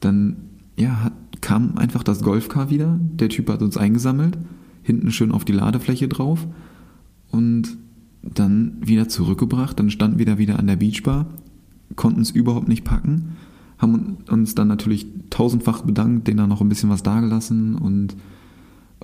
Dann, 0.00 0.36
ja, 0.76 1.04
hat, 1.04 1.14
kam 1.40 1.78
einfach 1.78 2.02
das 2.02 2.22
Golfcar 2.22 2.68
wieder. 2.68 3.00
Der 3.00 3.30
Typ 3.30 3.48
hat 3.48 3.62
uns 3.62 3.78
eingesammelt, 3.78 4.36
hinten 4.82 5.12
schön 5.12 5.32
auf 5.32 5.46
die 5.46 5.52
Ladefläche 5.52 6.08
drauf 6.08 6.46
und 7.30 7.78
dann 8.22 8.76
wieder 8.84 9.08
zurückgebracht. 9.08 9.78
Dann 9.78 9.88
standen 9.88 10.18
wir 10.18 10.26
da 10.26 10.36
wieder 10.36 10.58
an 10.58 10.66
der 10.66 10.76
Beachbar, 10.76 11.26
konnten 11.96 12.20
es 12.20 12.30
überhaupt 12.30 12.68
nicht 12.68 12.84
packen 12.84 13.36
haben 13.84 14.18
uns 14.28 14.54
dann 14.54 14.68
natürlich 14.68 15.06
tausendfach 15.30 15.82
bedankt, 15.82 16.26
denen 16.26 16.38
dann 16.38 16.48
noch 16.48 16.60
ein 16.60 16.68
bisschen 16.68 16.90
was 16.90 17.02
dagelassen 17.02 17.76
und 17.76 18.16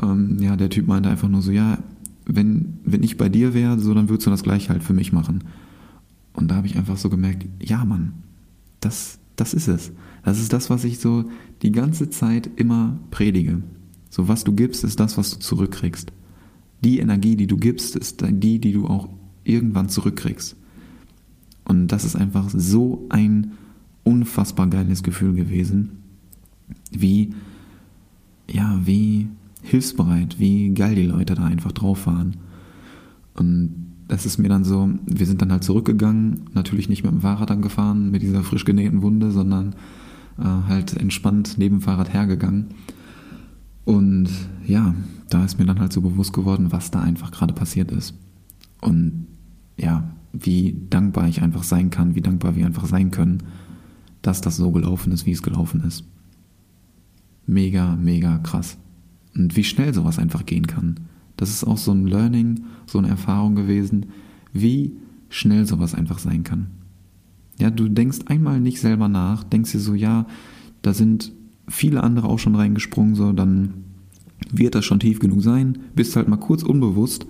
ähm, 0.02 0.38
ja, 0.40 0.56
der 0.56 0.70
Typ 0.70 0.86
meinte 0.86 1.08
einfach 1.08 1.28
nur 1.28 1.42
so, 1.42 1.52
ja, 1.52 1.78
wenn, 2.26 2.78
wenn 2.84 3.02
ich 3.02 3.16
bei 3.16 3.28
dir 3.28 3.54
wäre, 3.54 3.78
so, 3.78 3.94
dann 3.94 4.08
würdest 4.08 4.26
du 4.26 4.30
das 4.30 4.42
gleich 4.42 4.70
halt 4.70 4.82
für 4.82 4.92
mich 4.92 5.12
machen. 5.12 5.44
Und 6.32 6.50
da 6.50 6.56
habe 6.56 6.66
ich 6.66 6.76
einfach 6.76 6.96
so 6.96 7.10
gemerkt, 7.10 7.46
ja, 7.60 7.84
Mann, 7.84 8.12
das, 8.80 9.18
das 9.36 9.54
ist 9.54 9.68
es. 9.68 9.92
Das 10.24 10.40
ist 10.40 10.52
das, 10.52 10.70
was 10.70 10.84
ich 10.84 10.98
so 10.98 11.24
die 11.62 11.72
ganze 11.72 12.10
Zeit 12.10 12.50
immer 12.56 12.98
predige. 13.10 13.62
So, 14.10 14.28
was 14.28 14.44
du 14.44 14.52
gibst, 14.52 14.84
ist 14.84 15.00
das, 15.00 15.18
was 15.18 15.30
du 15.30 15.38
zurückkriegst. 15.38 16.12
Die 16.82 16.98
Energie, 16.98 17.36
die 17.36 17.46
du 17.46 17.56
gibst, 17.56 17.96
ist 17.96 18.24
die, 18.26 18.58
die 18.58 18.72
du 18.72 18.86
auch 18.86 19.08
irgendwann 19.44 19.88
zurückkriegst. 19.88 20.56
Und 21.64 21.88
das 21.88 22.04
ist 22.04 22.16
einfach 22.16 22.48
so 22.50 23.06
ein 23.10 23.52
unfassbar 24.04 24.66
geiles 24.68 25.02
Gefühl 25.02 25.34
gewesen, 25.34 25.90
wie, 26.90 27.34
ja, 28.50 28.80
wie 28.84 29.28
hilfsbereit, 29.62 30.38
wie 30.38 30.72
geil 30.74 30.94
die 30.94 31.06
Leute 31.06 31.34
da 31.34 31.44
einfach 31.44 31.72
drauf 31.72 32.06
waren. 32.06 32.36
Und 33.34 33.90
das 34.08 34.26
ist 34.26 34.38
mir 34.38 34.48
dann 34.48 34.64
so, 34.64 34.90
wir 35.06 35.26
sind 35.26 35.40
dann 35.40 35.52
halt 35.52 35.64
zurückgegangen, 35.64 36.40
natürlich 36.52 36.88
nicht 36.88 37.04
mit 37.04 37.12
dem 37.12 37.20
Fahrrad 37.20 37.50
dann 37.50 37.62
gefahren, 37.62 38.10
mit 38.10 38.22
dieser 38.22 38.42
frisch 38.42 38.64
genähten 38.64 39.02
Wunde, 39.02 39.30
sondern 39.30 39.74
äh, 40.38 40.44
halt 40.44 40.96
entspannt 40.96 41.56
neben 41.58 41.76
dem 41.76 41.82
Fahrrad 41.82 42.12
hergegangen. 42.12 42.66
Und 43.84 44.28
ja, 44.66 44.94
da 45.28 45.44
ist 45.44 45.58
mir 45.58 45.66
dann 45.66 45.80
halt 45.80 45.92
so 45.92 46.00
bewusst 46.00 46.32
geworden, 46.32 46.72
was 46.72 46.90
da 46.90 47.00
einfach 47.00 47.30
gerade 47.30 47.54
passiert 47.54 47.92
ist. 47.92 48.14
Und 48.80 49.26
ja, 49.76 50.10
wie 50.32 50.76
dankbar 50.90 51.28
ich 51.28 51.42
einfach 51.42 51.62
sein 51.62 51.90
kann, 51.90 52.14
wie 52.14 52.20
dankbar 52.20 52.56
wir 52.56 52.66
einfach 52.66 52.86
sein 52.86 53.10
können, 53.10 53.42
dass 54.22 54.40
das 54.40 54.56
so 54.56 54.70
gelaufen 54.70 55.12
ist, 55.12 55.26
wie 55.26 55.32
es 55.32 55.42
gelaufen 55.42 55.82
ist. 55.82 56.04
Mega, 57.46 57.96
mega 57.96 58.38
krass. 58.38 58.76
Und 59.34 59.56
wie 59.56 59.64
schnell 59.64 59.94
sowas 59.94 60.18
einfach 60.18 60.46
gehen 60.46 60.66
kann. 60.66 61.00
Das 61.36 61.50
ist 61.50 61.64
auch 61.64 61.78
so 61.78 61.92
ein 61.92 62.06
Learning, 62.06 62.64
so 62.86 62.98
eine 62.98 63.08
Erfahrung 63.08 63.54
gewesen, 63.54 64.06
wie 64.52 64.92
schnell 65.28 65.66
sowas 65.66 65.94
einfach 65.94 66.18
sein 66.18 66.44
kann. 66.44 66.66
Ja, 67.58 67.70
du 67.70 67.88
denkst 67.88 68.20
einmal 68.26 68.60
nicht 68.60 68.80
selber 68.80 69.08
nach, 69.08 69.44
denkst 69.44 69.72
dir 69.72 69.80
so, 69.80 69.94
ja, 69.94 70.26
da 70.82 70.92
sind 70.92 71.32
viele 71.68 72.02
andere 72.02 72.28
auch 72.28 72.38
schon 72.38 72.54
reingesprungen, 72.54 73.14
so, 73.14 73.32
dann 73.32 73.74
wird 74.50 74.74
das 74.74 74.84
schon 74.84 75.00
tief 75.00 75.18
genug 75.18 75.42
sein, 75.42 75.78
bist 75.94 76.16
halt 76.16 76.28
mal 76.28 76.36
kurz 76.36 76.62
unbewusst, 76.62 77.26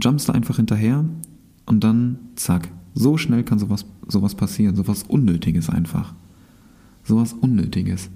jumpst 0.00 0.28
da 0.28 0.32
einfach 0.32 0.56
hinterher 0.56 1.04
und 1.66 1.84
dann 1.84 2.18
zack, 2.36 2.70
so 2.94 3.16
schnell 3.16 3.42
kann 3.42 3.58
sowas, 3.58 3.86
sowas 4.06 4.34
passieren, 4.34 4.76
sowas 4.76 5.04
Unnötiges 5.04 5.70
einfach. 5.70 6.14
Sowas 7.04 7.32
Unnötiges. 7.32 8.10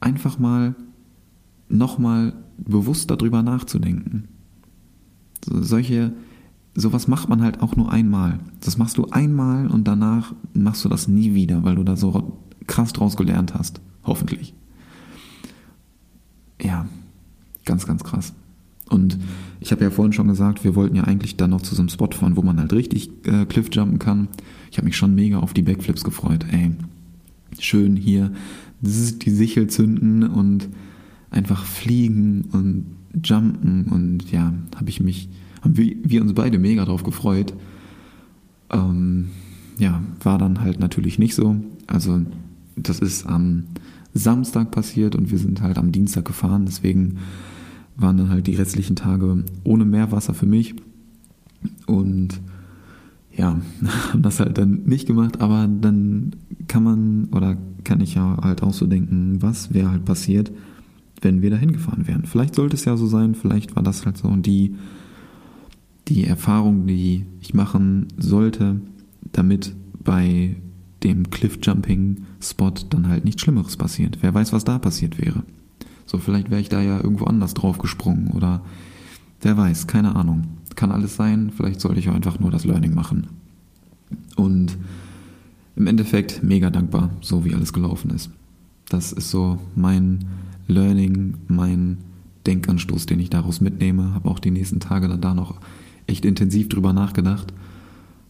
Einfach 0.00 0.38
mal 0.38 0.74
nochmal 1.68 2.34
bewusst 2.58 3.10
darüber 3.10 3.42
nachzudenken. 3.42 4.28
So, 5.44 5.62
solche, 5.62 6.12
sowas 6.74 7.08
macht 7.08 7.28
man 7.28 7.42
halt 7.42 7.60
auch 7.60 7.76
nur 7.76 7.90
einmal. 7.90 8.38
Das 8.60 8.78
machst 8.78 8.98
du 8.98 9.06
einmal 9.10 9.66
und 9.68 9.84
danach 9.86 10.34
machst 10.54 10.84
du 10.84 10.88
das 10.88 11.08
nie 11.08 11.34
wieder, 11.34 11.64
weil 11.64 11.76
du 11.76 11.84
da 11.84 11.96
so 11.96 12.38
krass 12.66 12.92
draus 12.92 13.16
gelernt 13.16 13.54
hast. 13.54 13.80
Hoffentlich. 14.04 14.54
Ja, 16.60 16.86
ganz, 17.64 17.86
ganz 17.86 18.04
krass. 18.04 18.32
Und 18.90 19.18
ich 19.60 19.72
habe 19.72 19.84
ja 19.84 19.90
vorhin 19.90 20.12
schon 20.12 20.28
gesagt, 20.28 20.64
wir 20.64 20.74
wollten 20.74 20.96
ja 20.96 21.04
eigentlich 21.04 21.36
dann 21.36 21.50
noch 21.50 21.62
zu 21.62 21.74
so 21.74 21.80
einem 21.80 21.88
Spot 21.88 22.10
fahren, 22.10 22.36
wo 22.36 22.42
man 22.42 22.58
halt 22.58 22.72
richtig 22.72 23.10
äh, 23.24 23.46
Cliffjumpen 23.46 23.98
kann. 23.98 24.28
Ich 24.70 24.76
habe 24.76 24.86
mich 24.86 24.96
schon 24.96 25.14
mega 25.14 25.38
auf 25.38 25.54
die 25.54 25.62
Backflips 25.62 26.04
gefreut. 26.04 26.44
Ey, 26.50 26.72
schön 27.58 27.96
hier 27.96 28.32
die 28.80 29.30
Sichel 29.30 29.66
zünden 29.68 30.22
und 30.24 30.68
einfach 31.30 31.64
fliegen 31.64 32.46
und 32.52 32.86
jumpen 33.24 33.86
und 33.86 34.30
ja, 34.30 34.52
habe 34.76 34.88
ich 34.88 35.00
mich, 35.00 35.28
haben 35.62 35.76
wir, 35.76 35.96
wir 36.02 36.22
uns 36.22 36.32
beide 36.32 36.58
mega 36.58 36.84
drauf 36.84 37.02
gefreut. 37.02 37.54
Ähm, 38.70 39.28
ja, 39.78 40.02
war 40.22 40.38
dann 40.38 40.60
halt 40.60 40.80
natürlich 40.80 41.18
nicht 41.18 41.34
so. 41.34 41.56
Also 41.86 42.22
das 42.76 43.00
ist 43.00 43.26
am 43.26 43.64
Samstag 44.14 44.70
passiert 44.70 45.14
und 45.14 45.30
wir 45.30 45.38
sind 45.38 45.60
halt 45.60 45.78
am 45.78 45.92
Dienstag 45.92 46.24
gefahren, 46.24 46.64
deswegen 46.66 47.18
waren 48.00 48.16
dann 48.16 48.30
halt 48.30 48.46
die 48.46 48.54
restlichen 48.54 48.96
Tage 48.96 49.44
ohne 49.64 49.84
Meerwasser 49.84 50.34
für 50.34 50.46
mich 50.46 50.74
und 51.86 52.40
ja, 53.34 53.60
haben 54.12 54.22
das 54.22 54.40
halt 54.40 54.58
dann 54.58 54.84
nicht 54.84 55.06
gemacht, 55.06 55.40
aber 55.40 55.68
dann 55.68 56.36
kann 56.68 56.82
man 56.82 57.24
oder 57.32 57.56
kann 57.84 58.00
ich 58.00 58.14
ja 58.14 58.38
halt 58.42 58.62
auch 58.62 58.74
so 58.74 58.86
denken, 58.86 59.40
was 59.40 59.72
wäre 59.72 59.90
halt 59.90 60.04
passiert, 60.04 60.52
wenn 61.20 61.42
wir 61.42 61.50
da 61.50 61.56
hingefahren 61.56 62.06
wären. 62.06 62.24
Vielleicht 62.24 62.54
sollte 62.54 62.76
es 62.76 62.84
ja 62.84 62.96
so 62.96 63.06
sein, 63.06 63.34
vielleicht 63.34 63.76
war 63.76 63.82
das 63.82 64.04
halt 64.04 64.18
so 64.18 64.34
die, 64.36 64.76
die 66.08 66.24
Erfahrung, 66.24 66.86
die 66.86 67.26
ich 67.40 67.54
machen 67.54 68.08
sollte, 68.18 68.80
damit 69.32 69.74
bei 70.02 70.56
dem 71.02 71.30
Cliffjumping-Spot 71.30 72.74
dann 72.90 73.08
halt 73.08 73.24
nichts 73.24 73.42
Schlimmeres 73.42 73.76
passiert. 73.76 74.18
Wer 74.20 74.34
weiß, 74.34 74.52
was 74.52 74.64
da 74.64 74.78
passiert 74.78 75.18
wäre. 75.18 75.44
So, 76.10 76.18
vielleicht 76.18 76.50
wäre 76.50 76.60
ich 76.60 76.68
da 76.68 76.80
ja 76.80 76.96
irgendwo 76.96 77.26
anders 77.26 77.54
drauf 77.54 77.78
gesprungen 77.78 78.32
oder 78.32 78.62
wer 79.42 79.56
weiß, 79.56 79.86
keine 79.86 80.16
Ahnung. 80.16 80.48
Kann 80.74 80.90
alles 80.90 81.14
sein, 81.14 81.52
vielleicht 81.56 81.80
sollte 81.80 82.00
ich 82.00 82.08
auch 82.08 82.16
einfach 82.16 82.40
nur 82.40 82.50
das 82.50 82.64
Learning 82.64 82.96
machen. 82.96 83.28
Und 84.34 84.76
im 85.76 85.86
Endeffekt 85.86 86.42
mega 86.42 86.68
dankbar, 86.68 87.10
so 87.20 87.44
wie 87.44 87.54
alles 87.54 87.72
gelaufen 87.72 88.10
ist. 88.10 88.30
Das 88.88 89.12
ist 89.12 89.30
so 89.30 89.60
mein 89.76 90.24
Learning, 90.66 91.34
mein 91.46 91.98
Denkanstoß, 92.44 93.06
den 93.06 93.20
ich 93.20 93.30
daraus 93.30 93.60
mitnehme. 93.60 94.12
Habe 94.12 94.30
auch 94.30 94.40
die 94.40 94.50
nächsten 94.50 94.80
Tage 94.80 95.06
dann 95.06 95.20
da 95.20 95.32
noch 95.32 95.60
echt 96.08 96.24
intensiv 96.24 96.68
drüber 96.68 96.92
nachgedacht, 96.92 97.52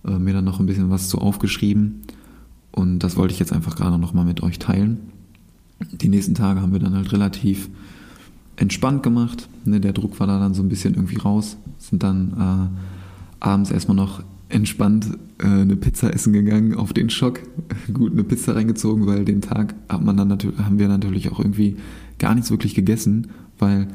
äh, 0.05 0.19
mir 0.19 0.35
dann 0.35 0.45
noch 0.45 0.61
ein 0.61 0.67
bisschen 0.67 0.91
was 0.91 1.09
zu 1.09 1.17
aufgeschrieben 1.17 2.03
und 2.73 2.99
das 2.99 3.17
wollte 3.17 3.33
ich 3.33 3.41
jetzt 3.41 3.55
einfach 3.55 3.75
gerade 3.75 3.99
nochmal 3.99 4.27
mit 4.27 4.43
euch 4.43 4.59
teilen. 4.59 4.99
Die 5.93 6.09
nächsten 6.09 6.35
Tage 6.35 6.61
haben 6.61 6.73
wir 6.73 6.81
dann 6.81 6.95
halt 6.95 7.13
relativ 7.13 7.69
entspannt 8.57 9.03
gemacht. 9.03 9.49
Ne, 9.65 9.81
der 9.81 9.93
Druck 9.93 10.21
war 10.21 10.27
da 10.27 10.39
dann 10.39 10.55
so 10.55 10.63
ein 10.63 10.69
bisschen 10.69 10.95
irgendwie 10.95 11.17
raus. 11.17 11.57
Sind 11.79 12.03
dann 12.03 12.71
äh, 12.71 13.45
abends 13.45 13.71
erstmal 13.71 13.97
noch 13.97 14.23
entspannt 14.51 15.07
äh, 15.39 15.47
eine 15.47 15.77
Pizza 15.77 16.13
essen 16.13 16.33
gegangen 16.33 16.75
auf 16.75 16.93
den 16.93 17.09
Schock. 17.09 17.41
Gut, 17.93 18.13
eine 18.13 18.25
Pizza 18.25 18.55
reingezogen, 18.55 19.07
weil 19.07 19.25
den 19.25 19.41
Tag 19.41 19.75
hat 19.89 20.05
man 20.05 20.17
dann 20.17 20.29
natürlich, 20.29 20.59
haben 20.59 20.79
wir 20.79 20.89
natürlich 20.89 21.33
auch 21.33 21.39
irgendwie 21.39 21.77
gar 22.19 22.35
nichts 22.35 22.51
wirklich 22.51 22.75
gegessen, 22.75 23.29
weil 23.59 23.89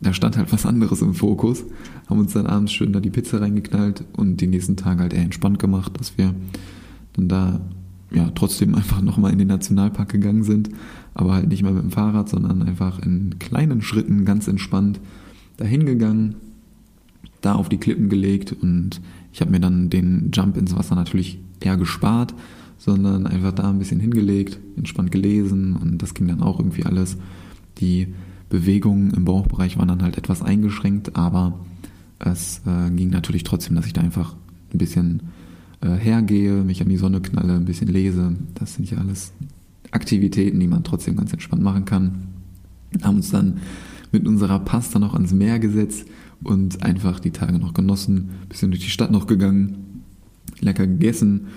da 0.00 0.12
stand 0.12 0.36
halt 0.36 0.52
was 0.52 0.66
anderes 0.66 1.02
im 1.02 1.14
Fokus. 1.14 1.64
Haben 2.08 2.20
uns 2.20 2.32
dann 2.32 2.46
abends 2.46 2.72
schön 2.72 2.92
da 2.92 3.00
die 3.00 3.10
Pizza 3.10 3.40
reingeknallt 3.40 4.04
und 4.16 4.40
die 4.40 4.46
nächsten 4.46 4.76
Tage 4.76 5.00
halt 5.00 5.12
eher 5.12 5.22
entspannt 5.22 5.58
gemacht, 5.58 5.92
dass 5.98 6.16
wir 6.16 6.34
dann 7.14 7.28
da 7.28 7.60
ja 8.10 8.30
trotzdem 8.34 8.74
einfach 8.74 9.02
nochmal 9.02 9.32
in 9.32 9.38
den 9.38 9.48
Nationalpark 9.48 10.08
gegangen 10.08 10.44
sind, 10.44 10.70
aber 11.18 11.34
halt 11.34 11.48
nicht 11.48 11.62
mehr 11.62 11.72
mit 11.72 11.82
dem 11.82 11.90
Fahrrad, 11.90 12.28
sondern 12.28 12.62
einfach 12.62 13.00
in 13.00 13.38
kleinen 13.40 13.82
Schritten 13.82 14.24
ganz 14.24 14.46
entspannt 14.46 15.00
dahin 15.56 15.84
gegangen, 15.84 16.36
da 17.40 17.54
auf 17.54 17.68
die 17.68 17.78
Klippen 17.78 18.08
gelegt 18.08 18.52
und 18.52 19.00
ich 19.32 19.40
habe 19.40 19.50
mir 19.50 19.60
dann 19.60 19.90
den 19.90 20.30
Jump 20.32 20.56
ins 20.56 20.76
Wasser 20.76 20.94
natürlich 20.94 21.40
eher 21.60 21.76
gespart, 21.76 22.34
sondern 22.78 23.26
einfach 23.26 23.52
da 23.52 23.68
ein 23.68 23.80
bisschen 23.80 23.98
hingelegt, 23.98 24.60
entspannt 24.76 25.10
gelesen 25.10 25.74
und 25.74 26.00
das 26.00 26.14
ging 26.14 26.28
dann 26.28 26.40
auch 26.40 26.60
irgendwie 26.60 26.84
alles. 26.84 27.16
Die 27.78 28.14
Bewegungen 28.48 29.12
im 29.12 29.24
Bauchbereich 29.24 29.76
waren 29.76 29.88
dann 29.88 30.02
halt 30.02 30.18
etwas 30.18 30.40
eingeschränkt, 30.40 31.16
aber 31.16 31.58
es 32.20 32.62
äh, 32.64 32.90
ging 32.90 33.10
natürlich 33.10 33.42
trotzdem, 33.42 33.74
dass 33.74 33.86
ich 33.86 33.92
da 33.92 34.02
einfach 34.02 34.36
ein 34.72 34.78
bisschen 34.78 35.22
äh, 35.80 35.96
hergehe, 35.96 36.62
mich 36.62 36.80
an 36.80 36.88
die 36.88 36.96
Sonne 36.96 37.20
knalle, 37.20 37.56
ein 37.56 37.64
bisschen 37.64 37.88
lese. 37.88 38.36
Das 38.54 38.74
sind 38.74 38.88
ja 38.88 38.98
alles 38.98 39.32
Aktivitäten, 39.90 40.60
die 40.60 40.68
man 40.68 40.84
trotzdem 40.84 41.16
ganz 41.16 41.32
entspannt 41.32 41.62
machen 41.62 41.84
kann. 41.84 42.28
Haben 43.02 43.16
uns 43.16 43.30
dann 43.30 43.58
mit 44.12 44.26
unserer 44.26 44.58
Pasta 44.60 44.98
noch 44.98 45.14
ans 45.14 45.32
Meer 45.32 45.58
gesetzt 45.58 46.06
und 46.42 46.82
einfach 46.82 47.20
die 47.20 47.30
Tage 47.30 47.58
noch 47.58 47.74
genossen, 47.74 48.30
bisschen 48.48 48.70
durch 48.70 48.84
die 48.84 48.90
Stadt 48.90 49.10
noch 49.10 49.26
gegangen, 49.26 50.02
lecker 50.60 50.86
gegessen 50.86 51.48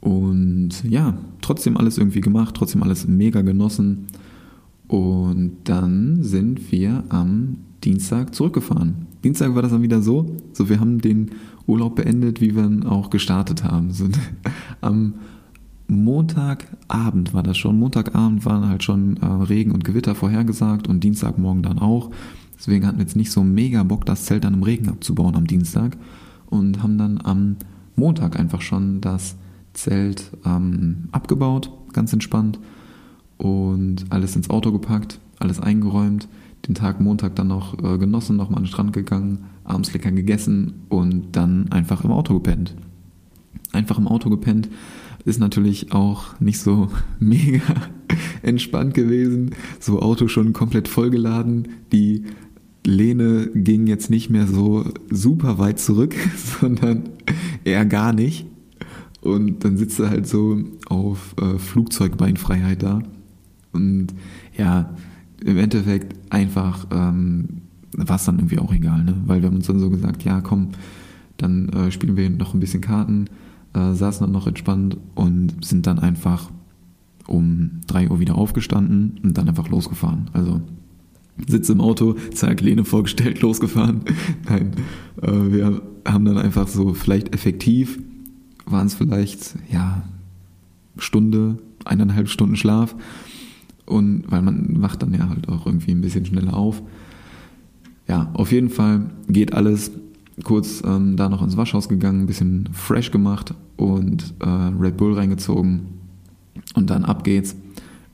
und 0.00 0.84
ja, 0.84 1.18
trotzdem 1.40 1.76
alles 1.76 1.98
irgendwie 1.98 2.20
gemacht, 2.20 2.54
trotzdem 2.54 2.82
alles 2.82 3.06
mega 3.06 3.42
genossen. 3.42 4.06
Und 4.88 5.56
dann 5.64 6.22
sind 6.22 6.70
wir 6.70 7.02
am 7.08 7.56
Dienstag 7.82 8.34
zurückgefahren. 8.34 9.06
Dienstag 9.24 9.54
war 9.54 9.62
das 9.62 9.72
dann 9.72 9.82
wieder 9.82 10.02
so, 10.02 10.36
so 10.52 10.68
wir 10.68 10.78
haben 10.78 11.00
den 11.00 11.30
Urlaub 11.66 11.96
beendet, 11.96 12.40
wie 12.40 12.54
wir 12.54 12.70
auch 12.88 13.10
gestartet 13.10 13.64
haben. 13.64 13.90
Sind 13.92 14.18
am 14.80 15.14
Montagabend 15.88 17.32
war 17.32 17.42
das 17.42 17.56
schon. 17.56 17.78
Montagabend 17.78 18.44
waren 18.44 18.68
halt 18.68 18.82
schon 18.82 19.16
äh, 19.18 19.26
Regen 19.26 19.70
und 19.70 19.84
Gewitter 19.84 20.14
vorhergesagt 20.14 20.88
und 20.88 21.04
Dienstagmorgen 21.04 21.62
dann 21.62 21.78
auch. 21.78 22.10
Deswegen 22.58 22.86
hatten 22.86 22.98
wir 22.98 23.04
jetzt 23.04 23.16
nicht 23.16 23.30
so 23.30 23.44
mega 23.44 23.82
Bock, 23.82 24.04
das 24.06 24.24
Zelt 24.24 24.44
dann 24.44 24.54
im 24.54 24.62
Regen 24.62 24.88
abzubauen 24.88 25.36
am 25.36 25.46
Dienstag 25.46 25.96
und 26.46 26.82
haben 26.82 26.98
dann 26.98 27.20
am 27.22 27.56
Montag 27.94 28.38
einfach 28.38 28.62
schon 28.62 29.00
das 29.00 29.36
Zelt 29.74 30.32
ähm, 30.44 31.08
abgebaut, 31.12 31.70
ganz 31.92 32.12
entspannt 32.12 32.58
und 33.36 34.06
alles 34.10 34.34
ins 34.34 34.50
Auto 34.50 34.72
gepackt, 34.72 35.20
alles 35.38 35.60
eingeräumt, 35.60 36.28
den 36.66 36.74
Tag 36.74 37.00
Montag 37.00 37.36
dann 37.36 37.48
noch 37.48 37.78
äh, 37.82 37.98
genossen, 37.98 38.36
nochmal 38.36 38.58
an 38.58 38.64
den 38.64 38.70
Strand 38.70 38.92
gegangen, 38.92 39.44
abends 39.64 39.92
lecker 39.92 40.10
gegessen 40.10 40.82
und 40.88 41.36
dann 41.36 41.70
einfach 41.70 42.04
im 42.04 42.10
Auto 42.10 42.34
gepennt. 42.34 42.74
Einfach 43.72 43.98
im 43.98 44.08
Auto 44.08 44.30
gepennt 44.30 44.68
ist 45.26 45.40
natürlich 45.40 45.92
auch 45.92 46.40
nicht 46.40 46.60
so 46.60 46.88
mega 47.20 47.90
entspannt 48.42 48.94
gewesen. 48.94 49.50
So 49.78 50.00
Auto 50.00 50.28
schon 50.28 50.54
komplett 50.54 50.88
vollgeladen. 50.88 51.68
Die 51.92 52.24
Lehne 52.86 53.50
ging 53.52 53.88
jetzt 53.88 54.08
nicht 54.08 54.30
mehr 54.30 54.46
so 54.46 54.84
super 55.10 55.58
weit 55.58 55.80
zurück, 55.80 56.14
sondern 56.60 57.10
eher 57.64 57.84
gar 57.84 58.12
nicht. 58.12 58.46
Und 59.20 59.64
dann 59.64 59.76
sitzt 59.76 59.98
er 59.98 60.10
halt 60.10 60.28
so 60.28 60.60
auf 60.88 61.34
äh, 61.42 61.58
Flugzeugbeinfreiheit 61.58 62.84
da. 62.84 63.02
Und 63.72 64.14
ja, 64.56 64.94
im 65.44 65.58
Endeffekt 65.58 66.14
einfach 66.32 66.86
ähm, 66.92 67.62
war 67.96 68.16
es 68.16 68.24
dann 68.24 68.38
irgendwie 68.38 68.60
auch 68.60 68.72
egal, 68.72 69.02
ne? 69.02 69.16
Weil 69.26 69.42
wir 69.42 69.48
haben 69.48 69.56
uns 69.56 69.66
dann 69.66 69.80
so 69.80 69.90
gesagt, 69.90 70.22
ja 70.22 70.40
komm, 70.40 70.68
dann 71.36 71.68
äh, 71.70 71.90
spielen 71.90 72.16
wir 72.16 72.30
noch 72.30 72.54
ein 72.54 72.60
bisschen 72.60 72.80
Karten, 72.80 73.26
äh, 73.76 73.94
saßen 73.94 74.26
dann 74.26 74.32
noch 74.32 74.46
entspannt 74.46 74.96
und 75.14 75.64
sind 75.64 75.86
dann 75.86 75.98
einfach 75.98 76.50
um 77.28 77.80
3 77.86 78.10
Uhr 78.10 78.20
wieder 78.20 78.36
aufgestanden 78.36 79.20
und 79.22 79.36
dann 79.36 79.48
einfach 79.48 79.68
losgefahren. 79.68 80.30
Also 80.32 80.60
Sitz 81.46 81.68
im 81.68 81.80
Auto, 81.80 82.16
zack, 82.32 82.60
Lehne 82.60 82.84
vorgestellt, 82.84 83.40
losgefahren. 83.42 84.00
Nein, 84.48 84.72
äh, 85.22 85.30
wir 85.30 85.82
haben 86.06 86.24
dann 86.24 86.38
einfach 86.38 86.66
so 86.66 86.94
vielleicht 86.94 87.34
effektiv 87.34 87.98
waren 88.66 88.86
es 88.86 88.94
vielleicht, 88.94 89.54
ja, 89.70 90.02
Stunde, 90.98 91.58
eineinhalb 91.84 92.28
Stunden 92.28 92.56
Schlaf. 92.56 92.94
Und 93.86 94.24
weil 94.28 94.42
man 94.42 94.82
wacht 94.82 95.02
dann 95.02 95.14
ja 95.14 95.28
halt 95.28 95.48
auch 95.48 95.66
irgendwie 95.66 95.92
ein 95.92 96.00
bisschen 96.00 96.26
schneller 96.26 96.54
auf. 96.54 96.82
Ja, 98.08 98.30
auf 98.34 98.50
jeden 98.52 98.70
Fall 98.70 99.10
geht 99.28 99.52
alles. 99.54 99.92
Kurz 100.44 100.82
ähm, 100.84 101.16
da 101.16 101.28
noch 101.28 101.42
ins 101.42 101.56
Waschhaus 101.56 101.88
gegangen, 101.88 102.22
ein 102.22 102.26
bisschen 102.26 102.68
fresh 102.72 103.10
gemacht 103.10 103.54
und 103.76 104.34
äh, 104.40 104.46
Red 104.46 104.96
Bull 104.96 105.14
reingezogen. 105.14 105.86
Und 106.74 106.90
dann 106.90 107.04
ab 107.04 107.24
geht's. 107.24 107.56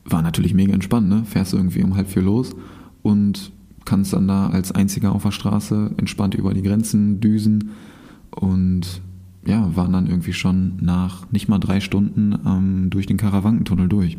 War 0.05 0.21
natürlich 0.21 0.53
mega 0.53 0.73
entspannt, 0.73 1.07
ne? 1.07 1.23
Fährst 1.25 1.53
du 1.53 1.57
irgendwie 1.57 1.83
um 1.83 1.95
halb 1.95 2.09
vier 2.09 2.21
los 2.21 2.55
und 3.03 3.51
kannst 3.85 4.13
dann 4.13 4.27
da 4.27 4.47
als 4.47 4.71
einziger 4.71 5.13
auf 5.13 5.23
der 5.23 5.31
Straße 5.31 5.91
entspannt 5.97 6.35
über 6.35 6.53
die 6.53 6.61
Grenzen 6.61 7.19
düsen 7.19 7.71
und 8.31 9.01
ja, 9.45 9.75
waren 9.75 9.91
dann 9.91 10.07
irgendwie 10.07 10.33
schon 10.33 10.77
nach 10.81 11.29
nicht 11.31 11.49
mal 11.49 11.59
drei 11.59 11.79
Stunden 11.79 12.35
ähm, 12.45 12.89
durch 12.89 13.05
den 13.05 13.17
Karawankentunnel 13.17 13.89
durch. 13.89 14.17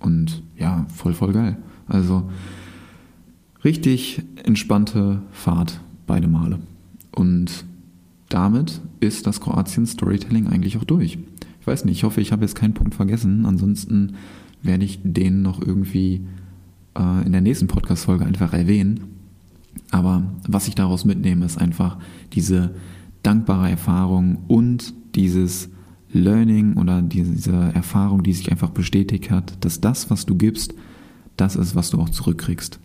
Und 0.00 0.42
ja, 0.58 0.86
voll, 0.94 1.14
voll 1.14 1.32
geil. 1.32 1.56
Also 1.86 2.30
richtig 3.64 4.22
entspannte 4.44 5.22
Fahrt 5.32 5.80
beide 6.06 6.28
Male. 6.28 6.58
Und 7.16 7.64
damit 8.28 8.80
ist 9.00 9.26
das 9.26 9.40
Kroatien 9.40 9.86
Storytelling 9.86 10.46
eigentlich 10.46 10.76
auch 10.76 10.84
durch. 10.84 11.18
Ich 11.60 11.66
weiß 11.66 11.84
nicht, 11.84 11.96
ich 11.96 12.04
hoffe, 12.04 12.20
ich 12.20 12.30
habe 12.30 12.42
jetzt 12.42 12.54
keinen 12.54 12.74
Punkt 12.74 12.94
vergessen. 12.94 13.46
Ansonsten 13.46 14.14
werde 14.62 14.84
ich 14.84 15.00
den 15.02 15.42
noch 15.42 15.60
irgendwie 15.60 16.26
äh, 16.96 17.26
in 17.26 17.32
der 17.32 17.40
nächsten 17.40 17.66
Podcast-Folge 17.66 18.24
einfach 18.24 18.52
erwähnen. 18.52 19.00
Aber 19.90 20.22
was 20.46 20.68
ich 20.68 20.74
daraus 20.74 21.04
mitnehme, 21.04 21.44
ist 21.44 21.58
einfach 21.58 21.98
diese 22.32 22.74
dankbare 23.22 23.70
Erfahrung 23.70 24.38
und 24.46 24.94
dieses 25.14 25.70
Learning 26.12 26.76
oder 26.76 27.02
diese 27.02 27.52
Erfahrung, 27.52 28.22
die 28.22 28.32
sich 28.32 28.50
einfach 28.50 28.70
bestätigt 28.70 29.30
hat, 29.30 29.64
dass 29.64 29.80
das, 29.80 30.10
was 30.10 30.26
du 30.26 30.36
gibst, 30.36 30.74
das 31.36 31.56
ist, 31.56 31.74
was 31.74 31.90
du 31.90 32.00
auch 32.00 32.08
zurückkriegst. 32.08 32.78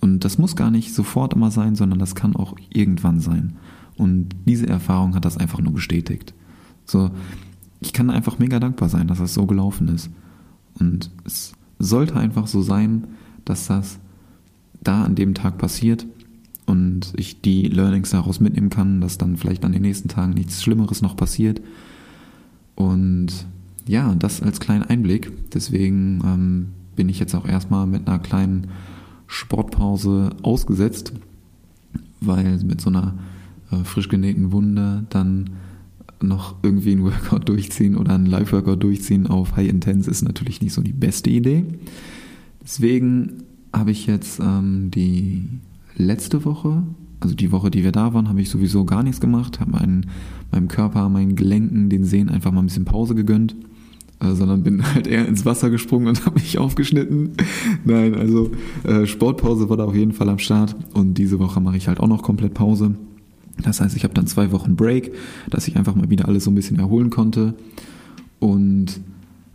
Und 0.00 0.24
das 0.24 0.38
muss 0.38 0.56
gar 0.56 0.70
nicht 0.70 0.94
sofort 0.94 1.34
immer 1.34 1.50
sein, 1.50 1.74
sondern 1.74 1.98
das 1.98 2.14
kann 2.14 2.34
auch 2.34 2.56
irgendwann 2.70 3.20
sein. 3.20 3.56
Und 3.96 4.30
diese 4.46 4.66
Erfahrung 4.66 5.14
hat 5.14 5.24
das 5.24 5.36
einfach 5.36 5.60
nur 5.60 5.74
bestätigt. 5.74 6.32
So, 6.86 7.10
ich 7.80 7.92
kann 7.92 8.10
einfach 8.10 8.38
mega 8.38 8.58
dankbar 8.58 8.88
sein, 8.88 9.08
dass 9.08 9.18
das 9.18 9.34
so 9.34 9.46
gelaufen 9.46 9.88
ist. 9.88 10.10
Und 10.78 11.10
es 11.24 11.52
sollte 11.78 12.16
einfach 12.16 12.46
so 12.46 12.62
sein, 12.62 13.08
dass 13.44 13.66
das 13.66 13.98
da 14.82 15.04
an 15.04 15.14
dem 15.14 15.34
Tag 15.34 15.58
passiert 15.58 16.06
und 16.66 17.12
ich 17.16 17.42
die 17.42 17.64
Learnings 17.68 18.10
daraus 18.10 18.40
mitnehmen 18.40 18.70
kann, 18.70 19.00
dass 19.00 19.18
dann 19.18 19.36
vielleicht 19.36 19.64
an 19.64 19.72
den 19.72 19.82
nächsten 19.82 20.08
Tagen 20.08 20.32
nichts 20.32 20.62
Schlimmeres 20.62 21.02
noch 21.02 21.16
passiert. 21.16 21.60
Und 22.74 23.28
ja, 23.86 24.14
das 24.14 24.40
als 24.40 24.60
kleinen 24.60 24.84
Einblick. 24.84 25.32
Deswegen 25.52 26.22
ähm, 26.24 26.68
bin 26.96 27.08
ich 27.08 27.18
jetzt 27.18 27.34
auch 27.34 27.46
erstmal 27.46 27.86
mit 27.86 28.08
einer 28.08 28.18
kleinen 28.18 28.68
Sportpause 29.30 30.30
ausgesetzt, 30.42 31.12
weil 32.20 32.58
mit 32.64 32.80
so 32.80 32.90
einer 32.90 33.14
äh, 33.70 33.84
frisch 33.84 34.08
genähten 34.08 34.50
Wunde 34.50 35.06
dann 35.08 35.50
noch 36.20 36.56
irgendwie 36.62 36.92
ein 36.92 37.04
Workout 37.04 37.48
durchziehen 37.48 37.96
oder 37.96 38.14
ein 38.14 38.26
Live-Workout 38.26 38.82
durchziehen 38.82 39.28
auf 39.28 39.54
High 39.54 39.68
Intense 39.68 40.10
ist 40.10 40.22
natürlich 40.22 40.60
nicht 40.60 40.74
so 40.74 40.82
die 40.82 40.92
beste 40.92 41.30
Idee. 41.30 41.64
Deswegen 42.60 43.44
habe 43.72 43.92
ich 43.92 44.06
jetzt 44.06 44.40
ähm, 44.40 44.90
die 44.90 45.44
letzte 45.94 46.44
Woche, 46.44 46.82
also 47.20 47.36
die 47.36 47.52
Woche, 47.52 47.70
die 47.70 47.84
wir 47.84 47.92
da 47.92 48.12
waren, 48.12 48.28
habe 48.28 48.40
ich 48.40 48.50
sowieso 48.50 48.84
gar 48.84 49.04
nichts 49.04 49.20
gemacht, 49.20 49.60
habe 49.60 49.70
meinen, 49.70 50.06
meinem 50.50 50.66
Körper, 50.66 51.08
meinen 51.08 51.36
Gelenken, 51.36 51.88
den 51.88 52.04
Sehnen 52.04 52.30
einfach 52.30 52.50
mal 52.50 52.62
ein 52.62 52.66
bisschen 52.66 52.84
Pause 52.84 53.14
gegönnt, 53.14 53.54
sondern 54.20 54.62
bin 54.62 54.84
halt 54.94 55.06
eher 55.06 55.26
ins 55.26 55.44
Wasser 55.44 55.70
gesprungen 55.70 56.08
und 56.08 56.26
habe 56.26 56.38
mich 56.38 56.58
aufgeschnitten. 56.58 57.32
Nein, 57.84 58.14
also 58.14 58.50
äh, 58.84 59.06
Sportpause 59.06 59.68
war 59.68 59.76
da 59.76 59.84
auf 59.84 59.94
jeden 59.94 60.12
Fall 60.12 60.28
am 60.28 60.38
Start 60.38 60.76
und 60.94 61.14
diese 61.14 61.38
Woche 61.38 61.60
mache 61.60 61.76
ich 61.76 61.88
halt 61.88 62.00
auch 62.00 62.08
noch 62.08 62.22
komplett 62.22 62.54
Pause. 62.54 62.94
Das 63.62 63.80
heißt, 63.80 63.96
ich 63.96 64.04
habe 64.04 64.14
dann 64.14 64.26
zwei 64.26 64.52
Wochen 64.52 64.76
Break, 64.76 65.12
dass 65.50 65.68
ich 65.68 65.76
einfach 65.76 65.94
mal 65.94 66.08
wieder 66.08 66.28
alles 66.28 66.44
so 66.44 66.50
ein 66.50 66.54
bisschen 66.54 66.78
erholen 66.78 67.10
konnte 67.10 67.54
und 68.38 69.00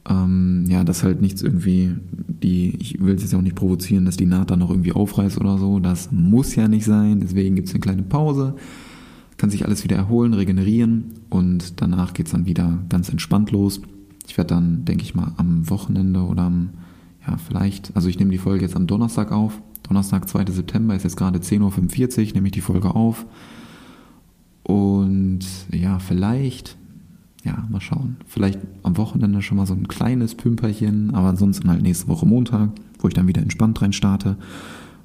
ähm, 0.07 0.65
ja, 0.67 0.83
dass 0.83 1.03
halt 1.03 1.21
nichts 1.21 1.41
irgendwie, 1.41 1.95
die, 2.11 2.75
ich 2.79 3.03
will 3.03 3.15
es 3.15 3.23
jetzt 3.23 3.33
auch 3.33 3.41
nicht 3.41 3.55
provozieren, 3.55 4.05
dass 4.05 4.17
die 4.17 4.27
Naht 4.27 4.51
dann 4.51 4.59
noch 4.59 4.69
irgendwie 4.69 4.91
aufreißt 4.91 5.39
oder 5.39 5.57
so. 5.57 5.79
Das 5.79 6.11
muss 6.11 6.55
ja 6.55 6.67
nicht 6.67 6.85
sein. 6.85 7.19
Deswegen 7.19 7.55
gibt 7.55 7.67
es 7.67 7.73
eine 7.73 7.81
kleine 7.81 8.03
Pause, 8.03 8.55
kann 9.37 9.49
sich 9.49 9.65
alles 9.65 9.83
wieder 9.83 9.95
erholen, 9.95 10.33
regenerieren 10.33 11.05
und 11.29 11.81
danach 11.81 12.13
geht 12.13 12.27
es 12.27 12.33
dann 12.33 12.45
wieder 12.45 12.83
ganz 12.89 13.09
entspannt 13.09 13.51
los. 13.51 13.81
Ich 14.27 14.37
werde 14.37 14.53
dann, 14.53 14.85
denke 14.85 15.03
ich 15.03 15.15
mal, 15.15 15.33
am 15.37 15.69
Wochenende 15.69 16.21
oder 16.21 16.43
am, 16.43 16.69
ja, 17.27 17.37
vielleicht, 17.37 17.95
also 17.95 18.09
ich 18.09 18.19
nehme 18.19 18.31
die 18.31 18.37
Folge 18.37 18.65
jetzt 18.65 18.75
am 18.75 18.87
Donnerstag 18.87 19.31
auf. 19.31 19.61
Donnerstag, 19.83 20.27
2. 20.27 20.51
September 20.51 20.95
ist 20.95 21.03
jetzt 21.03 21.17
gerade 21.17 21.39
10.45 21.39 22.27
Uhr, 22.27 22.33
nehme 22.33 22.47
ich 22.47 22.53
die 22.53 22.61
Folge 22.61 22.95
auf. 22.95 23.25
Und 24.63 25.45
ja, 25.71 25.99
vielleicht 25.99 26.75
ja, 27.45 27.63
mal 27.69 27.79
schauen. 27.79 28.17
Vielleicht 28.25 28.59
am 28.81 28.97
Wochenende 28.97 29.41
schon 29.43 29.57
mal 29.57 29.67
so 29.67 29.75
ein 29.75 29.87
kleines 29.87 30.33
Pümperchen, 30.33 31.13
aber 31.13 31.27
ansonsten 31.27 31.69
halt 31.69 31.83
nächste 31.83 32.07
Woche 32.07 32.25
Montag, 32.25 32.71
wo 32.99 33.07
ich 33.07 33.13
dann 33.13 33.27
wieder 33.27 33.41
entspannt 33.41 33.81
rein 33.81 33.93
starte. 33.93 34.37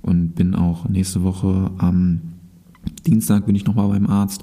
Und 0.01 0.35
bin 0.35 0.55
auch 0.55 0.89
nächste 0.89 1.23
Woche 1.23 1.71
am 1.77 2.23
Dienstag 3.07 3.45
bin 3.45 3.55
ich 3.55 3.66
nochmal 3.66 3.89
beim 3.89 4.07
Arzt. 4.07 4.43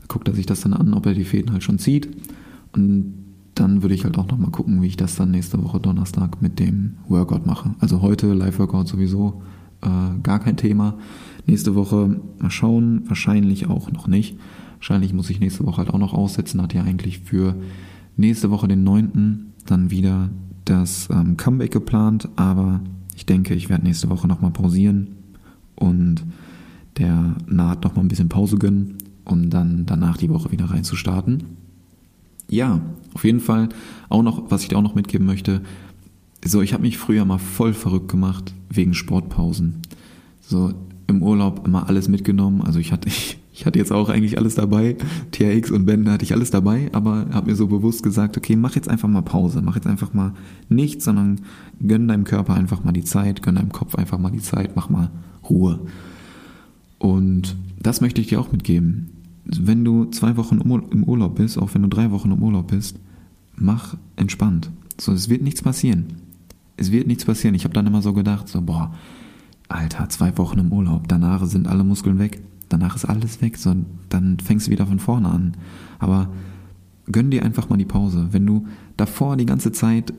Da 0.00 0.04
guckt 0.06 0.28
er 0.28 0.34
sich 0.34 0.46
das 0.46 0.60
dann 0.60 0.72
an, 0.72 0.94
ob 0.94 1.06
er 1.06 1.14
die 1.14 1.24
Fäden 1.24 1.52
halt 1.52 1.64
schon 1.64 1.80
zieht. 1.80 2.08
Und 2.72 3.14
dann 3.58 3.82
würde 3.82 3.94
ich 3.94 4.04
halt 4.04 4.18
auch 4.18 4.28
nochmal 4.28 4.50
gucken, 4.50 4.82
wie 4.82 4.86
ich 4.86 4.96
das 4.96 5.16
dann 5.16 5.30
nächste 5.30 5.62
Woche 5.62 5.80
Donnerstag 5.80 6.40
mit 6.40 6.58
dem 6.58 6.94
Workout 7.08 7.46
mache. 7.46 7.74
Also 7.80 8.02
heute 8.02 8.32
Live-Workout 8.32 8.88
sowieso 8.88 9.42
äh, 9.80 10.18
gar 10.22 10.38
kein 10.38 10.56
Thema. 10.56 10.98
Nächste 11.46 11.74
Woche 11.74 12.20
mal 12.38 12.50
schauen, 12.50 13.02
wahrscheinlich 13.06 13.68
auch 13.68 13.90
noch 13.90 14.06
nicht. 14.06 14.38
Wahrscheinlich 14.76 15.12
muss 15.12 15.30
ich 15.30 15.40
nächste 15.40 15.66
Woche 15.66 15.78
halt 15.78 15.90
auch 15.90 15.98
noch 15.98 16.14
aussetzen. 16.14 16.62
Hat 16.62 16.74
ja 16.74 16.82
eigentlich 16.82 17.20
für 17.20 17.56
nächste 18.16 18.50
Woche 18.50 18.68
den 18.68 18.84
9. 18.84 19.52
dann 19.66 19.90
wieder 19.90 20.30
das 20.64 21.08
ähm, 21.10 21.36
Comeback 21.36 21.72
geplant. 21.72 22.28
Aber 22.36 22.80
ich 23.16 23.26
denke, 23.26 23.54
ich 23.54 23.68
werde 23.68 23.84
nächste 23.84 24.08
Woche 24.08 24.28
nochmal 24.28 24.52
pausieren 24.52 25.16
und 25.74 26.24
der 26.98 27.36
Naht 27.46 27.82
nochmal 27.82 28.04
ein 28.04 28.08
bisschen 28.08 28.28
Pause 28.28 28.56
gönnen, 28.56 28.98
um 29.24 29.50
dann 29.50 29.84
danach 29.86 30.16
die 30.16 30.30
Woche 30.30 30.52
wieder 30.52 30.66
reinzustarten. 30.66 31.67
Ja, 32.48 32.80
auf 33.14 33.24
jeden 33.24 33.40
Fall 33.40 33.68
auch 34.08 34.22
noch, 34.22 34.50
was 34.50 34.62
ich 34.62 34.68
dir 34.68 34.78
auch 34.78 34.82
noch 34.82 34.94
mitgeben 34.94 35.26
möchte. 35.26 35.62
So, 36.44 36.62
ich 36.62 36.72
habe 36.72 36.82
mich 36.82 36.98
früher 36.98 37.24
mal 37.24 37.38
voll 37.38 37.74
verrückt 37.74 38.08
gemacht 38.08 38.54
wegen 38.70 38.94
Sportpausen. 38.94 39.82
So 40.40 40.72
im 41.08 41.22
Urlaub 41.22 41.66
immer 41.66 41.88
alles 41.88 42.08
mitgenommen. 42.08 42.62
Also 42.62 42.78
ich 42.78 42.92
hatte, 42.92 43.08
ich, 43.08 43.38
ich 43.52 43.66
hatte 43.66 43.78
jetzt 43.78 43.92
auch 43.92 44.08
eigentlich 44.08 44.38
alles 44.38 44.54
dabei. 44.54 44.96
TRX 45.32 45.70
und 45.72 45.84
Bände 45.84 46.12
hatte 46.12 46.24
ich 46.24 46.32
alles 46.32 46.50
dabei, 46.50 46.88
aber 46.92 47.26
habe 47.32 47.50
mir 47.50 47.56
so 47.56 47.66
bewusst 47.66 48.02
gesagt, 48.02 48.36
okay, 48.36 48.56
mach 48.56 48.76
jetzt 48.76 48.88
einfach 48.88 49.08
mal 49.08 49.22
Pause, 49.22 49.60
mach 49.62 49.74
jetzt 49.74 49.86
einfach 49.86 50.14
mal 50.14 50.32
nichts, 50.68 51.04
sondern 51.04 51.40
gönn 51.86 52.08
deinem 52.08 52.24
Körper 52.24 52.54
einfach 52.54 52.84
mal 52.84 52.92
die 52.92 53.04
Zeit, 53.04 53.42
gönn 53.42 53.56
deinem 53.56 53.72
Kopf 53.72 53.96
einfach 53.96 54.18
mal 54.18 54.30
die 54.30 54.42
Zeit, 54.42 54.76
mach 54.76 54.90
mal 54.90 55.10
Ruhe. 55.48 55.80
Und 56.98 57.56
das 57.80 58.00
möchte 58.00 58.20
ich 58.20 58.28
dir 58.28 58.40
auch 58.40 58.52
mitgeben. 58.52 59.10
Wenn 59.48 59.84
du 59.84 60.06
zwei 60.06 60.36
Wochen 60.36 60.60
im 60.60 61.04
Urlaub 61.04 61.36
bist, 61.36 61.58
auch 61.58 61.72
wenn 61.74 61.82
du 61.82 61.88
drei 61.88 62.10
Wochen 62.10 62.30
im 62.30 62.42
Urlaub 62.42 62.68
bist, 62.68 62.98
mach 63.56 63.96
entspannt. 64.16 64.70
So, 65.00 65.12
es 65.12 65.28
wird 65.28 65.42
nichts 65.42 65.62
passieren. 65.62 66.06
Es 66.76 66.92
wird 66.92 67.06
nichts 67.06 67.24
passieren. 67.24 67.54
Ich 67.54 67.64
habe 67.64 67.74
dann 67.74 67.86
immer 67.86 68.02
so 68.02 68.12
gedacht, 68.12 68.48
so, 68.48 68.60
boah, 68.60 68.94
Alter, 69.68 70.08
zwei 70.08 70.36
Wochen 70.38 70.58
im 70.58 70.72
Urlaub, 70.72 71.08
danach 71.08 71.44
sind 71.46 71.66
alle 71.66 71.84
Muskeln 71.84 72.18
weg, 72.18 72.40
danach 72.68 72.96
ist 72.96 73.04
alles 73.04 73.42
weg, 73.42 73.58
so, 73.58 73.74
dann 74.08 74.38
fängst 74.38 74.66
du 74.66 74.70
wieder 74.70 74.86
von 74.86 74.98
vorne 74.98 75.28
an. 75.28 75.56
Aber 75.98 76.30
gönn 77.10 77.30
dir 77.30 77.44
einfach 77.44 77.68
mal 77.68 77.76
die 77.76 77.84
Pause. 77.84 78.28
Wenn 78.30 78.46
du 78.46 78.66
davor 78.96 79.36
die 79.36 79.46
ganze 79.46 79.72
Zeit 79.72 80.12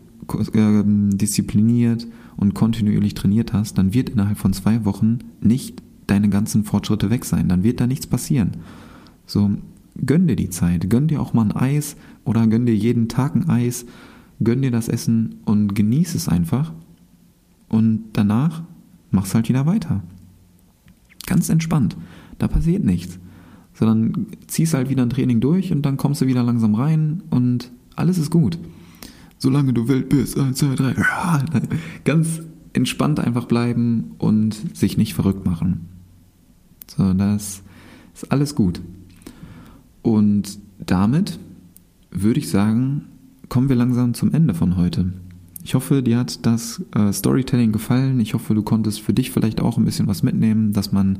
äh, 0.53 0.83
diszipliniert 0.85 2.07
und 2.35 2.53
kontinuierlich 2.53 3.13
trainiert 3.13 3.53
hast, 3.53 3.77
dann 3.77 3.93
wird 3.93 4.09
innerhalb 4.09 4.37
von 4.37 4.53
zwei 4.53 4.85
Wochen 4.85 5.19
nicht 5.41 5.81
deine 6.07 6.29
ganzen 6.29 6.63
Fortschritte 6.63 7.09
weg 7.09 7.25
sein. 7.25 7.47
Dann 7.47 7.63
wird 7.63 7.79
da 7.79 7.87
nichts 7.87 8.07
passieren. 8.07 8.51
So, 9.29 9.51
gönn 10.07 10.27
dir 10.27 10.35
die 10.35 10.49
Zeit. 10.49 10.89
Gönn 10.89 11.07
dir 11.07 11.21
auch 11.21 11.33
mal 11.33 11.43
ein 11.43 11.51
Eis 11.51 11.95
oder 12.25 12.47
gönn 12.47 12.65
dir 12.65 12.75
jeden 12.75 13.07
Tag 13.07 13.35
ein 13.35 13.47
Eis. 13.47 13.85
Gönn 14.43 14.63
dir 14.63 14.71
das 14.71 14.89
Essen 14.89 15.35
und 15.45 15.75
genieß 15.75 16.15
es 16.15 16.27
einfach. 16.27 16.73
Und 17.67 18.05
danach 18.13 18.63
mach's 19.11 19.35
halt 19.35 19.47
wieder 19.47 19.67
weiter. 19.67 20.01
Ganz 21.27 21.47
entspannt. 21.49 21.95
Da 22.39 22.47
passiert 22.47 22.83
nichts. 22.83 23.19
Sondern 23.75 24.25
ziehst 24.47 24.73
halt 24.73 24.89
wieder 24.89 25.03
ein 25.03 25.11
Training 25.11 25.41
durch 25.41 25.71
und 25.71 25.83
dann 25.83 25.97
kommst 25.97 26.21
du 26.21 26.25
wieder 26.25 26.41
langsam 26.41 26.73
rein 26.73 27.21
und 27.29 27.71
alles 27.95 28.17
ist 28.17 28.31
gut. 28.31 28.57
Solange 29.37 29.73
du 29.73 29.87
wild 29.87 30.09
bist, 30.09 30.39
eins, 30.39 30.57
zwei, 30.57 30.73
drei. 30.73 30.95
Ganz 32.03 32.41
entspannt 32.73 33.19
einfach 33.19 33.45
bleiben 33.45 34.15
und 34.17 34.75
sich 34.75 34.97
nicht 34.97 35.13
verrückt 35.13 35.45
machen. 35.45 35.87
So, 36.87 37.13
das 37.13 37.61
ist 38.15 38.31
alles 38.31 38.55
gut. 38.55 38.81
Und 40.01 40.59
damit 40.79 41.39
würde 42.11 42.39
ich 42.39 42.49
sagen, 42.49 43.05
kommen 43.49 43.69
wir 43.69 43.75
langsam 43.75 44.13
zum 44.13 44.33
Ende 44.33 44.53
von 44.53 44.77
heute. 44.77 45.13
Ich 45.63 45.75
hoffe, 45.75 46.01
dir 46.01 46.17
hat 46.17 46.45
das 46.45 46.83
äh, 46.95 47.11
Storytelling 47.11 47.71
gefallen. 47.71 48.19
Ich 48.19 48.33
hoffe, 48.33 48.55
du 48.55 48.63
konntest 48.63 49.01
für 49.01 49.13
dich 49.13 49.31
vielleicht 49.31 49.61
auch 49.61 49.77
ein 49.77 49.85
bisschen 49.85 50.07
was 50.07 50.23
mitnehmen, 50.23 50.73
dass 50.73 50.91
man, 50.91 51.19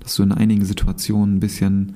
dass 0.00 0.14
du 0.14 0.22
in 0.22 0.32
einigen 0.32 0.64
Situationen 0.64 1.36
ein 1.36 1.40
bisschen 1.40 1.94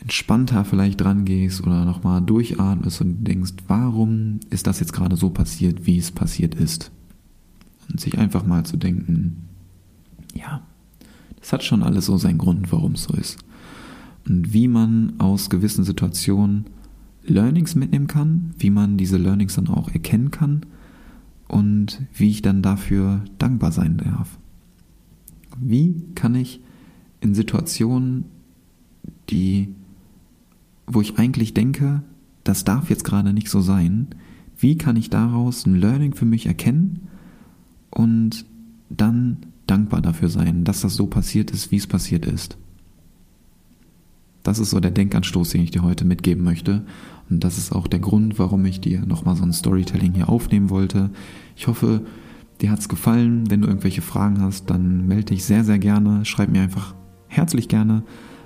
entspannter 0.00 0.64
vielleicht 0.64 1.00
dran 1.00 1.24
gehst 1.24 1.62
oder 1.66 1.84
nochmal 1.84 2.22
durchatmest 2.22 3.00
und 3.00 3.24
denkst, 3.24 3.54
warum 3.66 4.38
ist 4.48 4.66
das 4.66 4.78
jetzt 4.80 4.92
gerade 4.92 5.16
so 5.16 5.30
passiert, 5.30 5.86
wie 5.86 5.98
es 5.98 6.12
passiert 6.12 6.54
ist? 6.54 6.92
Und 7.90 8.00
sich 8.00 8.16
einfach 8.16 8.46
mal 8.46 8.64
zu 8.64 8.76
denken, 8.76 9.48
ja, 10.34 10.62
das 11.40 11.52
hat 11.52 11.64
schon 11.64 11.82
alles 11.82 12.06
so 12.06 12.16
seinen 12.16 12.38
Grund, 12.38 12.70
warum 12.70 12.92
es 12.92 13.04
so 13.04 13.14
ist. 13.14 13.38
Und 14.28 14.52
wie 14.52 14.68
man 14.68 15.14
aus 15.18 15.50
gewissen 15.50 15.84
Situationen 15.84 16.66
Learnings 17.24 17.74
mitnehmen 17.74 18.06
kann, 18.06 18.54
wie 18.58 18.70
man 18.70 18.96
diese 18.96 19.16
Learnings 19.16 19.54
dann 19.54 19.68
auch 19.68 19.90
erkennen 19.90 20.30
kann 20.30 20.62
und 21.46 22.02
wie 22.14 22.30
ich 22.30 22.42
dann 22.42 22.62
dafür 22.62 23.24
dankbar 23.38 23.72
sein 23.72 23.98
darf. 23.98 24.38
Wie 25.60 26.02
kann 26.14 26.34
ich 26.34 26.60
in 27.20 27.34
Situationen, 27.34 28.24
die, 29.30 29.74
wo 30.86 31.00
ich 31.00 31.18
eigentlich 31.18 31.54
denke, 31.54 32.02
das 32.44 32.64
darf 32.64 32.90
jetzt 32.90 33.04
gerade 33.04 33.32
nicht 33.32 33.48
so 33.48 33.60
sein, 33.60 34.08
wie 34.58 34.76
kann 34.78 34.96
ich 34.96 35.10
daraus 35.10 35.66
ein 35.66 35.74
Learning 35.74 36.14
für 36.14 36.24
mich 36.24 36.46
erkennen 36.46 37.08
und 37.90 38.44
dann 38.90 39.38
dankbar 39.66 40.00
dafür 40.00 40.28
sein, 40.28 40.64
dass 40.64 40.80
das 40.80 40.94
so 40.94 41.06
passiert 41.06 41.50
ist, 41.50 41.70
wie 41.70 41.76
es 41.76 41.86
passiert 41.86 42.26
ist. 42.26 42.56
Das 44.48 44.58
ist 44.58 44.70
so 44.70 44.80
der 44.80 44.90
Denkanstoß, 44.90 45.50
den 45.50 45.62
ich 45.62 45.72
dir 45.72 45.82
heute 45.82 46.06
mitgeben 46.06 46.42
möchte. 46.42 46.80
Und 47.28 47.44
das 47.44 47.58
ist 47.58 47.70
auch 47.70 47.86
der 47.86 47.98
Grund, 47.98 48.38
warum 48.38 48.64
ich 48.64 48.80
dir 48.80 49.04
nochmal 49.04 49.36
so 49.36 49.42
ein 49.42 49.52
Storytelling 49.52 50.14
hier 50.14 50.30
aufnehmen 50.30 50.70
wollte. 50.70 51.10
Ich 51.54 51.66
hoffe, 51.66 52.00
dir 52.62 52.70
hat 52.70 52.78
es 52.78 52.88
gefallen. 52.88 53.50
Wenn 53.50 53.60
du 53.60 53.68
irgendwelche 53.68 54.00
Fragen 54.00 54.40
hast, 54.40 54.70
dann 54.70 55.06
melde 55.06 55.34
dich 55.34 55.44
sehr, 55.44 55.64
sehr 55.64 55.78
gerne. 55.78 56.24
Schreib 56.24 56.48
mir 56.48 56.62
einfach 56.62 56.94
herzlich 57.26 57.68
gerne 57.68 58.04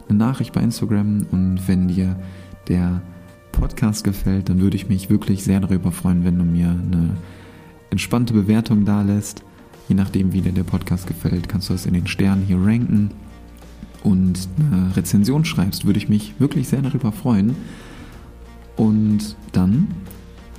eine 0.09 0.18
Nachricht 0.18 0.53
bei 0.53 0.61
Instagram. 0.61 1.24
Und 1.30 1.68
wenn 1.68 1.86
dir 1.86 2.18
der 2.66 3.00
Podcast 3.53 4.03
gefällt, 4.03 4.48
dann 4.48 4.61
würde 4.61 4.74
ich 4.74 4.88
mich 4.88 5.09
wirklich 5.09 5.44
sehr 5.44 5.61
darüber 5.61 5.92
freuen, 5.92 6.24
wenn 6.24 6.36
du 6.36 6.44
mir 6.44 6.70
eine 6.70 7.11
entspannte 7.90 8.34
Bewertung 8.34 8.84
da 8.84 9.03
lässt. 9.03 9.44
Je 9.88 9.94
nachdem, 9.94 10.32
wie 10.32 10.40
dir 10.40 10.50
der 10.50 10.64
Podcast 10.64 11.07
gefällt, 11.07 11.48
kannst 11.48 11.68
du 11.68 11.74
das 11.74 11.86
in 11.86 11.94
den 11.94 12.09
Sternen 12.09 12.44
hier 12.44 12.59
ranken 12.61 13.12
und 14.03 14.48
eine 14.59 14.96
Rezension 14.96 15.44
schreibst, 15.44 15.84
würde 15.84 15.98
ich 15.98 16.09
mich 16.09 16.34
wirklich 16.38 16.68
sehr 16.68 16.82
darüber 16.82 17.12
freuen. 17.12 17.55
Und 18.76 19.36
dann 19.53 19.88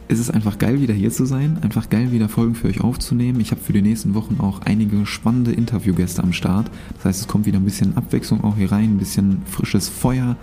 ist 0.08 0.20
es 0.20 0.30
einfach 0.30 0.58
geil, 0.58 0.82
wieder 0.82 0.94
hier 0.94 1.12
zu 1.12 1.26
sein, 1.26 1.58
einfach 1.62 1.90
geil, 1.90 2.12
wieder 2.12 2.30
Folgen 2.30 2.56
für 2.56 2.68
euch 2.68 2.82
aufzunehmen. 2.82 3.40
Ich 3.40 3.52
habe 3.52 3.62
für 3.62 3.74
die 3.74 3.82
nächsten 3.82 4.14
Wochen 4.14 4.38
auch 4.40 4.62
einige 4.62 5.06
spannende 5.06 5.52
Interviewgäste 5.52 6.22
am 6.24 6.34
Start. 6.34 6.70
Das 6.96 7.06
heißt, 7.06 7.22
es 7.22 7.28
kommt 7.28 7.46
wieder 7.46 7.58
ein 7.58 7.66
bisschen 7.66 7.98
Abwechslung 7.98 8.44
auch 8.44 8.56
hier 8.56 8.72
rein, 8.72 8.96
ein 8.96 8.98
bisschen 8.98 9.42
frisches 9.46 9.90
Feuer. 9.90 10.36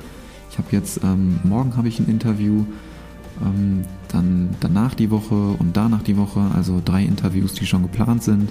Ich 0.51 0.59
habe 0.59 0.69
jetzt, 0.73 1.01
ähm, 1.05 1.39
morgen 1.45 1.77
habe 1.77 1.89
ich 1.89 2.01
ein 2.01 2.09
Interview, 2.09 2.65
ähm, 3.43 3.83
dann 4.09 4.51
danach 4.61 4.95
die 4.95 5.11
Woche 5.11 5.35
und 5.35 5.77
danach 5.77 6.03
die 6.03 6.17
Woche, 6.17 6.41
also 6.55 6.83
drei 6.85 7.05
Interviews, 7.05 7.55
die 7.55 7.67
schon 7.67 7.83
geplant 7.83 8.23
sind 8.25 8.51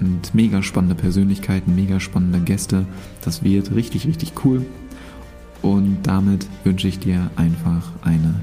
und 0.00 0.34
mega 0.34 0.62
spannende 0.62 0.94
Persönlichkeiten, 0.94 1.74
mega 1.74 2.00
spannende 2.00 2.40
Gäste. 2.40 2.86
Das 3.24 3.42
wird 3.42 3.74
richtig, 3.74 4.06
richtig 4.06 4.32
cool. 4.44 4.64
Und 5.62 5.98
damit 6.04 6.46
wünsche 6.64 6.88
ich 6.88 6.98
dir 6.98 7.30
einfach 7.36 7.92
eine 8.02 8.34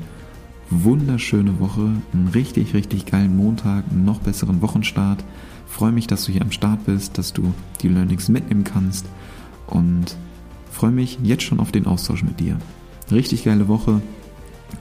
wunderschöne 0.70 1.60
Woche, 1.60 1.91
einen 2.14 2.28
richtig, 2.34 2.74
richtig 2.74 3.05
geilen 3.05 3.36
Montag, 3.36 3.86
einen 3.89 4.05
noch 4.05 4.20
besseren 4.20 4.62
Wochenstart. 4.62 5.24
Freue 5.66 5.91
mich, 5.91 6.08
dass 6.08 6.26
du 6.26 6.32
hier 6.32 6.41
am 6.41 6.51
Start 6.51 6.86
bist, 6.86 7.18
dass 7.18 7.34
du 7.34 7.53
die 7.82 7.89
Learnings 7.89 8.30
mitnehmen 8.30 8.64
kannst 8.64 9.05
und 9.68 10.16
freue 10.72 10.91
mich 10.91 11.18
jetzt 11.24 11.43
schon 11.43 11.60
auf 11.60 11.72
den 11.72 11.88
Austausch 11.88 12.24
mit 12.24 12.39
dir. 12.39 12.58
Richtig 13.12 13.45
geile 13.45 13.68
Woche 13.68 14.01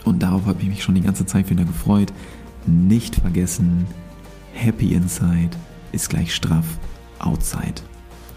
und 0.04 0.22
darauf 0.22 0.46
habe 0.46 0.60
ich 0.62 0.68
mich 0.68 0.82
schon 0.82 0.94
die 0.94 1.00
ganze 1.00 1.26
Zeit 1.26 1.48
wieder 1.48 1.64
gefreut. 1.64 2.12
Nicht 2.66 3.16
vergessen, 3.16 3.86
Happy 4.52 4.92
Inside 4.92 5.56
ist 5.96 6.10
gleich 6.10 6.34
straff 6.34 6.66
outside. 7.18 7.82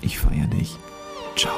Ich 0.02 0.18
feiere 0.18 0.48
dich. 0.48 0.78
Ciao. 1.36 1.54